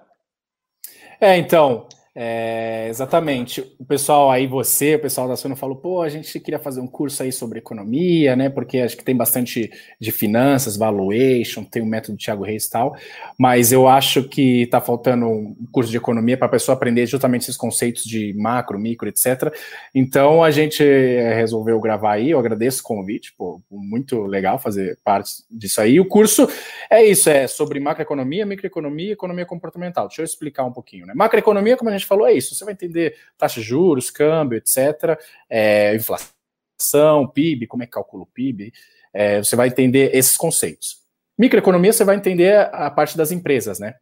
É, 1.20 1.36
então, 1.36 1.88
é, 2.16 2.86
exatamente. 2.88 3.60
O 3.76 3.84
pessoal 3.84 4.30
aí, 4.30 4.46
você, 4.46 4.94
o 4.94 5.00
pessoal 5.00 5.26
da 5.26 5.34
Sona 5.34 5.56
falou, 5.56 5.74
pô, 5.74 6.00
a 6.00 6.08
gente 6.08 6.38
queria 6.38 6.60
fazer 6.60 6.80
um 6.80 6.86
curso 6.86 7.24
aí 7.24 7.32
sobre 7.32 7.58
economia, 7.58 8.36
né? 8.36 8.48
Porque 8.48 8.78
acho 8.78 8.96
que 8.96 9.02
tem 9.02 9.16
bastante 9.16 9.68
de 10.00 10.12
finanças, 10.12 10.76
valuation, 10.76 11.64
tem 11.64 11.82
o 11.82 11.86
método 11.86 12.16
Thiago 12.16 12.44
Reis 12.44 12.66
e 12.66 12.70
tal, 12.70 12.96
mas 13.36 13.72
eu 13.72 13.88
acho 13.88 14.28
que 14.28 14.62
está 14.62 14.80
faltando 14.80 15.26
um 15.26 15.56
curso 15.72 15.90
de 15.90 15.96
economia 15.96 16.36
para 16.36 16.46
a 16.46 16.50
pessoa 16.50 16.76
aprender 16.76 17.04
justamente 17.06 17.42
esses 17.42 17.56
conceitos 17.56 18.04
de 18.04 18.32
macro, 18.34 18.78
micro, 18.78 19.08
etc. 19.08 19.52
Então 19.92 20.44
a 20.44 20.52
gente 20.52 20.84
resolveu 20.84 21.80
gravar 21.80 22.12
aí, 22.12 22.30
eu 22.30 22.38
agradeço 22.38 22.80
o 22.80 22.84
convite, 22.84 23.34
pô, 23.36 23.60
muito 23.68 24.22
legal 24.22 24.56
fazer 24.60 25.00
parte 25.02 25.42
disso 25.50 25.80
aí. 25.80 25.98
O 25.98 26.06
curso 26.06 26.48
é 26.88 27.04
isso, 27.04 27.28
é 27.28 27.48
sobre 27.48 27.80
macroeconomia, 27.80 28.46
microeconomia 28.46 29.08
e 29.08 29.12
economia 29.12 29.44
comportamental. 29.44 30.06
Deixa 30.06 30.22
eu 30.22 30.24
explicar 30.24 30.64
um 30.64 30.72
pouquinho, 30.72 31.06
né? 31.06 31.12
Macroeconomia, 31.12 31.76
como 31.76 31.90
a 31.90 31.92
gente 31.92 32.03
gente 32.04 32.08
falou, 32.08 32.26
é 32.26 32.32
isso. 32.34 32.54
Você 32.54 32.64
vai 32.64 32.74
entender 32.74 33.16
taxa 33.36 33.60
de 33.60 33.66
juros, 33.66 34.10
câmbio, 34.10 34.58
etc., 34.58 35.18
é, 35.48 35.94
inflação, 35.94 37.26
PIB, 37.32 37.66
como 37.66 37.82
é 37.82 37.86
que 37.86 37.92
calcula 37.92 38.24
o 38.24 38.26
PIB. 38.26 38.72
É, 39.12 39.38
você 39.38 39.56
vai 39.56 39.68
entender 39.68 40.14
esses 40.14 40.36
conceitos. 40.36 41.02
Microeconomia, 41.38 41.92
você 41.92 42.04
vai 42.04 42.16
entender 42.16 42.56
a 42.72 42.90
parte 42.90 43.16
das 43.16 43.32
empresas, 43.32 43.78
né? 43.78 43.94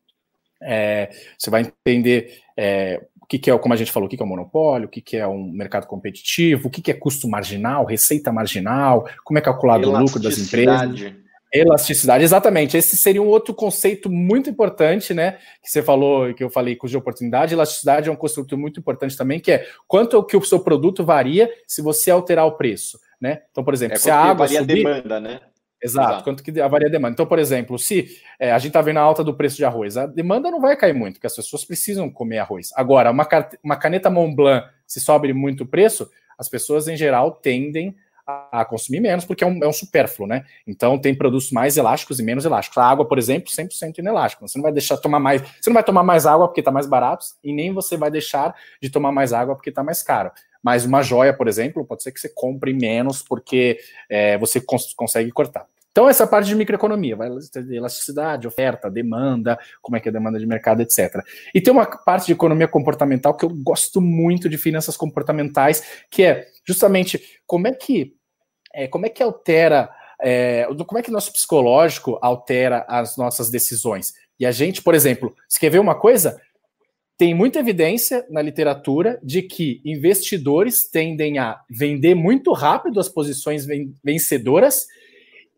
É, 0.63 1.11
você 1.39 1.51
vai 1.51 1.63
entender 1.63 2.41
é, 2.57 3.03
o 3.21 3.27
que, 3.27 3.39
que, 3.39 3.51
é, 3.51 3.59
como 3.59 3.75
a 3.75 3.77
gente 3.77 3.91
falou, 3.91 4.07
o 4.07 4.11
que, 4.11 4.17
que 4.17 4.23
é 4.23 4.27
um 4.27 4.29
monopólio, 4.29 4.87
o 4.87 4.91
que, 4.91 5.01
que 5.01 5.17
é 5.17 5.27
um 5.27 5.51
mercado 5.51 5.87
competitivo, 5.87 6.69
o 6.69 6.71
que, 6.71 6.83
que 6.83 6.91
é 6.91 6.95
custo 6.95 7.29
marginal, 7.29 7.85
receita 7.85 8.33
marginal, 8.33 9.09
como 9.25 9.39
é 9.39 9.43
calculado 9.43 9.91
o 9.91 9.99
lucro 9.99 10.21
das 10.21 10.39
empresas. 10.39 11.15
Elasticidade, 11.53 12.25
exatamente. 12.25 12.79
Esse 12.79 12.97
seria 12.97 13.23
um 13.23 13.29
outro 13.29 13.53
conceito 13.53 14.11
muito 14.11 14.49
importante, 14.49 15.13
né? 15.13 15.33
Que 15.63 15.71
você 15.71 15.83
falou, 15.83 16.33
que 16.33 16.43
eu 16.43 16.49
falei, 16.49 16.75
custo 16.75 16.93
de 16.93 16.97
oportunidade. 16.97 17.53
Elasticidade 17.53 18.09
é 18.09 18.13
um 18.13 18.17
conceito 18.17 18.57
muito 18.57 18.81
importante 18.81 19.17
também, 19.17 19.39
que 19.39 19.53
é 19.53 19.67
quanto 19.87 20.25
que 20.25 20.35
o 20.35 20.43
seu 20.43 20.61
produto 20.61 21.05
varia 21.05 21.53
se 21.67 21.83
você 21.83 22.11
alterar 22.11 22.47
o 22.47 22.53
preço, 22.53 22.99
né? 23.21 23.43
Então, 23.51 23.63
por 23.63 23.75
exemplo, 23.75 23.97
é 23.97 23.99
se 23.99 24.11
a 24.11 24.19
água 24.19 24.47
varia 24.47 24.61
subir, 24.61 24.87
a 24.87 24.93
demanda, 24.93 25.21
né? 25.21 25.41
Exato, 25.83 26.09
Exato, 26.11 26.25
quanto 26.25 26.43
que 26.43 26.53
varia 26.53 26.89
a 26.89 26.91
demanda. 26.91 27.13
Então, 27.13 27.27
por 27.27 27.39
exemplo, 27.39 27.79
se 27.79 28.17
é, 28.39 28.53
a 28.53 28.59
gente 28.59 28.69
está 28.69 28.81
vendo 28.81 28.99
a 28.99 29.03
alta 29.03 29.23
do 29.23 29.35
preço 29.35 29.57
de 29.57 29.65
arroz, 29.65 29.97
a 29.97 30.07
demanda 30.07 30.51
não 30.51 30.61
vai 30.61 30.77
cair 30.77 30.95
muito, 30.95 31.15
porque 31.15 31.27
as 31.27 31.37
pessoas 31.37 31.65
precisam 31.65 32.09
comer 32.09 32.39
arroz. 32.39 32.71
Agora, 32.77 33.11
uma, 33.11 33.29
uma 33.63 33.77
caneta 33.77 34.09
Montblanc, 34.09 34.67
se 34.87 35.01
sobe 35.01 35.33
muito 35.35 35.65
o 35.65 35.67
preço, 35.67 36.09
as 36.39 36.49
pessoas 36.49 36.89
em 36.89 36.97
geral 36.97 37.33
tendem 37.33 37.95
a 38.27 38.65
consumir 38.65 39.01
menos, 39.01 39.25
porque 39.25 39.43
é 39.43 39.47
um, 39.47 39.59
é 39.63 39.69
um 39.69 39.73
supérfluo, 39.73 40.29
né? 40.29 40.45
Então 40.67 40.99
tem 40.99 41.15
produtos 41.15 41.51
mais 41.51 41.77
elásticos 41.77 42.21
e 42.21 42.23
menos 42.23 42.45
elásticos. 42.45 42.79
A 42.79 42.85
água, 42.85 43.07
por 43.07 43.19
exemplo, 43.19 43.51
100% 43.51 43.99
inelástico. 43.99 44.47
Você 44.47 44.59
não 44.59 44.63
vai 44.63 44.73
deixar 44.73 44.97
tomar 44.97 45.19
mais, 45.19 45.43
você 45.61 45.69
não 45.71 45.75
vai 45.75 45.85
tomar 45.85 46.03
mais 46.03 46.27
água 46.27 46.47
porque 46.47 46.61
está 46.61 46.71
mais 46.71 46.87
barato 46.87 47.27
e 47.43 47.53
nem 47.53 47.73
você 47.73 47.97
vai 47.97 48.11
deixar 48.11 48.55
de 48.81 48.91
tomar 48.91 49.13
mais 49.13 49.33
água 49.33 49.55
porque 49.55 49.71
está 49.71 49.83
mais 49.83 50.03
caro. 50.03 50.31
Mas 50.63 50.85
uma 50.85 51.03
joia, 51.03 51.35
por 51.35 51.49
exemplo, 51.49 51.85
pode 51.85 52.03
ser 52.03 52.13
que 52.13 52.21
você 52.21 52.29
compre 52.29 52.73
menos 52.73 53.23
porque 53.23 53.79
é, 54.09 54.39
você 54.39 54.61
cons 54.61 54.95
consegue 54.95 55.31
cortar. 55.33 55.67
Então, 55.93 56.09
essa 56.09 56.27
parte 56.27 56.49
de 56.49 56.55
microeconomia, 56.55 57.15
vai 57.15 57.29
elasticidade, 57.71 58.49
oferta, 58.49 58.91
demanda, 58.91 59.59
como 59.83 59.95
é 59.95 60.01
que 60.01 60.09
é 60.09 60.11
a 60.11 60.13
demanda 60.13 60.39
de 60.39 60.47
mercado, 60.47 60.81
etc. 60.81 61.23
E 61.55 61.61
tem 61.61 61.71
uma 61.71 61.85
parte 61.85 62.27
de 62.27 62.33
economia 62.33 62.67
comportamental 62.67 63.37
que 63.37 63.45
eu 63.45 63.51
gosto 63.51 64.01
muito 64.01 64.49
de 64.49 64.57
finanças 64.57 64.97
comportamentais, 64.97 66.03
que 66.11 66.23
é 66.23 66.47
justamente 66.67 67.23
como 67.47 67.69
é 67.69 67.73
que, 67.73 68.15
é, 68.75 68.89
como 68.89 69.05
é 69.05 69.11
que 69.11 69.23
altera, 69.23 69.91
é, 70.19 70.67
como 70.87 70.99
é 70.99 71.03
que 71.03 71.11
nosso 71.11 71.31
psicológico 71.31 72.19
altera 72.23 72.87
as 72.89 73.19
nossas 73.19 73.51
decisões. 73.51 74.15
E 74.41 74.47
a 74.47 74.51
gente, 74.51 74.83
por 74.83 74.95
exemplo, 74.95 75.37
se 75.47 75.61
quer 75.61 75.71
ver 75.71 75.79
uma 75.79 75.95
coisa, 75.95 76.41
tem 77.19 77.35
muita 77.35 77.59
evidência 77.59 78.27
na 78.31 78.41
literatura 78.41 79.21
de 79.23 79.43
que 79.43 79.83
investidores 79.85 80.89
tendem 80.89 81.39
a 81.39 81.61
vender 81.69 82.15
muito 82.15 82.51
rápido 82.55 82.99
as 82.99 83.11
posições 83.11 83.67
vencedoras 84.03 84.87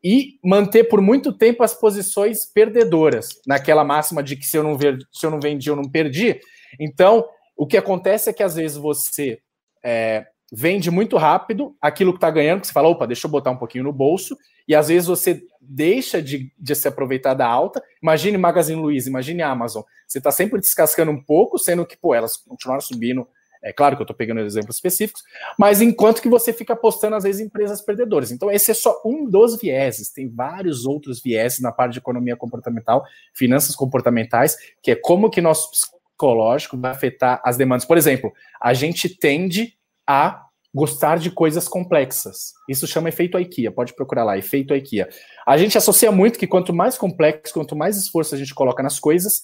e 0.05 0.39
manter 0.45 0.85
por 0.85 1.01
muito 1.01 1.33
tempo 1.33 1.63
as 1.63 1.73
posições 1.73 2.45
perdedoras, 2.45 3.31
naquela 3.47 3.83
máxima 3.83 4.23
de 4.23 4.37
que 4.37 4.45
se 4.45 4.59
eu 4.59 4.63
não, 4.63 4.77
ver, 4.77 4.99
se 5.11 5.25
eu 5.25 5.31
não 5.31 5.41
vendi, 5.41 5.71
eu 5.71 5.77
não 5.77 5.91
perdi. 5.91 6.39
Então, 6.79 7.27
o 7.57 7.67
que 7.67 7.79
acontece 7.79 8.29
é 8.29 8.33
que 8.33 8.43
às 8.43 8.55
vezes 8.55 8.77
você 8.77 9.39
é, 9.83 10.27
vende 10.53 10.91
muito 10.91 11.17
rápido 11.17 11.75
aquilo 11.81 12.13
que 12.13 12.19
está 12.19 12.31
ganhando, 12.31 12.61
que 12.61 12.67
você 12.67 12.73
fala, 12.73 12.89
opa, 12.89 13.07
deixa 13.07 13.27
eu 13.27 13.31
botar 13.31 13.51
um 13.51 13.57
pouquinho 13.57 13.85
no 13.85 13.93
bolso, 13.93 14.37
e 14.69 14.75
às 14.75 14.89
vezes 14.89 15.09
você 15.09 15.43
deixa 15.59 16.21
de, 16.21 16.53
de 16.59 16.75
se 16.75 16.87
aproveitar 16.87 17.33
da 17.33 17.47
alta. 17.47 17.83
Imagine 18.03 18.37
Magazine 18.37 18.81
Luiza, 18.81 19.09
imagine 19.09 19.41
Amazon. 19.41 19.83
Você 20.07 20.19
está 20.19 20.31
sempre 20.31 20.61
descascando 20.61 21.11
um 21.11 21.23
pouco, 21.23 21.59
sendo 21.59 21.87
que, 21.87 21.97
pô, 21.97 22.15
elas 22.15 22.37
continuaram 22.37 22.83
subindo 22.83 23.27
é 23.65 23.73
claro 23.73 23.97
que 23.97 24.03
eu 24.03 24.05
estou 24.05 24.15
pegando 24.15 24.41
exemplos 24.41 24.77
específicos, 24.77 25.23
mas 25.59 25.81
enquanto 25.81 26.21
que 26.21 26.29
você 26.29 26.53
fica 26.53 26.75
apostando, 26.75 27.17
às 27.17 27.25
vezes, 27.25 27.41
em 27.41 27.47
empresas 27.47 27.81
perdedoras. 27.81 28.31
Então, 28.31 28.51
esse 28.51 28.71
é 28.71 28.75
só 28.75 29.01
um 29.05 29.29
dos 29.29 29.59
vieses. 29.59 30.13
Tem 30.13 30.29
vários 30.29 30.85
outros 30.85 31.23
vieses 31.23 31.61
na 31.61 31.73
parte 31.73 31.95
de 31.95 31.99
economia 31.99 32.37
comportamental, 32.37 33.03
finanças 33.33 33.75
comportamentais, 33.75 34.57
que 34.83 34.91
é 34.91 34.95
como 34.95 35.31
que 35.31 35.41
nosso 35.41 35.71
psicológico 35.71 36.77
vai 36.77 36.91
afetar 36.91 37.41
as 37.43 37.57
demandas. 37.57 37.87
Por 37.87 37.97
exemplo, 37.97 38.31
a 38.61 38.75
gente 38.75 39.09
tende 39.09 39.75
a 40.07 40.45
gostar 40.75 41.19
de 41.19 41.31
coisas 41.31 41.67
complexas. 41.67 42.53
Isso 42.69 42.87
chama 42.87 43.09
efeito 43.09 43.39
IKEA, 43.39 43.73
pode 43.73 43.95
procurar 43.95 44.25
lá, 44.25 44.37
efeito 44.37 44.75
IKEA. 44.75 45.09
A 45.47 45.57
gente 45.57 45.79
associa 45.79 46.13
muito 46.13 46.39
que 46.39 46.47
quanto 46.47 46.75
mais 46.75 46.99
complexo, 46.99 47.55
quanto 47.55 47.75
mais 47.75 47.97
esforço 47.97 48.35
a 48.35 48.39
gente 48.39 48.55
coloca 48.55 48.83
nas 48.83 49.01
coisas, 49.01 49.43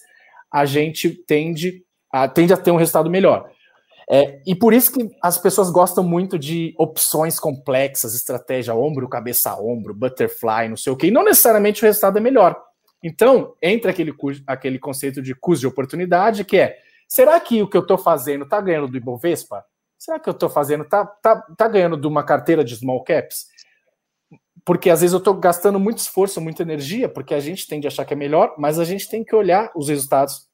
a 0.53 0.67
gente 0.67 1.09
tende 1.09 1.85
a, 2.13 2.29
tende 2.29 2.53
a 2.53 2.57
ter 2.57 2.73
um 2.73 2.77
resultado 2.77 3.09
melhor. 3.09 3.49
É, 4.13 4.43
e 4.45 4.57
por 4.57 4.75
isso 4.75 4.91
que 4.93 5.09
as 5.23 5.39
pessoas 5.39 5.71
gostam 5.71 6.03
muito 6.03 6.37
de 6.37 6.75
opções 6.77 7.39
complexas, 7.39 8.13
estratégia 8.13 8.75
ombro, 8.75 9.09
cabeça 9.09 9.55
ombro, 9.55 9.95
butterfly, 9.95 10.69
não 10.69 10.77
sei 10.77 10.93
o 10.93 10.97
que, 10.97 11.07
e 11.07 11.11
não 11.13 11.23
necessariamente 11.23 11.81
o 11.81 11.87
resultado 11.87 12.19
é 12.19 12.21
melhor. 12.21 12.61
Então, 13.05 13.55
entra 13.63 13.93
aquele, 13.93 14.13
aquele 14.49 14.81
conceito 14.81 15.23
de 15.23 15.33
custo 15.33 15.61
de 15.61 15.69
oportunidade, 15.69 16.45
que 16.45 16.59
é: 16.59 16.77
será 17.09 17.39
que 17.39 17.63
o 17.63 17.69
que 17.69 17.77
eu 17.77 17.83
estou 17.83 17.97
fazendo 17.97 18.43
está 18.43 18.61
ganhando 18.61 18.89
do 18.89 18.97
Ibovespa? 18.97 19.65
Será 19.97 20.19
que 20.19 20.29
eu 20.29 20.33
estou 20.33 20.51
fazendo 20.51 20.83
está 20.83 21.07
tá, 21.07 21.37
tá 21.57 21.69
ganhando 21.69 21.97
de 21.97 22.07
uma 22.09 22.25
carteira 22.25 22.65
de 22.65 22.75
small 22.75 23.05
caps? 23.05 23.47
Porque 24.65 24.91
às 24.91 25.03
vezes 25.03 25.13
eu 25.13 25.19
estou 25.19 25.35
gastando 25.35 25.79
muito 25.79 25.99
esforço, 25.99 26.41
muita 26.41 26.63
energia, 26.63 27.09
porque 27.09 27.33
a 27.33 27.41
gente 27.41 27.67
tende 27.69 27.87
a 27.87 27.89
achar 27.89 28.05
que 28.05 28.13
é 28.13 28.17
melhor, 28.17 28.55
mas 28.59 28.79
a 28.79 28.85
gente 28.85 29.09
tem 29.09 29.23
que 29.23 29.37
olhar 29.37 29.71
os 29.75 29.89
resultados, 29.89 30.49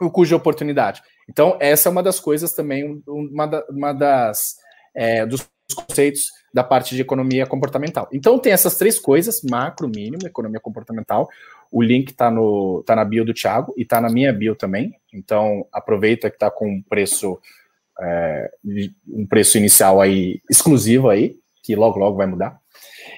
o 0.00 0.10
custo 0.10 0.28
de 0.28 0.34
oportunidade. 0.36 1.02
Então, 1.30 1.56
essa 1.60 1.88
é 1.88 1.92
uma 1.92 2.02
das 2.02 2.18
coisas 2.18 2.52
também, 2.52 3.00
uma, 3.06 3.46
da, 3.46 3.64
uma 3.70 3.92
das 3.92 4.56
é, 4.92 5.24
dos 5.24 5.48
conceitos 5.72 6.28
da 6.52 6.64
parte 6.64 6.96
de 6.96 7.02
economia 7.02 7.46
comportamental. 7.46 8.08
Então, 8.12 8.36
tem 8.36 8.52
essas 8.52 8.76
três 8.76 8.98
coisas: 8.98 9.40
macro, 9.48 9.88
mínimo, 9.88 10.26
economia 10.26 10.58
comportamental. 10.58 11.28
O 11.70 11.80
link 11.80 12.10
está 12.10 12.32
tá 12.84 12.96
na 12.96 13.04
bio 13.04 13.24
do 13.24 13.32
Thiago 13.32 13.72
e 13.76 13.82
está 13.82 14.00
na 14.00 14.08
minha 14.08 14.32
bio 14.32 14.56
também. 14.56 14.92
Então, 15.14 15.64
aproveita 15.72 16.28
que 16.28 16.34
está 16.34 16.50
com 16.50 16.68
um 16.68 16.82
preço, 16.82 17.38
é, 18.00 18.50
um 19.06 19.24
preço 19.24 19.56
inicial 19.56 20.00
aí 20.00 20.40
exclusivo 20.50 21.08
aí, 21.08 21.38
que 21.62 21.76
logo 21.76 21.96
logo 21.96 22.16
vai 22.16 22.26
mudar. 22.26 22.58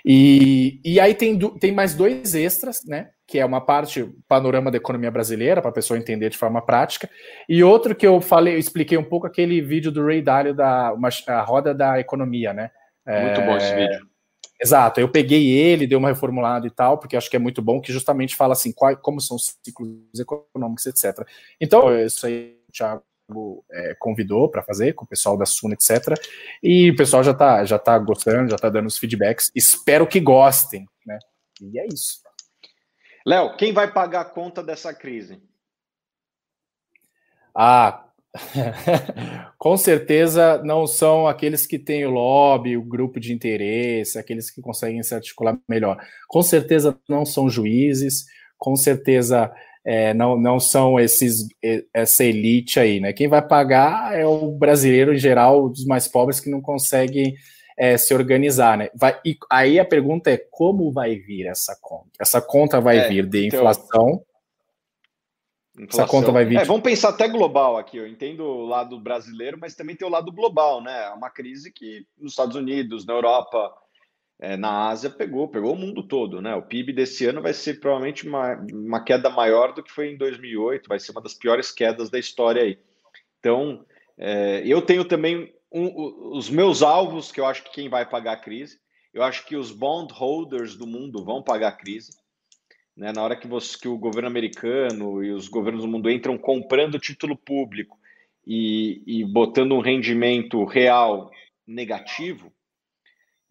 E, 0.05 0.81
e 0.85 0.99
aí 0.99 1.15
tem, 1.15 1.39
tem 1.39 1.73
mais 1.73 1.95
dois 1.95 2.35
extras, 2.35 2.85
né? 2.85 3.11
Que 3.27 3.39
é 3.39 3.45
uma 3.45 3.61
parte 3.61 4.05
panorama 4.29 4.71
da 4.71 4.77
economia 4.77 5.11
brasileira, 5.11 5.61
para 5.61 5.71
a 5.71 5.75
pessoa 5.75 5.99
entender 5.99 6.31
de 6.31 6.39
forma 6.39 6.61
prática, 6.61 7.09
e 7.49 7.63
outro 7.63 7.95
que 7.95 8.07
eu 8.07 8.21
falei, 8.21 8.55
eu 8.55 8.59
expliquei 8.59 8.99
um 8.99 9.05
pouco 9.05 9.27
aquele 9.27 9.61
vídeo 9.61 9.93
do 9.93 10.05
Ray 10.05 10.21
Dalio 10.21 10.55
da 10.55 10.93
uma, 10.93 11.09
a 11.29 11.43
roda 11.43 11.73
da 11.73 12.01
economia, 12.01 12.53
né? 12.53 12.71
Muito 13.07 13.41
é, 13.41 13.47
bom 13.47 13.57
esse 13.57 13.75
vídeo. 13.75 14.07
Exato, 14.61 15.01
eu 15.01 15.09
peguei 15.09 15.51
ele, 15.51 15.89
dei 15.89 15.99
uma 15.99 16.09
reformulada 16.09 16.67
e 16.67 16.71
tal, 16.71 16.97
porque 16.99 17.17
acho 17.17 17.29
que 17.29 17.35
é 17.35 17.39
muito 17.39 17.61
bom, 17.61 17.81
que 17.81 17.93
justamente 17.93 18.37
fala 18.37 18.53
assim, 18.53 18.73
qual, 18.73 18.97
como 18.97 19.21
são 19.21 19.37
os 19.37 19.57
ciclos 19.65 19.91
econômicos, 20.19 20.87
etc. 20.87 21.27
Então, 21.61 21.99
isso 21.99 22.25
aí, 22.27 22.57
Thiago, 22.73 23.03
é, 23.71 23.95
convidou 23.99 24.49
para 24.49 24.63
fazer 24.63 24.93
com 24.93 25.05
o 25.05 25.09
pessoal 25.09 25.37
da 25.37 25.47
Suna, 25.47 25.75
etc. 25.75 26.15
E 26.63 26.91
o 26.91 26.97
pessoal 26.97 27.23
já 27.23 27.33
está 27.33 27.65
já 27.65 27.79
tá 27.79 27.99
gostando, 27.99 28.51
já 28.51 28.57
está 28.57 28.69
dando 28.69 28.87
os 28.87 28.99
feedbacks. 28.99 29.51
Espero 29.55 30.07
que 30.07 30.21
gostem, 30.21 30.87
né? 31.07 31.19
E 31.61 31.79
é 31.79 31.87
isso. 31.87 32.21
Léo, 33.25 33.57
quem 33.57 33.73
vai 33.73 33.93
pagar 33.93 34.23
a 34.23 34.25
conta 34.25 34.63
dessa 34.63 34.93
crise? 34.93 35.41
Ah, 37.55 38.05
com 39.59 39.77
certeza 39.77 40.63
não 40.65 40.87
são 40.87 41.27
aqueles 41.27 41.67
que 41.67 41.79
têm 41.79 42.05
o 42.07 42.11
lobby, 42.11 42.77
o 42.77 42.83
grupo 42.83 43.21
de 43.21 43.33
interesse, 43.33 44.19
aqueles 44.19 44.51
que 44.51 44.61
conseguem 44.61 45.03
se 45.03 45.15
articular 45.15 45.59
melhor. 45.69 46.03
Com 46.27 46.43
certeza 46.43 46.99
não 47.09 47.25
são 47.25 47.49
juízes, 47.49 48.25
com 48.59 48.75
certeza 48.75 49.53
é, 49.85 50.15
não, 50.15 50.39
não 50.39 50.61
são 50.61 50.99
esses 50.99 51.49
essa 51.93 52.25
elite 52.25 52.79
aí, 52.79 53.01
né? 53.01 53.13
Quem 53.13 53.29
vai 53.29 53.43
pagar 53.43 54.17
é 54.17 54.25
o 54.25 54.53
brasileiro 54.53 55.13
em 55.13 55.19
geral, 55.19 55.69
dos 55.69 55.85
mais 55.85 56.07
pobres 56.07 56.39
que 56.39 56.51
não 56.51 56.61
conseguem 56.61 57.35
é, 57.77 57.97
se 57.99 58.15
organizar, 58.15 58.79
né? 58.79 58.91
Vai, 58.95 59.19
e 59.25 59.37
aí 59.51 59.81
a 59.81 59.85
pergunta 59.85 60.31
é 60.31 60.37
como 60.37 60.93
vai 60.93 61.17
vir 61.17 61.47
essa 61.47 61.77
conta? 61.81 62.11
Essa 62.21 62.41
conta 62.41 62.81
vai 62.81 62.99
é, 62.99 63.09
vir 63.09 63.27
de 63.27 63.47
então, 63.47 63.59
inflação. 63.59 64.25
Inflação. 65.77 66.05
Essa 66.05 66.07
conta 66.07 66.31
vai 66.31 66.45
vir. 66.45 66.59
É, 66.59 66.65
vamos 66.65 66.83
pensar 66.83 67.09
até 67.09 67.27
global 67.27 67.77
aqui. 67.77 67.97
Eu 67.97 68.07
entendo 68.07 68.45
o 68.45 68.67
lado 68.67 69.01
brasileiro, 69.01 69.59
mas 69.61 69.75
também 69.75 69.97
tem 69.97 70.07
o 70.07 70.11
lado 70.11 70.31
global, 70.31 70.81
né? 70.83 71.11
Uma 71.11 71.31
crise 71.31 71.73
que 71.73 72.07
nos 72.17 72.33
Estados 72.33 72.55
Unidos, 72.55 73.05
na 73.07 73.15
Europa, 73.15 73.73
é, 74.41 74.57
na 74.57 74.89
Ásia 74.89 75.09
pegou, 75.09 75.49
pegou 75.49 75.73
o 75.73 75.79
mundo 75.79 76.03
todo, 76.03 76.41
né? 76.41 76.55
O 76.55 76.63
PIB 76.63 76.93
desse 76.93 77.27
ano 77.27 77.41
vai 77.41 77.55
ser 77.55 77.81
provavelmente 77.81 78.27
uma, 78.27 78.55
uma 78.73 79.05
queda 79.05 79.31
maior 79.31 79.73
do 79.73 79.83
que 79.83 79.93
foi 79.93 80.11
em 80.11 80.17
2008, 80.17 80.89
vai 80.89 80.99
ser 80.99 81.13
uma 81.13 81.21
das 81.21 81.35
piores 81.35 81.71
quedas 81.71 82.11
da 82.11 82.19
história 82.19 82.63
aí. 82.63 82.79
Então, 83.39 83.85
é, 84.19 84.63
eu 84.65 84.83
tenho 84.83 85.05
também 85.05 85.53
um, 85.73 86.37
os 86.37 86.51
meus 86.51 86.83
alvos, 86.83 87.33
que 87.33 87.41
eu 87.41 87.47
acho 87.47 87.65
que 87.65 87.73
quem 87.73 87.89
vai 87.89 88.09
pagar 88.09 88.33
a 88.33 88.41
crise. 88.41 88.79
Eu 89.13 89.23
acho 89.23 89.45
que 89.47 89.57
os 89.57 89.71
bondholders 89.71 90.77
do 90.77 90.87
mundo 90.87 91.25
vão 91.25 91.43
pagar 91.43 91.69
a 91.69 91.77
crise. 91.77 92.13
Né? 92.97 93.13
Na 93.13 93.23
hora 93.23 93.37
que, 93.37 93.47
você, 93.47 93.79
que 93.79 93.89
o 93.89 93.99
governo 93.99 94.29
americano 94.29 95.23
e 95.23 95.31
os 95.31 95.49
governos 95.49 95.83
do 95.83 95.89
mundo 95.89 96.11
entram 96.11 96.37
comprando 96.39 96.99
título 96.99 97.37
público 97.37 97.99
e, 98.47 99.03
e 99.07 99.25
botando 99.25 99.73
um 99.73 99.81
rendimento 99.81 100.65
real 100.65 101.31
negativo, 101.67 102.53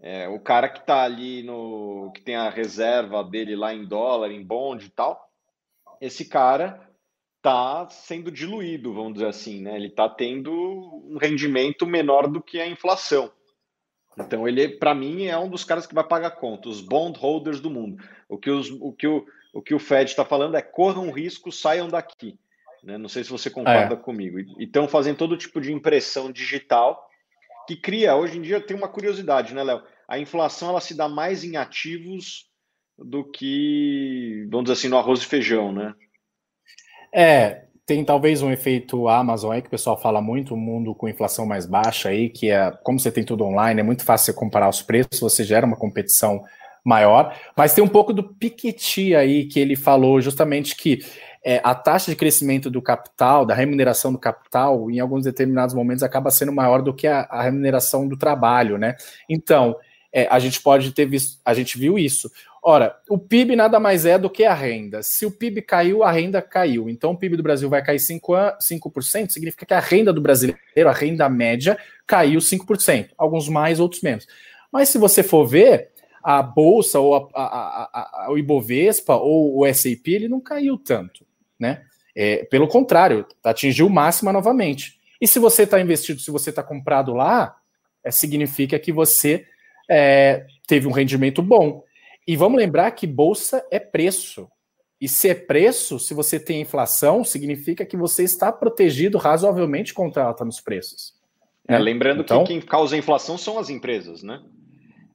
é, 0.01 0.27
o 0.27 0.39
cara 0.39 0.67
que 0.67 0.79
está 0.79 1.03
ali 1.03 1.43
no. 1.43 2.11
que 2.13 2.21
tem 2.21 2.35
a 2.35 2.49
reserva 2.49 3.23
dele 3.23 3.55
lá 3.55 3.73
em 3.73 3.85
dólar, 3.85 4.31
em 4.31 4.43
bond 4.43 4.83
e 4.83 4.89
tal, 4.89 5.29
esse 6.01 6.25
cara 6.25 6.89
está 7.37 7.87
sendo 7.89 8.31
diluído, 8.31 8.93
vamos 8.93 9.13
dizer 9.13 9.27
assim, 9.27 9.61
né? 9.61 9.75
Ele 9.75 9.87
está 9.87 10.09
tendo 10.09 10.51
um 11.05 11.17
rendimento 11.17 11.85
menor 11.85 12.27
do 12.27 12.41
que 12.41 12.59
a 12.59 12.67
inflação. 12.67 13.31
Então 14.17 14.47
ele, 14.47 14.67
para 14.69 14.93
mim, 14.93 15.25
é 15.25 15.37
um 15.37 15.49
dos 15.49 15.63
caras 15.63 15.85
que 15.85 15.95
vai 15.95 16.03
pagar 16.03 16.31
conta, 16.31 16.67
os 16.67 16.81
bondholders 16.81 17.59
do 17.59 17.69
mundo. 17.69 18.03
O 18.27 18.37
que, 18.37 18.49
os, 18.49 18.69
o, 18.69 18.91
que 18.91 19.07
o, 19.07 19.25
o 19.53 19.61
que 19.61 19.73
o 19.73 19.79
Fed 19.79 20.09
está 20.09 20.25
falando 20.25 20.55
é 20.55 20.61
corram 20.61 21.11
risco, 21.11 21.51
saiam 21.51 21.87
daqui. 21.87 22.37
Né? 22.83 22.97
Não 22.97 23.07
sei 23.07 23.23
se 23.23 23.29
você 23.29 23.49
concorda 23.49 23.93
é. 23.93 23.97
comigo. 23.97 24.39
E 24.39 24.65
estão 24.65 24.87
fazendo 24.87 25.17
todo 25.17 25.37
tipo 25.37 25.61
de 25.61 25.71
impressão 25.71 26.31
digital 26.31 27.07
que 27.67 27.75
cria, 27.75 28.15
hoje 28.15 28.37
em 28.37 28.41
dia, 28.41 28.59
tem 28.59 28.75
uma 28.75 28.89
curiosidade, 28.89 29.53
né, 29.53 29.63
Léo? 29.63 29.81
A 30.11 30.19
inflação 30.19 30.71
ela 30.71 30.81
se 30.81 30.93
dá 30.93 31.07
mais 31.07 31.41
em 31.45 31.55
ativos 31.55 32.45
do 32.99 33.23
que, 33.23 34.45
vamos 34.51 34.65
dizer 34.65 34.73
assim, 34.73 34.89
no 34.89 34.97
arroz 34.97 35.21
e 35.21 35.25
feijão, 35.25 35.71
né? 35.71 35.93
É, 37.15 37.63
tem 37.85 38.03
talvez 38.03 38.41
um 38.41 38.51
efeito 38.51 39.07
Amazon 39.07 39.53
aí 39.53 39.61
que 39.61 39.69
o 39.69 39.71
pessoal 39.71 39.97
fala 39.97 40.21
muito, 40.21 40.53
um 40.53 40.57
mundo 40.57 40.93
com 40.93 41.07
inflação 41.07 41.45
mais 41.45 41.65
baixa 41.65 42.09
aí, 42.09 42.27
que 42.27 42.51
é, 42.51 42.71
como 42.83 42.99
você 42.99 43.09
tem 43.09 43.23
tudo 43.23 43.45
online, 43.45 43.79
é 43.79 43.83
muito 43.83 44.03
fácil 44.03 44.33
você 44.33 44.37
comparar 44.37 44.67
os 44.67 44.81
preços, 44.81 45.21
você 45.21 45.45
gera 45.45 45.65
uma 45.65 45.77
competição 45.77 46.43
maior, 46.83 47.33
mas 47.55 47.73
tem 47.73 47.81
um 47.81 47.87
pouco 47.87 48.11
do 48.11 48.21
Piketty 48.21 49.15
aí, 49.15 49.45
que 49.45 49.61
ele 49.61 49.77
falou 49.77 50.19
justamente 50.19 50.75
que 50.75 50.99
é, 51.41 51.61
a 51.63 51.73
taxa 51.73 52.11
de 52.11 52.17
crescimento 52.17 52.69
do 52.69 52.81
capital, 52.81 53.45
da 53.45 53.55
remuneração 53.55 54.11
do 54.11 54.19
capital, 54.19 54.91
em 54.91 54.99
alguns 54.99 55.23
determinados 55.23 55.73
momentos 55.73 56.03
acaba 56.03 56.29
sendo 56.31 56.51
maior 56.51 56.81
do 56.81 56.93
que 56.93 57.07
a, 57.07 57.21
a 57.29 57.43
remuneração 57.43 58.09
do 58.09 58.17
trabalho, 58.17 58.77
né? 58.77 58.97
Então, 59.29 59.77
é, 60.13 60.27
a 60.29 60.39
gente 60.39 60.61
pode 60.61 60.91
ter 60.91 61.05
visto, 61.05 61.39
a 61.43 61.53
gente 61.53 61.77
viu 61.77 61.97
isso. 61.97 62.31
Ora, 62.63 62.95
o 63.09 63.17
PIB 63.17 63.55
nada 63.55 63.79
mais 63.79 64.05
é 64.05 64.17
do 64.17 64.29
que 64.29 64.43
a 64.43 64.53
renda. 64.53 65.01
Se 65.01 65.25
o 65.25 65.31
PIB 65.31 65.63
caiu, 65.63 66.03
a 66.03 66.11
renda 66.11 66.41
caiu. 66.41 66.89
Então, 66.89 67.11
o 67.11 67.17
PIB 67.17 67.37
do 67.37 67.43
Brasil 67.43 67.69
vai 67.69 67.83
cair 67.83 67.97
5%, 67.97 68.57
5% 68.59 69.29
significa 69.29 69.65
que 69.65 69.73
a 69.73 69.79
renda 69.79 70.13
do 70.13 70.21
brasileiro, 70.21 70.87
a 70.87 70.91
renda 70.91 71.27
média, 71.27 71.77
caiu 72.05 72.39
5%. 72.39 73.09
Alguns 73.17 73.49
mais, 73.49 73.79
outros 73.79 74.01
menos. 74.01 74.27
Mas 74.71 74.89
se 74.89 74.97
você 74.97 75.23
for 75.23 75.45
ver, 75.45 75.89
a 76.23 76.43
Bolsa, 76.43 76.99
ou 76.99 77.15
a, 77.15 77.41
a, 77.41 78.25
a, 78.25 78.31
o 78.31 78.37
Ibovespa, 78.37 79.15
ou 79.15 79.59
o 79.59 79.73
SAP, 79.73 80.07
ele 80.07 80.27
não 80.27 80.39
caiu 80.39 80.77
tanto 80.77 81.25
né? 81.61 81.83
É, 82.15 82.43
pelo 82.45 82.67
contrário, 82.67 83.25
atingiu 83.43 83.87
máxima 83.87 84.33
novamente. 84.33 84.99
E 85.21 85.27
se 85.27 85.37
você 85.37 85.63
está 85.63 85.79
investido, 85.79 86.19
se 86.19 86.31
você 86.31 86.49
está 86.49 86.63
comprado 86.63 87.13
lá, 87.13 87.55
é, 88.03 88.09
significa 88.09 88.79
que 88.79 88.91
você 88.91 89.45
é, 89.91 90.47
teve 90.65 90.87
um 90.87 90.91
rendimento 90.91 91.41
bom. 91.41 91.83
E 92.25 92.37
vamos 92.37 92.57
lembrar 92.57 92.91
que 92.91 93.05
bolsa 93.05 93.65
é 93.69 93.77
preço. 93.77 94.47
E 95.01 95.09
se 95.09 95.29
é 95.29 95.35
preço, 95.35 95.99
se 95.99 96.13
você 96.13 96.39
tem 96.39 96.61
inflação, 96.61 97.23
significa 97.23 97.85
que 97.85 97.97
você 97.97 98.23
está 98.23 98.51
protegido 98.51 99.17
razoavelmente 99.17 99.93
contra 99.93 100.23
alta 100.23 100.45
nos 100.45 100.61
preços. 100.61 101.13
É, 101.67 101.77
lembrando 101.77 102.21
então, 102.21 102.43
que 102.43 102.53
quem 102.53 102.61
causa 102.61 102.95
inflação 102.95 103.37
são 103.37 103.59
as 103.59 103.69
empresas, 103.69 104.23
né? 104.23 104.41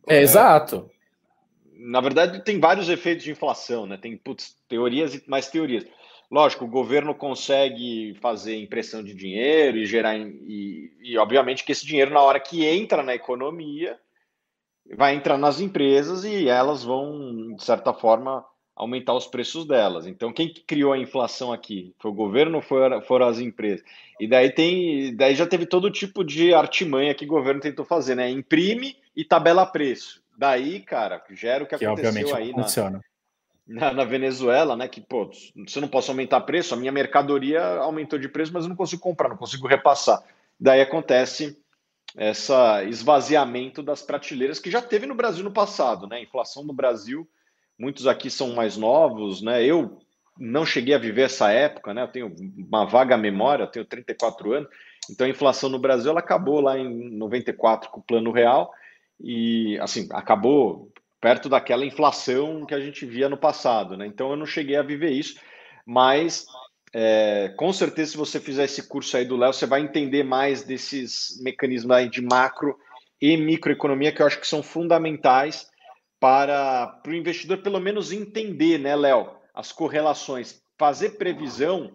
É, 0.06 0.20
exato. 0.20 0.90
Na 1.78 2.00
verdade, 2.00 2.44
tem 2.44 2.58
vários 2.58 2.88
efeitos 2.88 3.24
de 3.24 3.30
inflação, 3.30 3.86
né? 3.86 3.96
Tem 3.96 4.16
putz, 4.16 4.56
teorias 4.68 5.14
e 5.14 5.22
mais 5.26 5.48
teorias. 5.48 5.86
Lógico, 6.30 6.64
o 6.64 6.68
governo 6.68 7.14
consegue 7.14 8.16
fazer 8.20 8.56
impressão 8.56 9.02
de 9.02 9.14
dinheiro 9.14 9.78
e 9.78 9.86
gerar. 9.86 10.18
E, 10.18 10.90
e, 11.00 11.16
obviamente, 11.16 11.64
que 11.64 11.70
esse 11.70 11.86
dinheiro, 11.86 12.12
na 12.12 12.20
hora 12.20 12.40
que 12.40 12.64
entra 12.64 13.02
na 13.02 13.14
economia, 13.14 13.96
vai 14.94 15.14
entrar 15.14 15.38
nas 15.38 15.60
empresas 15.60 16.24
e 16.24 16.48
elas 16.48 16.84
vão, 16.84 17.54
de 17.54 17.64
certa 17.64 17.92
forma, 17.92 18.44
aumentar 18.74 19.14
os 19.14 19.26
preços 19.26 19.66
delas. 19.66 20.06
Então, 20.06 20.32
quem 20.32 20.52
criou 20.66 20.92
a 20.92 20.98
inflação 20.98 21.52
aqui? 21.52 21.94
Foi 21.98 22.10
o 22.10 22.14
governo 22.14 22.56
ou 22.56 22.62
foram, 22.62 23.00
foram 23.00 23.26
as 23.26 23.38
empresas? 23.38 23.84
E 24.20 24.28
daí 24.28 24.50
tem. 24.50 25.16
Daí 25.16 25.34
já 25.34 25.46
teve 25.46 25.66
todo 25.66 25.90
tipo 25.90 26.22
de 26.22 26.52
artimanha 26.52 27.14
que 27.14 27.24
o 27.24 27.28
governo 27.28 27.60
tentou 27.60 27.84
fazer, 27.84 28.14
né? 28.14 28.28
Imprime 28.30 28.96
e 29.16 29.24
tabela 29.24 29.64
preço. 29.64 30.22
Daí, 30.36 30.80
cara, 30.80 31.22
gera 31.30 31.64
o 31.64 31.66
que, 31.66 31.78
que 31.78 31.84
aconteceu 31.84 32.36
aí 32.36 32.52
na, 32.54 33.00
na, 33.66 33.92
na, 33.94 34.04
Venezuela, 34.04 34.76
né? 34.76 34.86
Que, 34.86 35.00
pô, 35.00 35.30
se 35.32 35.78
eu 35.78 35.80
não 35.80 35.88
posso 35.88 36.10
aumentar 36.10 36.42
preço, 36.42 36.74
a 36.74 36.76
minha 36.76 36.92
mercadoria 36.92 37.62
aumentou 37.78 38.18
de 38.18 38.28
preço, 38.28 38.52
mas 38.52 38.64
eu 38.64 38.68
não 38.68 38.76
consigo 38.76 39.00
comprar, 39.00 39.30
não 39.30 39.36
consigo 39.38 39.66
repassar. 39.66 40.22
Daí 40.60 40.82
acontece 40.82 41.58
essa 42.16 42.82
esvaziamento 42.84 43.82
das 43.82 44.02
prateleiras 44.02 44.58
que 44.58 44.70
já 44.70 44.80
teve 44.80 45.06
no 45.06 45.14
Brasil 45.14 45.44
no 45.44 45.52
passado, 45.52 46.06
né? 46.06 46.22
inflação 46.22 46.64
no 46.64 46.72
Brasil, 46.72 47.28
muitos 47.78 48.06
aqui 48.06 48.30
são 48.30 48.54
mais 48.54 48.76
novos, 48.76 49.42
né? 49.42 49.62
Eu 49.62 49.98
não 50.38 50.64
cheguei 50.64 50.94
a 50.94 50.98
viver 50.98 51.22
essa 51.22 51.50
época, 51.50 51.92
né? 51.92 52.02
Eu 52.02 52.08
tenho 52.08 52.34
uma 52.56 52.84
vaga 52.84 53.16
memória, 53.16 53.64
eu 53.64 53.70
tenho 53.70 53.84
34 53.84 54.52
anos. 54.52 54.68
Então 55.10 55.26
a 55.26 55.30
inflação 55.30 55.68
no 55.68 55.78
Brasil 55.78 56.10
ela 56.10 56.20
acabou 56.20 56.60
lá 56.60 56.78
em 56.78 57.10
94 57.16 57.90
com 57.90 58.00
o 58.00 58.02
Plano 58.02 58.32
Real 58.32 58.72
e 59.20 59.78
assim, 59.80 60.08
acabou 60.10 60.90
perto 61.20 61.48
daquela 61.48 61.84
inflação 61.84 62.66
que 62.66 62.74
a 62.74 62.80
gente 62.80 63.04
via 63.06 63.28
no 63.28 63.36
passado. 63.36 63.96
Né? 63.96 64.06
Então 64.06 64.30
eu 64.30 64.36
não 64.36 64.46
cheguei 64.46 64.76
a 64.76 64.82
viver 64.82 65.10
isso, 65.10 65.38
mas 65.84 66.46
é, 66.98 67.50
com 67.58 67.74
certeza, 67.74 68.12
se 68.12 68.16
você 68.16 68.40
fizer 68.40 68.64
esse 68.64 68.88
curso 68.88 69.18
aí 69.18 69.26
do 69.26 69.36
Léo, 69.36 69.52
você 69.52 69.66
vai 69.66 69.82
entender 69.82 70.22
mais 70.22 70.62
desses 70.62 71.38
mecanismos 71.42 71.94
aí 71.94 72.08
de 72.08 72.22
macro 72.22 72.74
e 73.20 73.36
microeconomia 73.36 74.10
que 74.10 74.22
eu 74.22 74.26
acho 74.26 74.40
que 74.40 74.48
são 74.48 74.62
fundamentais 74.62 75.68
para, 76.18 76.86
para 76.86 77.12
o 77.12 77.14
investidor, 77.14 77.58
pelo 77.58 77.78
menos, 77.78 78.12
entender, 78.12 78.78
né, 78.78 78.96
Léo, 78.96 79.30
as 79.52 79.72
correlações. 79.72 80.62
Fazer 80.78 81.18
previsão 81.18 81.94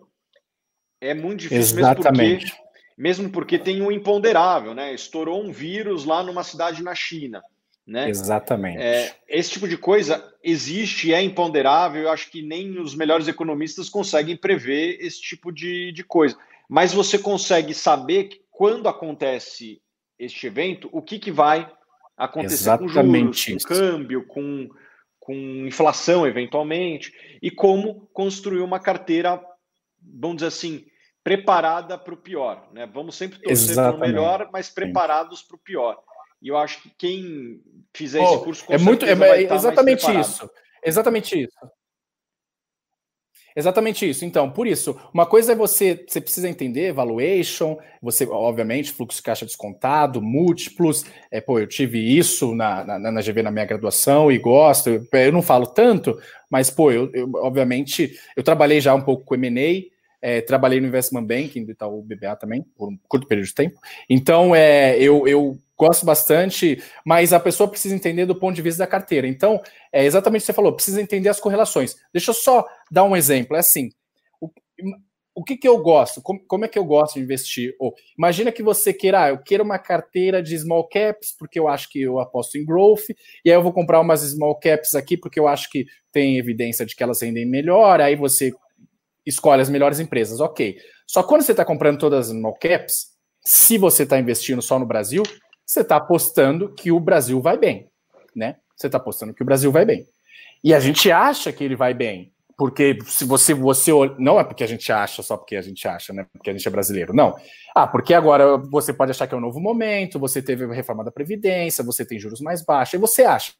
é 1.01 1.15
muito 1.15 1.39
difícil, 1.39 1.79
Exatamente. 1.79 2.43
mesmo 2.43 2.49
porque, 2.51 2.61
mesmo 2.95 3.31
porque 3.31 3.57
tem 3.57 3.81
um 3.81 3.91
imponderável, 3.91 4.75
né? 4.75 4.93
Estourou 4.93 5.43
um 5.43 5.51
vírus 5.51 6.05
lá 6.05 6.21
numa 6.21 6.43
cidade 6.43 6.83
na 6.83 6.93
China. 6.93 7.41
Né? 7.85 8.09
Exatamente. 8.09 8.81
É, 8.81 9.15
esse 9.27 9.51
tipo 9.51 9.67
de 9.67 9.77
coisa 9.77 10.23
existe, 10.43 11.13
é 11.13 11.21
imponderável. 11.21 12.03
Eu 12.03 12.11
acho 12.11 12.29
que 12.29 12.41
nem 12.41 12.79
os 12.79 12.95
melhores 12.95 13.27
economistas 13.27 13.89
conseguem 13.89 14.37
prever 14.37 14.97
esse 15.01 15.19
tipo 15.21 15.51
de, 15.51 15.91
de 15.91 16.03
coisa. 16.03 16.37
Mas 16.69 16.93
você 16.93 17.17
consegue 17.17 17.73
saber 17.73 18.25
que 18.25 18.41
quando 18.49 18.87
acontece 18.87 19.81
este 20.17 20.47
evento, 20.47 20.87
o 20.91 21.01
que, 21.01 21.17
que 21.19 21.31
vai 21.31 21.69
acontecer 22.15 22.69
Exatamente 22.69 23.53
com 23.53 23.59
juros, 23.59 23.65
com 23.65 23.73
câmbio, 23.73 24.27
com, 24.27 24.69
com 25.19 25.33
inflação, 25.67 26.27
eventualmente, 26.27 27.11
e 27.41 27.49
como 27.49 28.07
construir 28.13 28.61
uma 28.61 28.79
carteira, 28.79 29.41
vamos 30.01 30.37
dizer 30.37 30.47
assim, 30.47 30.85
preparada 31.23 31.97
para 31.97 32.13
o 32.13 32.17
pior. 32.17 32.69
Né? 32.71 32.85
Vamos 32.85 33.15
sempre 33.15 33.39
torcer 33.39 33.75
para 33.75 33.95
o 33.95 33.99
melhor, 33.99 34.49
mas 34.53 34.69
preparados 34.69 35.41
para 35.41 35.55
o 35.55 35.59
pior. 35.59 36.01
E 36.41 36.47
eu 36.47 36.57
acho 36.57 36.81
que 36.81 36.89
quem 36.97 37.61
fizer 37.93 38.19
oh, 38.19 38.25
esse 38.25 38.43
curso 38.43 38.65
com 38.65 38.73
é 38.73 38.77
muito 38.77 39.05
é, 39.05 39.53
exatamente 39.53 40.05
isso. 40.19 40.49
Exatamente 40.83 41.43
isso. 41.43 41.71
Exatamente 43.55 44.09
isso. 44.09 44.23
Então, 44.23 44.49
por 44.49 44.65
isso, 44.65 44.97
uma 45.13 45.25
coisa 45.25 45.51
é 45.51 45.55
você, 45.55 46.05
você 46.07 46.21
precisa 46.21 46.49
entender 46.49 46.93
valuation, 46.93 47.77
você, 48.01 48.25
obviamente, 48.25 48.93
fluxo 48.93 49.17
de 49.17 49.23
caixa 49.23 49.45
descontado, 49.45 50.21
múltiplos. 50.21 51.03
É, 51.29 51.41
pô, 51.41 51.59
eu 51.59 51.67
tive 51.67 51.99
isso 51.99 52.55
na, 52.55 52.83
na, 52.83 53.11
na 53.11 53.21
GV 53.21 53.43
na 53.43 53.51
minha 53.51 53.65
graduação 53.65 54.31
e 54.31 54.37
gosto. 54.37 54.89
Eu, 54.89 55.05
eu 55.11 55.31
não 55.31 55.41
falo 55.41 55.67
tanto, 55.67 56.17
mas, 56.49 56.69
pô, 56.69 56.91
eu, 56.91 57.11
eu, 57.13 57.29
obviamente, 57.35 58.17
eu 58.35 58.43
trabalhei 58.43 58.79
já 58.79 58.95
um 58.95 59.01
pouco 59.01 59.25
com 59.25 59.35
M&A, 59.35 59.91
é, 60.21 60.39
trabalhei 60.39 60.79
no 60.79 60.87
Investment 60.87 61.25
Banking 61.25 61.65
do 61.65 61.71
Itaú 61.71 62.01
BBA 62.03 62.35
também, 62.37 62.63
por 62.77 62.89
um 62.89 62.97
curto 63.07 63.27
período 63.27 63.47
de 63.47 63.55
tempo. 63.55 63.77
Então, 64.09 64.55
é, 64.55 64.97
eu, 64.97 65.27
eu 65.27 65.57
gosto 65.81 66.05
bastante, 66.05 66.79
mas 67.03 67.33
a 67.33 67.39
pessoa 67.39 67.67
precisa 67.67 67.95
entender 67.95 68.27
do 68.27 68.35
ponto 68.35 68.55
de 68.55 68.61
vista 68.61 68.83
da 68.83 68.87
carteira. 68.87 69.27
Então, 69.27 69.59
é 69.91 70.05
exatamente 70.05 70.41
o 70.41 70.43
que 70.43 70.45
você 70.45 70.53
falou, 70.53 70.75
precisa 70.75 71.01
entender 71.01 71.27
as 71.27 71.39
correlações. 71.39 71.95
Deixa 72.13 72.29
eu 72.29 72.35
só 72.35 72.63
dar 72.91 73.03
um 73.03 73.15
exemplo. 73.15 73.55
É 73.55 73.59
assim, 73.61 73.89
o 75.33 75.43
que, 75.43 75.57
que 75.57 75.67
eu 75.67 75.81
gosto? 75.81 76.21
Como, 76.21 76.39
como, 76.45 76.65
é 76.65 76.67
que 76.67 76.77
eu 76.77 76.85
gosto 76.85 77.15
de 77.15 77.21
investir? 77.21 77.75
Ou, 77.79 77.95
imagina 78.15 78.51
que 78.51 78.61
você 78.61 78.93
queira, 78.93 79.23
ah, 79.23 79.29
eu 79.29 79.39
quero 79.39 79.63
uma 79.63 79.79
carteira 79.79 80.43
de 80.43 80.55
small 80.55 80.87
caps, 80.87 81.33
porque 81.35 81.59
eu 81.59 81.67
acho 81.67 81.89
que 81.89 81.99
eu 81.99 82.19
aposto 82.19 82.59
em 82.59 82.65
growth, 82.65 83.09
e 83.43 83.49
aí 83.49 83.55
eu 83.55 83.63
vou 83.63 83.73
comprar 83.73 84.01
umas 84.01 84.19
small 84.19 84.59
caps 84.59 84.93
aqui, 84.93 85.17
porque 85.17 85.39
eu 85.39 85.47
acho 85.47 85.67
que 85.71 85.87
tem 86.11 86.37
evidência 86.37 86.85
de 86.85 86.95
que 86.95 87.01
elas 87.01 87.23
rendem 87.23 87.45
melhor, 87.45 88.01
aí 88.01 88.15
você 88.15 88.51
escolhe 89.25 89.63
as 89.63 89.69
melhores 89.69 89.99
empresas, 89.99 90.39
ok. 90.39 90.77
Só 91.07 91.23
quando 91.23 91.41
você 91.41 91.53
está 91.53 91.65
comprando 91.65 91.97
todas 91.97 92.29
as 92.29 92.35
small 92.35 92.53
caps, 92.53 93.07
se 93.43 93.79
você 93.79 94.03
está 94.03 94.19
investindo 94.19 94.61
só 94.61 94.77
no 94.77 94.85
Brasil, 94.85 95.23
você 95.71 95.79
está 95.79 95.95
apostando 95.95 96.67
que 96.67 96.91
o 96.91 96.99
Brasil 96.99 97.39
vai 97.39 97.57
bem, 97.57 97.87
né? 98.35 98.57
Você 98.75 98.87
está 98.87 98.97
apostando 98.97 99.33
que 99.33 99.41
o 99.41 99.45
Brasil 99.45 99.71
vai 99.71 99.85
bem. 99.85 100.05
E 100.61 100.73
a 100.73 100.81
gente 100.81 101.09
acha 101.09 101.49
que 101.53 101.63
ele 101.63 101.77
vai 101.77 101.93
bem, 101.93 102.33
porque 102.57 102.97
se 103.05 103.23
você 103.23 103.53
você 103.53 103.89
não 104.19 104.37
é 104.37 104.43
porque 104.43 104.65
a 104.65 104.67
gente 104.67 104.91
acha 104.91 105.23
só 105.23 105.37
porque 105.37 105.55
a 105.55 105.61
gente 105.61 105.87
acha, 105.87 106.11
né? 106.11 106.25
Porque 106.33 106.49
a 106.49 106.53
gente 106.53 106.67
é 106.67 106.71
brasileiro, 106.71 107.13
não. 107.13 107.37
Ah, 107.73 107.87
porque 107.87 108.13
agora 108.13 108.57
você 108.57 108.91
pode 108.91 109.11
achar 109.11 109.27
que 109.27 109.33
é 109.33 109.37
um 109.37 109.41
novo 109.41 109.61
momento, 109.61 110.19
você 110.19 110.41
teve 110.41 110.65
a 110.65 110.73
reforma 110.73 111.05
da 111.05 111.11
previdência, 111.11 111.85
você 111.85 112.03
tem 112.03 112.19
juros 112.19 112.41
mais 112.41 112.61
baixos, 112.61 112.95
e 112.95 112.97
você 112.97 113.23
acha. 113.23 113.53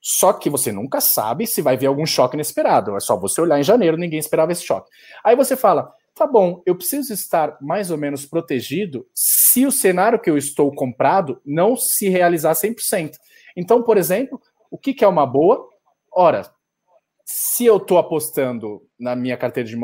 Só 0.00 0.32
que 0.32 0.48
você 0.48 0.70
nunca 0.70 1.00
sabe 1.00 1.44
se 1.48 1.60
vai 1.60 1.76
vir 1.76 1.86
algum 1.86 2.06
choque 2.06 2.36
inesperado. 2.36 2.96
É 2.96 3.00
só 3.00 3.16
você 3.16 3.40
olhar 3.40 3.58
em 3.58 3.64
janeiro, 3.64 3.96
ninguém 3.96 4.20
esperava 4.20 4.52
esse 4.52 4.64
choque. 4.64 4.88
Aí 5.24 5.34
você 5.34 5.56
fala: 5.56 5.92
tá 6.22 6.26
bom, 6.26 6.62
eu 6.64 6.76
preciso 6.76 7.12
estar 7.12 7.58
mais 7.60 7.90
ou 7.90 7.98
menos 7.98 8.24
protegido 8.24 9.04
se 9.12 9.66
o 9.66 9.72
cenário 9.72 10.20
que 10.20 10.30
eu 10.30 10.38
estou 10.38 10.72
comprado 10.72 11.40
não 11.44 11.76
se 11.76 12.08
realizar 12.08 12.52
100%. 12.52 13.16
Então, 13.56 13.82
por 13.82 13.96
exemplo, 13.96 14.40
o 14.70 14.78
que, 14.78 14.94
que 14.94 15.04
é 15.04 15.08
uma 15.08 15.26
boa? 15.26 15.68
Ora, 16.14 16.48
se 17.26 17.64
eu 17.64 17.78
estou 17.78 17.98
apostando 17.98 18.82
na 18.98 19.16
minha 19.16 19.36
carteira 19.36 19.68
de 19.68 19.76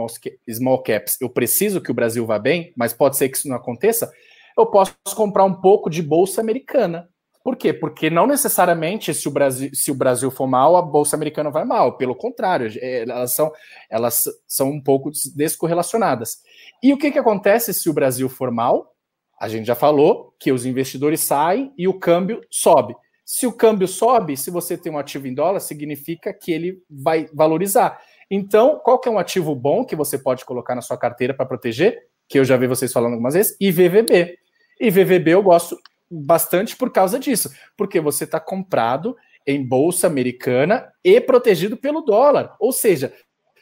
small 0.54 0.82
caps, 0.82 1.20
eu 1.20 1.28
preciso 1.28 1.80
que 1.80 1.90
o 1.90 1.94
Brasil 1.94 2.24
vá 2.24 2.38
bem, 2.38 2.72
mas 2.76 2.92
pode 2.92 3.16
ser 3.16 3.28
que 3.28 3.36
isso 3.36 3.48
não 3.48 3.56
aconteça, 3.56 4.12
eu 4.56 4.66
posso 4.66 4.94
comprar 5.16 5.44
um 5.44 5.60
pouco 5.60 5.90
de 5.90 6.02
bolsa 6.02 6.40
americana. 6.40 7.08
Por 7.42 7.56
quê? 7.56 7.72
Porque 7.72 8.10
não 8.10 8.26
necessariamente 8.26 9.14
se 9.14 9.28
o 9.28 9.30
Brasil, 9.30 9.70
se 9.72 9.90
o 9.90 9.94
Brasil 9.94 10.30
for 10.30 10.46
mal, 10.46 10.76
a 10.76 10.82
bolsa 10.82 11.16
americana 11.16 11.50
vai 11.50 11.64
mal. 11.64 11.96
Pelo 11.96 12.14
contrário, 12.14 12.70
é, 12.76 13.02
elas 13.02 13.34
são, 13.34 13.52
elas 13.88 14.24
são 14.46 14.70
um 14.70 14.80
pouco 14.80 15.10
descorrelacionadas. 15.34 16.38
E 16.82 16.92
o 16.92 16.98
que, 16.98 17.10
que 17.10 17.18
acontece 17.18 17.72
se 17.72 17.88
o 17.88 17.92
Brasil 17.92 18.28
for 18.28 18.50
mal? 18.50 18.94
A 19.40 19.48
gente 19.48 19.66
já 19.66 19.74
falou 19.74 20.34
que 20.38 20.50
os 20.50 20.66
investidores 20.66 21.20
saem 21.20 21.72
e 21.78 21.86
o 21.86 21.98
câmbio 21.98 22.40
sobe. 22.50 22.94
Se 23.24 23.46
o 23.46 23.52
câmbio 23.52 23.86
sobe, 23.86 24.36
se 24.36 24.50
você 24.50 24.76
tem 24.76 24.90
um 24.90 24.98
ativo 24.98 25.26
em 25.26 25.34
dólar, 25.34 25.60
significa 25.60 26.32
que 26.32 26.50
ele 26.50 26.82
vai 26.90 27.28
valorizar. 27.32 28.00
Então, 28.30 28.80
qual 28.82 28.98
que 28.98 29.08
é 29.08 29.12
um 29.12 29.18
ativo 29.18 29.54
bom 29.54 29.84
que 29.84 29.94
você 29.94 30.18
pode 30.18 30.44
colocar 30.44 30.74
na 30.74 30.82
sua 30.82 30.98
carteira 30.98 31.32
para 31.32 31.46
proteger? 31.46 31.98
Que 32.28 32.38
eu 32.38 32.44
já 32.44 32.56
vi 32.56 32.66
vocês 32.66 32.92
falando 32.92 33.12
algumas 33.12 33.34
vezes, 33.34 33.56
IVVB. 33.60 34.38
IVVB 34.80 35.30
eu 35.30 35.42
gosto 35.42 35.78
bastante 36.10 36.76
por 36.76 36.90
causa 36.90 37.18
disso, 37.18 37.50
porque 37.76 38.00
você 38.00 38.24
está 38.24 38.40
comprado 38.40 39.16
em 39.46 39.64
bolsa 39.64 40.06
americana 40.06 40.92
e 41.02 41.20
protegido 41.20 41.76
pelo 41.76 42.02
dólar. 42.02 42.54
Ou 42.58 42.72
seja, 42.72 43.12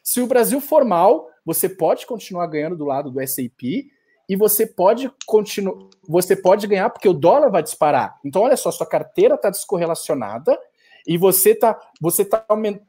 se 0.02 0.20
o 0.20 0.26
Brasil 0.26 0.60
for 0.60 0.84
mal, 0.84 1.28
você 1.44 1.68
pode 1.68 2.06
continuar 2.06 2.46
ganhando 2.48 2.76
do 2.76 2.84
lado 2.84 3.10
do 3.10 3.26
SAP 3.26 3.90
e 4.28 4.36
você 4.36 4.66
pode 4.66 5.10
continuar, 5.24 5.76
você 6.08 6.34
pode 6.34 6.66
ganhar 6.66 6.90
porque 6.90 7.08
o 7.08 7.12
dólar 7.12 7.50
vai 7.50 7.62
disparar. 7.62 8.18
Então, 8.24 8.42
olha 8.42 8.56
só, 8.56 8.70
sua 8.70 8.86
carteira 8.86 9.36
está 9.36 9.50
descorrelacionada 9.50 10.58
e 11.06 11.16
você 11.16 11.50
está 11.50 11.78
você 12.00 12.24
tá, 12.24 12.44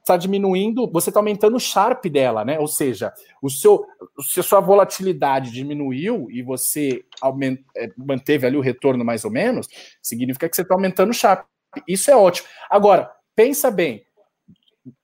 tá 0.05 0.18
diminuindo, 0.18 0.89
você 0.91 1.09
está 1.09 1.20
aumentando 1.20 1.55
o 1.55 1.59
Sharp 1.59 2.05
dela, 2.05 2.43
né? 2.43 2.59
Ou 2.59 2.68
seja, 2.68 3.13
o 3.41 3.49
seu, 3.49 3.86
se 4.22 4.39
a 4.39 4.43
sua 4.43 4.59
volatilidade 4.59 5.51
diminuiu 5.51 6.28
e 6.32 6.41
você 6.41 7.05
aument, 7.22 7.59
é, 7.76 7.91
manteve 7.97 8.47
ali 8.47 8.57
o 8.57 8.61
retorno 8.61 9.05
mais 9.05 9.24
ou 9.24 9.32
menos, 9.32 9.68
significa 10.01 10.49
que 10.49 10.55
você 10.55 10.63
está 10.63 10.74
aumentando 10.74 11.11
o 11.11 11.13
Sharp. 11.13 11.45
Isso 11.88 12.09
é 12.09 12.15
ótimo. 12.15 12.47
Agora, 12.70 13.11
pensa 13.36 13.70
bem, 13.70 14.03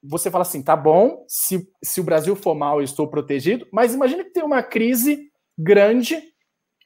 você 0.02 0.32
fala 0.32 0.44
assim, 0.44 0.62
tá 0.62 0.76
bom, 0.76 1.24
se, 1.28 1.70
se 1.84 2.02
o 2.02 2.04
Brasil 2.04 2.36
for 2.36 2.56
mal, 2.56 2.80
eu 2.80 2.84
estou 2.84 3.08
protegido, 3.08 3.68
mas 3.72 3.94
imagine 3.94 4.24
que 4.24 4.32
tem 4.32 4.44
uma 4.44 4.64
crise 4.64 5.30
grande 5.58 6.22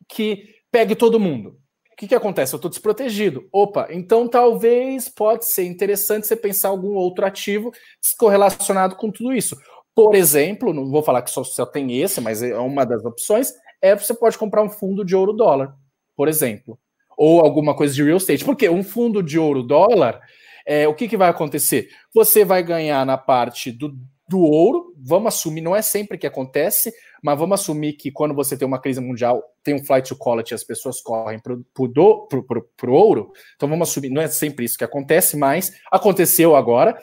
que 0.10 0.56
pegue 0.72 0.96
todo 0.96 1.20
mundo. 1.20 1.58
Que, 1.98 2.08
que 2.08 2.14
acontece? 2.14 2.54
Eu 2.54 2.58
estou 2.58 2.70
desprotegido. 2.70 3.48
Opa, 3.52 3.88
então 3.90 4.28
talvez 4.28 5.10
pode 5.10 5.48
ser 5.48 5.66
interessante 5.66 6.28
você 6.28 6.36
pensar 6.36 6.70
algum 6.70 6.94
outro 6.94 7.26
ativo 7.26 7.72
correlacionado 8.20 8.96
com 8.96 9.12
tudo 9.12 9.34
isso. 9.34 9.58
Por 9.96 10.14
exemplo, 10.14 10.72
não 10.76 10.92
vou 10.92 11.02
falar 11.02 11.24
que 11.24 11.32
só, 11.32 11.44
só 11.44 11.66
tem 11.66 12.00
esse, 12.00 12.22
mas 12.22 12.44
é 12.44 12.56
uma 12.56 12.86
das 12.86 13.04
opções, 13.04 13.52
é 13.82 13.96
você 13.96 14.14
pode 14.14 14.38
comprar 14.38 14.62
um 14.62 14.70
fundo 14.70 15.04
de 15.04 15.16
ouro 15.16 15.34
dólar, 15.34 15.76
por 16.16 16.28
exemplo. 16.28 16.78
Ou 17.18 17.42
alguma 17.42 17.76
coisa 17.76 17.96
de 17.96 18.04
real 18.04 18.18
estate. 18.18 18.46
Porque 18.46 18.70
um 18.70 18.84
fundo 18.84 19.24
de 19.24 19.40
ouro 19.40 19.64
dólar, 19.64 20.22
é, 20.68 20.88
o 20.88 20.94
que, 20.94 21.08
que 21.08 21.18
vai 21.18 21.30
acontecer? 21.30 21.90
Você 22.14 22.46
vai 22.46 22.62
ganhar 22.62 23.04
na 23.08 23.18
parte 23.18 23.72
do, 23.72 23.98
do 24.28 24.40
ouro, 24.40 24.94
vamos 24.98 25.34
assumir, 25.34 25.62
não 25.62 25.76
é 25.76 25.82
sempre 25.82 26.18
que 26.18 26.28
acontece, 26.28 26.94
mas 27.24 27.38
vamos 27.38 27.62
assumir 27.62 27.94
que 27.94 28.12
quando 28.12 28.34
você 28.34 28.58
tem 28.58 28.68
uma 28.68 28.80
crise 28.80 29.00
mundial, 29.00 29.44
tem 29.64 29.74
um 29.74 29.84
flight 29.84 30.10
to 30.10 30.18
quality, 30.18 30.54
as 30.54 30.64
pessoas 30.64 31.02
correm 31.02 31.40
para 31.40 31.54
o 31.54 32.94
ouro, 32.94 33.32
então 33.56 33.70
vamos 33.70 33.90
assumir, 33.90 34.10
não 34.10 34.22
é 34.22 34.28
sempre 34.28 34.66
isso 34.66 34.78
que 34.78 34.84
acontece, 34.84 35.38
mas 35.38 35.72
aconteceu 35.92 36.56
agora, 36.56 36.98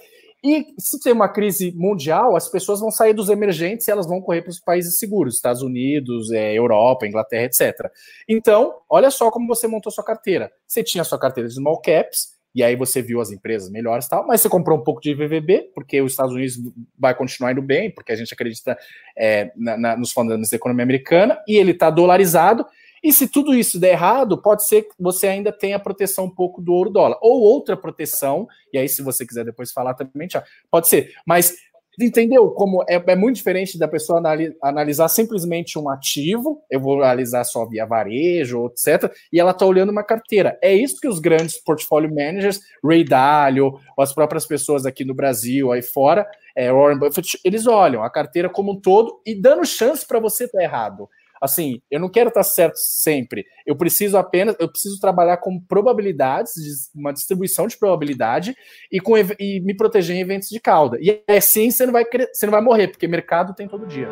e 0.45 0.75
se 0.79 1.01
tem 1.01 1.11
uma 1.11 1.27
crise 1.27 1.72
mundial, 1.72 2.37
as 2.37 2.51
pessoas 2.51 2.79
vão 2.79 2.91
sair 2.91 3.14
dos 3.14 3.31
emergentes 3.31 3.89
e 3.89 3.91
elas 3.91 4.07
vão 4.07 4.20
correr 4.20 4.43
para 4.43 4.51
os 4.51 4.61
países 4.61 4.99
seguros, 4.99 5.37
Estados 5.37 5.62
Unidos, 5.62 6.31
é, 6.31 6.53
Europa, 6.53 7.07
Inglaterra, 7.07 7.45
etc. 7.47 7.91
Então, 8.29 8.75
olha 8.87 9.11
só 9.11 9.31
como 9.31 9.47
você 9.47 9.66
montou 9.66 9.91
sua 9.91 10.05
carteira. 10.05 10.53
Você 10.66 10.85
tinha 10.85 11.03
sua 11.03 11.18
carteira 11.18 11.49
de 11.49 11.55
small 11.55 11.81
caps, 11.81 12.34
e 12.55 12.62
aí 12.62 12.76
você 12.76 13.02
viu 13.02 13.20
as 13.20 13.30
empresas 13.30 13.68
melhores 13.68 14.07
tal, 14.07 14.26
mas 14.26 14.40
você 14.40 14.48
comprou 14.48 14.78
um 14.78 14.84
pouco 14.84 15.00
de 15.00 15.12
VVB, 15.12 15.70
porque 15.74 16.00
os 16.00 16.12
Estados 16.12 16.32
Unidos 16.32 16.59
vai 16.98 17.14
continuar 17.14 17.52
indo 17.52 17.62
bem, 17.62 17.90
porque 17.90 18.12
a 18.12 18.16
gente 18.16 18.32
acredita 18.32 18.78
é, 19.16 19.50
na, 19.57 19.76
na, 19.76 19.96
nos 19.96 20.12
fundamentos 20.12 20.50
da 20.50 20.57
economia 20.57 20.84
americana, 20.84 21.42
e 21.48 21.57
ele 21.57 21.72
está 21.72 21.90
dolarizado, 21.90 22.64
e 23.02 23.12
se 23.12 23.28
tudo 23.28 23.55
isso 23.55 23.78
der 23.78 23.90
errado, 23.90 24.40
pode 24.40 24.66
ser 24.66 24.82
que 24.82 24.94
você 24.98 25.26
ainda 25.26 25.52
tenha 25.52 25.78
proteção 25.78 26.26
um 26.26 26.30
pouco 26.30 26.62
do 26.62 26.72
ouro 26.72 26.90
dólar, 26.90 27.18
ou 27.20 27.42
outra 27.42 27.76
proteção, 27.76 28.46
e 28.72 28.78
aí 28.78 28.88
se 28.88 29.02
você 29.02 29.26
quiser 29.26 29.44
depois 29.44 29.72
falar 29.72 29.94
também, 29.94 30.28
pode 30.70 30.88
ser, 30.88 31.12
mas 31.26 31.55
Entendeu 32.01 32.51
como 32.51 32.84
é, 32.88 33.03
é, 33.07 33.16
muito 33.16 33.36
diferente 33.36 33.78
da 33.78 33.86
pessoa 33.86 34.22
analisar 34.62 35.09
simplesmente 35.09 35.78
um 35.78 35.88
ativo, 35.88 36.62
eu 36.70 36.80
vou 36.80 37.03
analisar 37.03 37.45
só 37.45 37.64
via 37.66 37.86
varejo, 37.86 38.66
etc., 38.66 39.12
e 39.32 39.38
ela 39.38 39.53
está 39.53 39.64
olhando 39.64 39.90
uma 39.90 40.03
carteira. 40.03 40.59
É 40.62 40.74
isso 40.74 41.01
que 41.01 41.09
os 41.09 41.18
grandes 41.18 41.59
portfólio 41.62 42.09
managers, 42.09 42.61
Ray 42.84 43.05
Dalio, 43.05 43.78
as 43.99 44.12
próprias 44.12 44.47
pessoas 44.47 44.86
aqui 44.86 45.05
no 45.05 45.14
Brasil, 45.14 45.72
aí 45.72 45.82
fora, 45.82 46.26
é, 46.57 46.72
Warren 46.72 46.99
Buffett, 46.99 47.38
eles 47.45 47.66
olham 47.66 48.03
a 48.03 48.11
carteira 48.11 48.49
como 48.49 48.72
um 48.72 48.80
todo 48.80 49.20
e 49.26 49.34
dando 49.34 49.64
chance 49.64 50.07
para 50.07 50.20
você 50.20 50.45
estar 50.45 50.59
tá 50.59 50.64
errado 50.64 51.09
assim, 51.45 51.80
eu 51.90 52.01
não 52.01 52.09
quero 52.09 52.28
estar 52.28 52.42
certo 52.42 52.76
sempre. 52.76 53.45
Eu 53.66 53.76
preciso 53.76 54.16
apenas, 54.16 54.57
eu 54.59 54.68
preciso 54.68 54.99
trabalhar 54.99 55.36
com 55.36 55.61
probabilidades, 55.61 56.53
uma 56.95 57.12
distribuição 57.12 57.66
de 57.66 57.76
probabilidade 57.76 58.57
e, 58.90 58.99
com, 58.99 59.16
e 59.16 59.61
me 59.61 59.76
proteger 59.76 60.16
em 60.16 60.20
eventos 60.20 60.49
de 60.49 60.59
cauda. 60.59 60.99
E 61.01 61.22
assim 61.28 61.70
você 61.70 61.84
não 61.84 61.92
vai 61.92 62.05
você 62.32 62.47
não 62.47 62.53
vai 62.53 62.62
morrer, 62.62 62.88
porque 62.88 63.07
mercado 63.07 63.55
tem 63.55 63.68
todo 63.68 63.86
dia. 63.86 64.09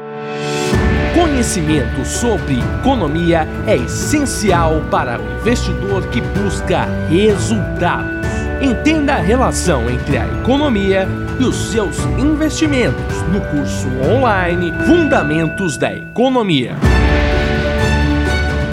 Conhecimento 1.14 2.04
sobre 2.06 2.54
economia 2.80 3.46
é 3.66 3.76
essencial 3.76 4.80
para 4.90 5.20
o 5.20 5.40
investidor 5.40 6.08
que 6.10 6.20
busca 6.20 6.86
resultados. 7.08 8.22
Entenda 8.62 9.14
a 9.14 9.18
relação 9.18 9.90
entre 9.90 10.16
a 10.16 10.26
economia 10.40 11.06
e 11.40 11.44
os 11.44 11.70
seus 11.70 11.98
investimentos 12.18 13.20
no 13.32 13.40
curso 13.50 13.88
online 14.08 14.72
Fundamentos 14.86 15.76
da 15.76 15.92
Economia 15.92 16.91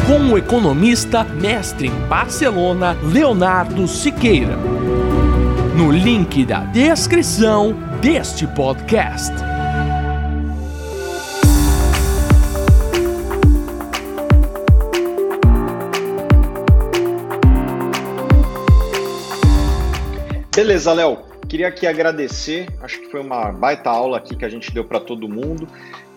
com 0.10 0.34
o 0.34 0.38
economista 0.39 1.24
mestre 1.24 1.88
em 1.88 2.07
Barcelona, 2.07 2.97
Leonardo 3.14 3.88
Siqueira. 3.88 4.57
No 5.78 5.91
link 5.91 6.43
da 6.47 6.62
descrição 6.62 7.76
deste 8.01 8.47
podcast. 8.47 9.32
Beleza, 20.55 20.91
Léo. 20.91 21.29
Queria 21.50 21.68
aqui 21.68 21.88
agradecer. 21.88 22.68
Acho 22.80 23.00
que 23.02 23.10
foi 23.10 23.22
uma 23.22 23.52
baita 23.52 23.89
aula 23.89 24.18
aqui 24.18 24.36
que 24.36 24.45
a 24.45 24.50
gente 24.50 24.72
deu 24.72 24.86
para 24.86 25.00
todo 25.00 25.28
mundo. 25.28 25.68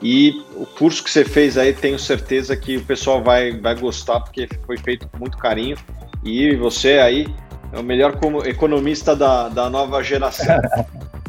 E 0.03 0.45
o 0.55 0.67
curso 0.67 1.03
que 1.03 1.11
você 1.11 1.25
fez 1.25 1.57
aí, 1.57 1.73
tenho 1.73 1.99
certeza 1.99 2.55
que 2.55 2.77
o 2.77 2.85
pessoal 2.85 3.23
vai, 3.23 3.53
vai 3.53 3.75
gostar, 3.75 4.21
porque 4.21 4.47
foi 4.67 4.77
feito 4.77 5.09
com 5.09 5.17
muito 5.17 5.39
carinho. 5.39 5.77
E 6.23 6.55
você 6.57 6.99
aí 6.99 7.27
é 7.73 7.79
o 7.79 7.83
melhor 7.83 8.19
economista 8.45 9.17
da, 9.17 9.49
da 9.49 9.71
nova 9.71 10.03
geração. 10.03 10.61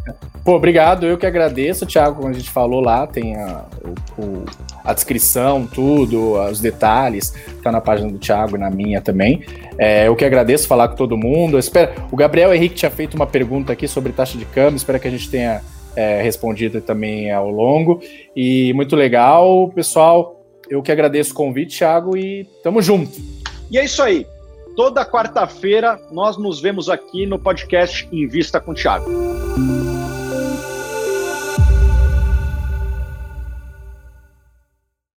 Pô, 0.43 0.55
obrigado, 0.55 1.05
eu 1.05 1.17
que 1.17 1.25
agradeço, 1.25 1.85
Thiago, 1.85 2.17
como 2.17 2.27
a 2.27 2.33
gente 2.33 2.49
falou 2.49 2.81
lá, 2.81 3.07
tem 3.07 3.37
a, 3.37 3.63
o, 4.17 4.43
a 4.83 4.93
descrição, 4.93 5.65
tudo, 5.65 6.33
os 6.33 6.59
detalhes, 6.59 7.33
tá 7.63 7.71
na 7.71 7.79
página 7.79 8.11
do 8.11 8.19
Thiago 8.19 8.57
e 8.57 8.59
na 8.59 8.69
minha 8.69 9.01
também. 9.01 9.45
É, 9.77 10.07
eu 10.07 10.15
que 10.15 10.25
agradeço 10.25 10.67
falar 10.67 10.89
com 10.89 10.95
todo 10.95 11.17
mundo. 11.17 11.57
Espero, 11.57 11.93
o 12.11 12.17
Gabriel 12.17 12.53
Henrique 12.53 12.75
tinha 12.75 12.91
feito 12.91 13.15
uma 13.15 13.25
pergunta 13.25 13.71
aqui 13.71 13.87
sobre 13.87 14.11
taxa 14.11 14.37
de 14.37 14.43
câmbio, 14.45 14.75
espero 14.75 14.99
que 14.99 15.07
a 15.07 15.11
gente 15.11 15.29
tenha 15.29 15.61
é, 15.95 16.21
respondido 16.21 16.81
também 16.81 17.31
ao 17.31 17.49
longo. 17.49 18.01
E 18.35 18.73
muito 18.73 18.95
legal, 18.97 19.69
pessoal. 19.69 20.41
Eu 20.69 20.81
que 20.81 20.91
agradeço 20.91 21.31
o 21.31 21.35
convite, 21.35 21.77
Thiago, 21.77 22.17
e 22.17 22.45
tamo 22.61 22.81
junto. 22.81 23.11
E 23.71 23.77
é 23.77 23.85
isso 23.85 24.01
aí. 24.01 24.25
Toda 24.75 25.05
quarta-feira 25.05 25.99
nós 26.11 26.37
nos 26.37 26.59
vemos 26.59 26.89
aqui 26.89 27.25
no 27.25 27.37
podcast 27.37 28.07
Invista 28.11 28.59
com 28.59 28.73
Thiago. 28.73 29.05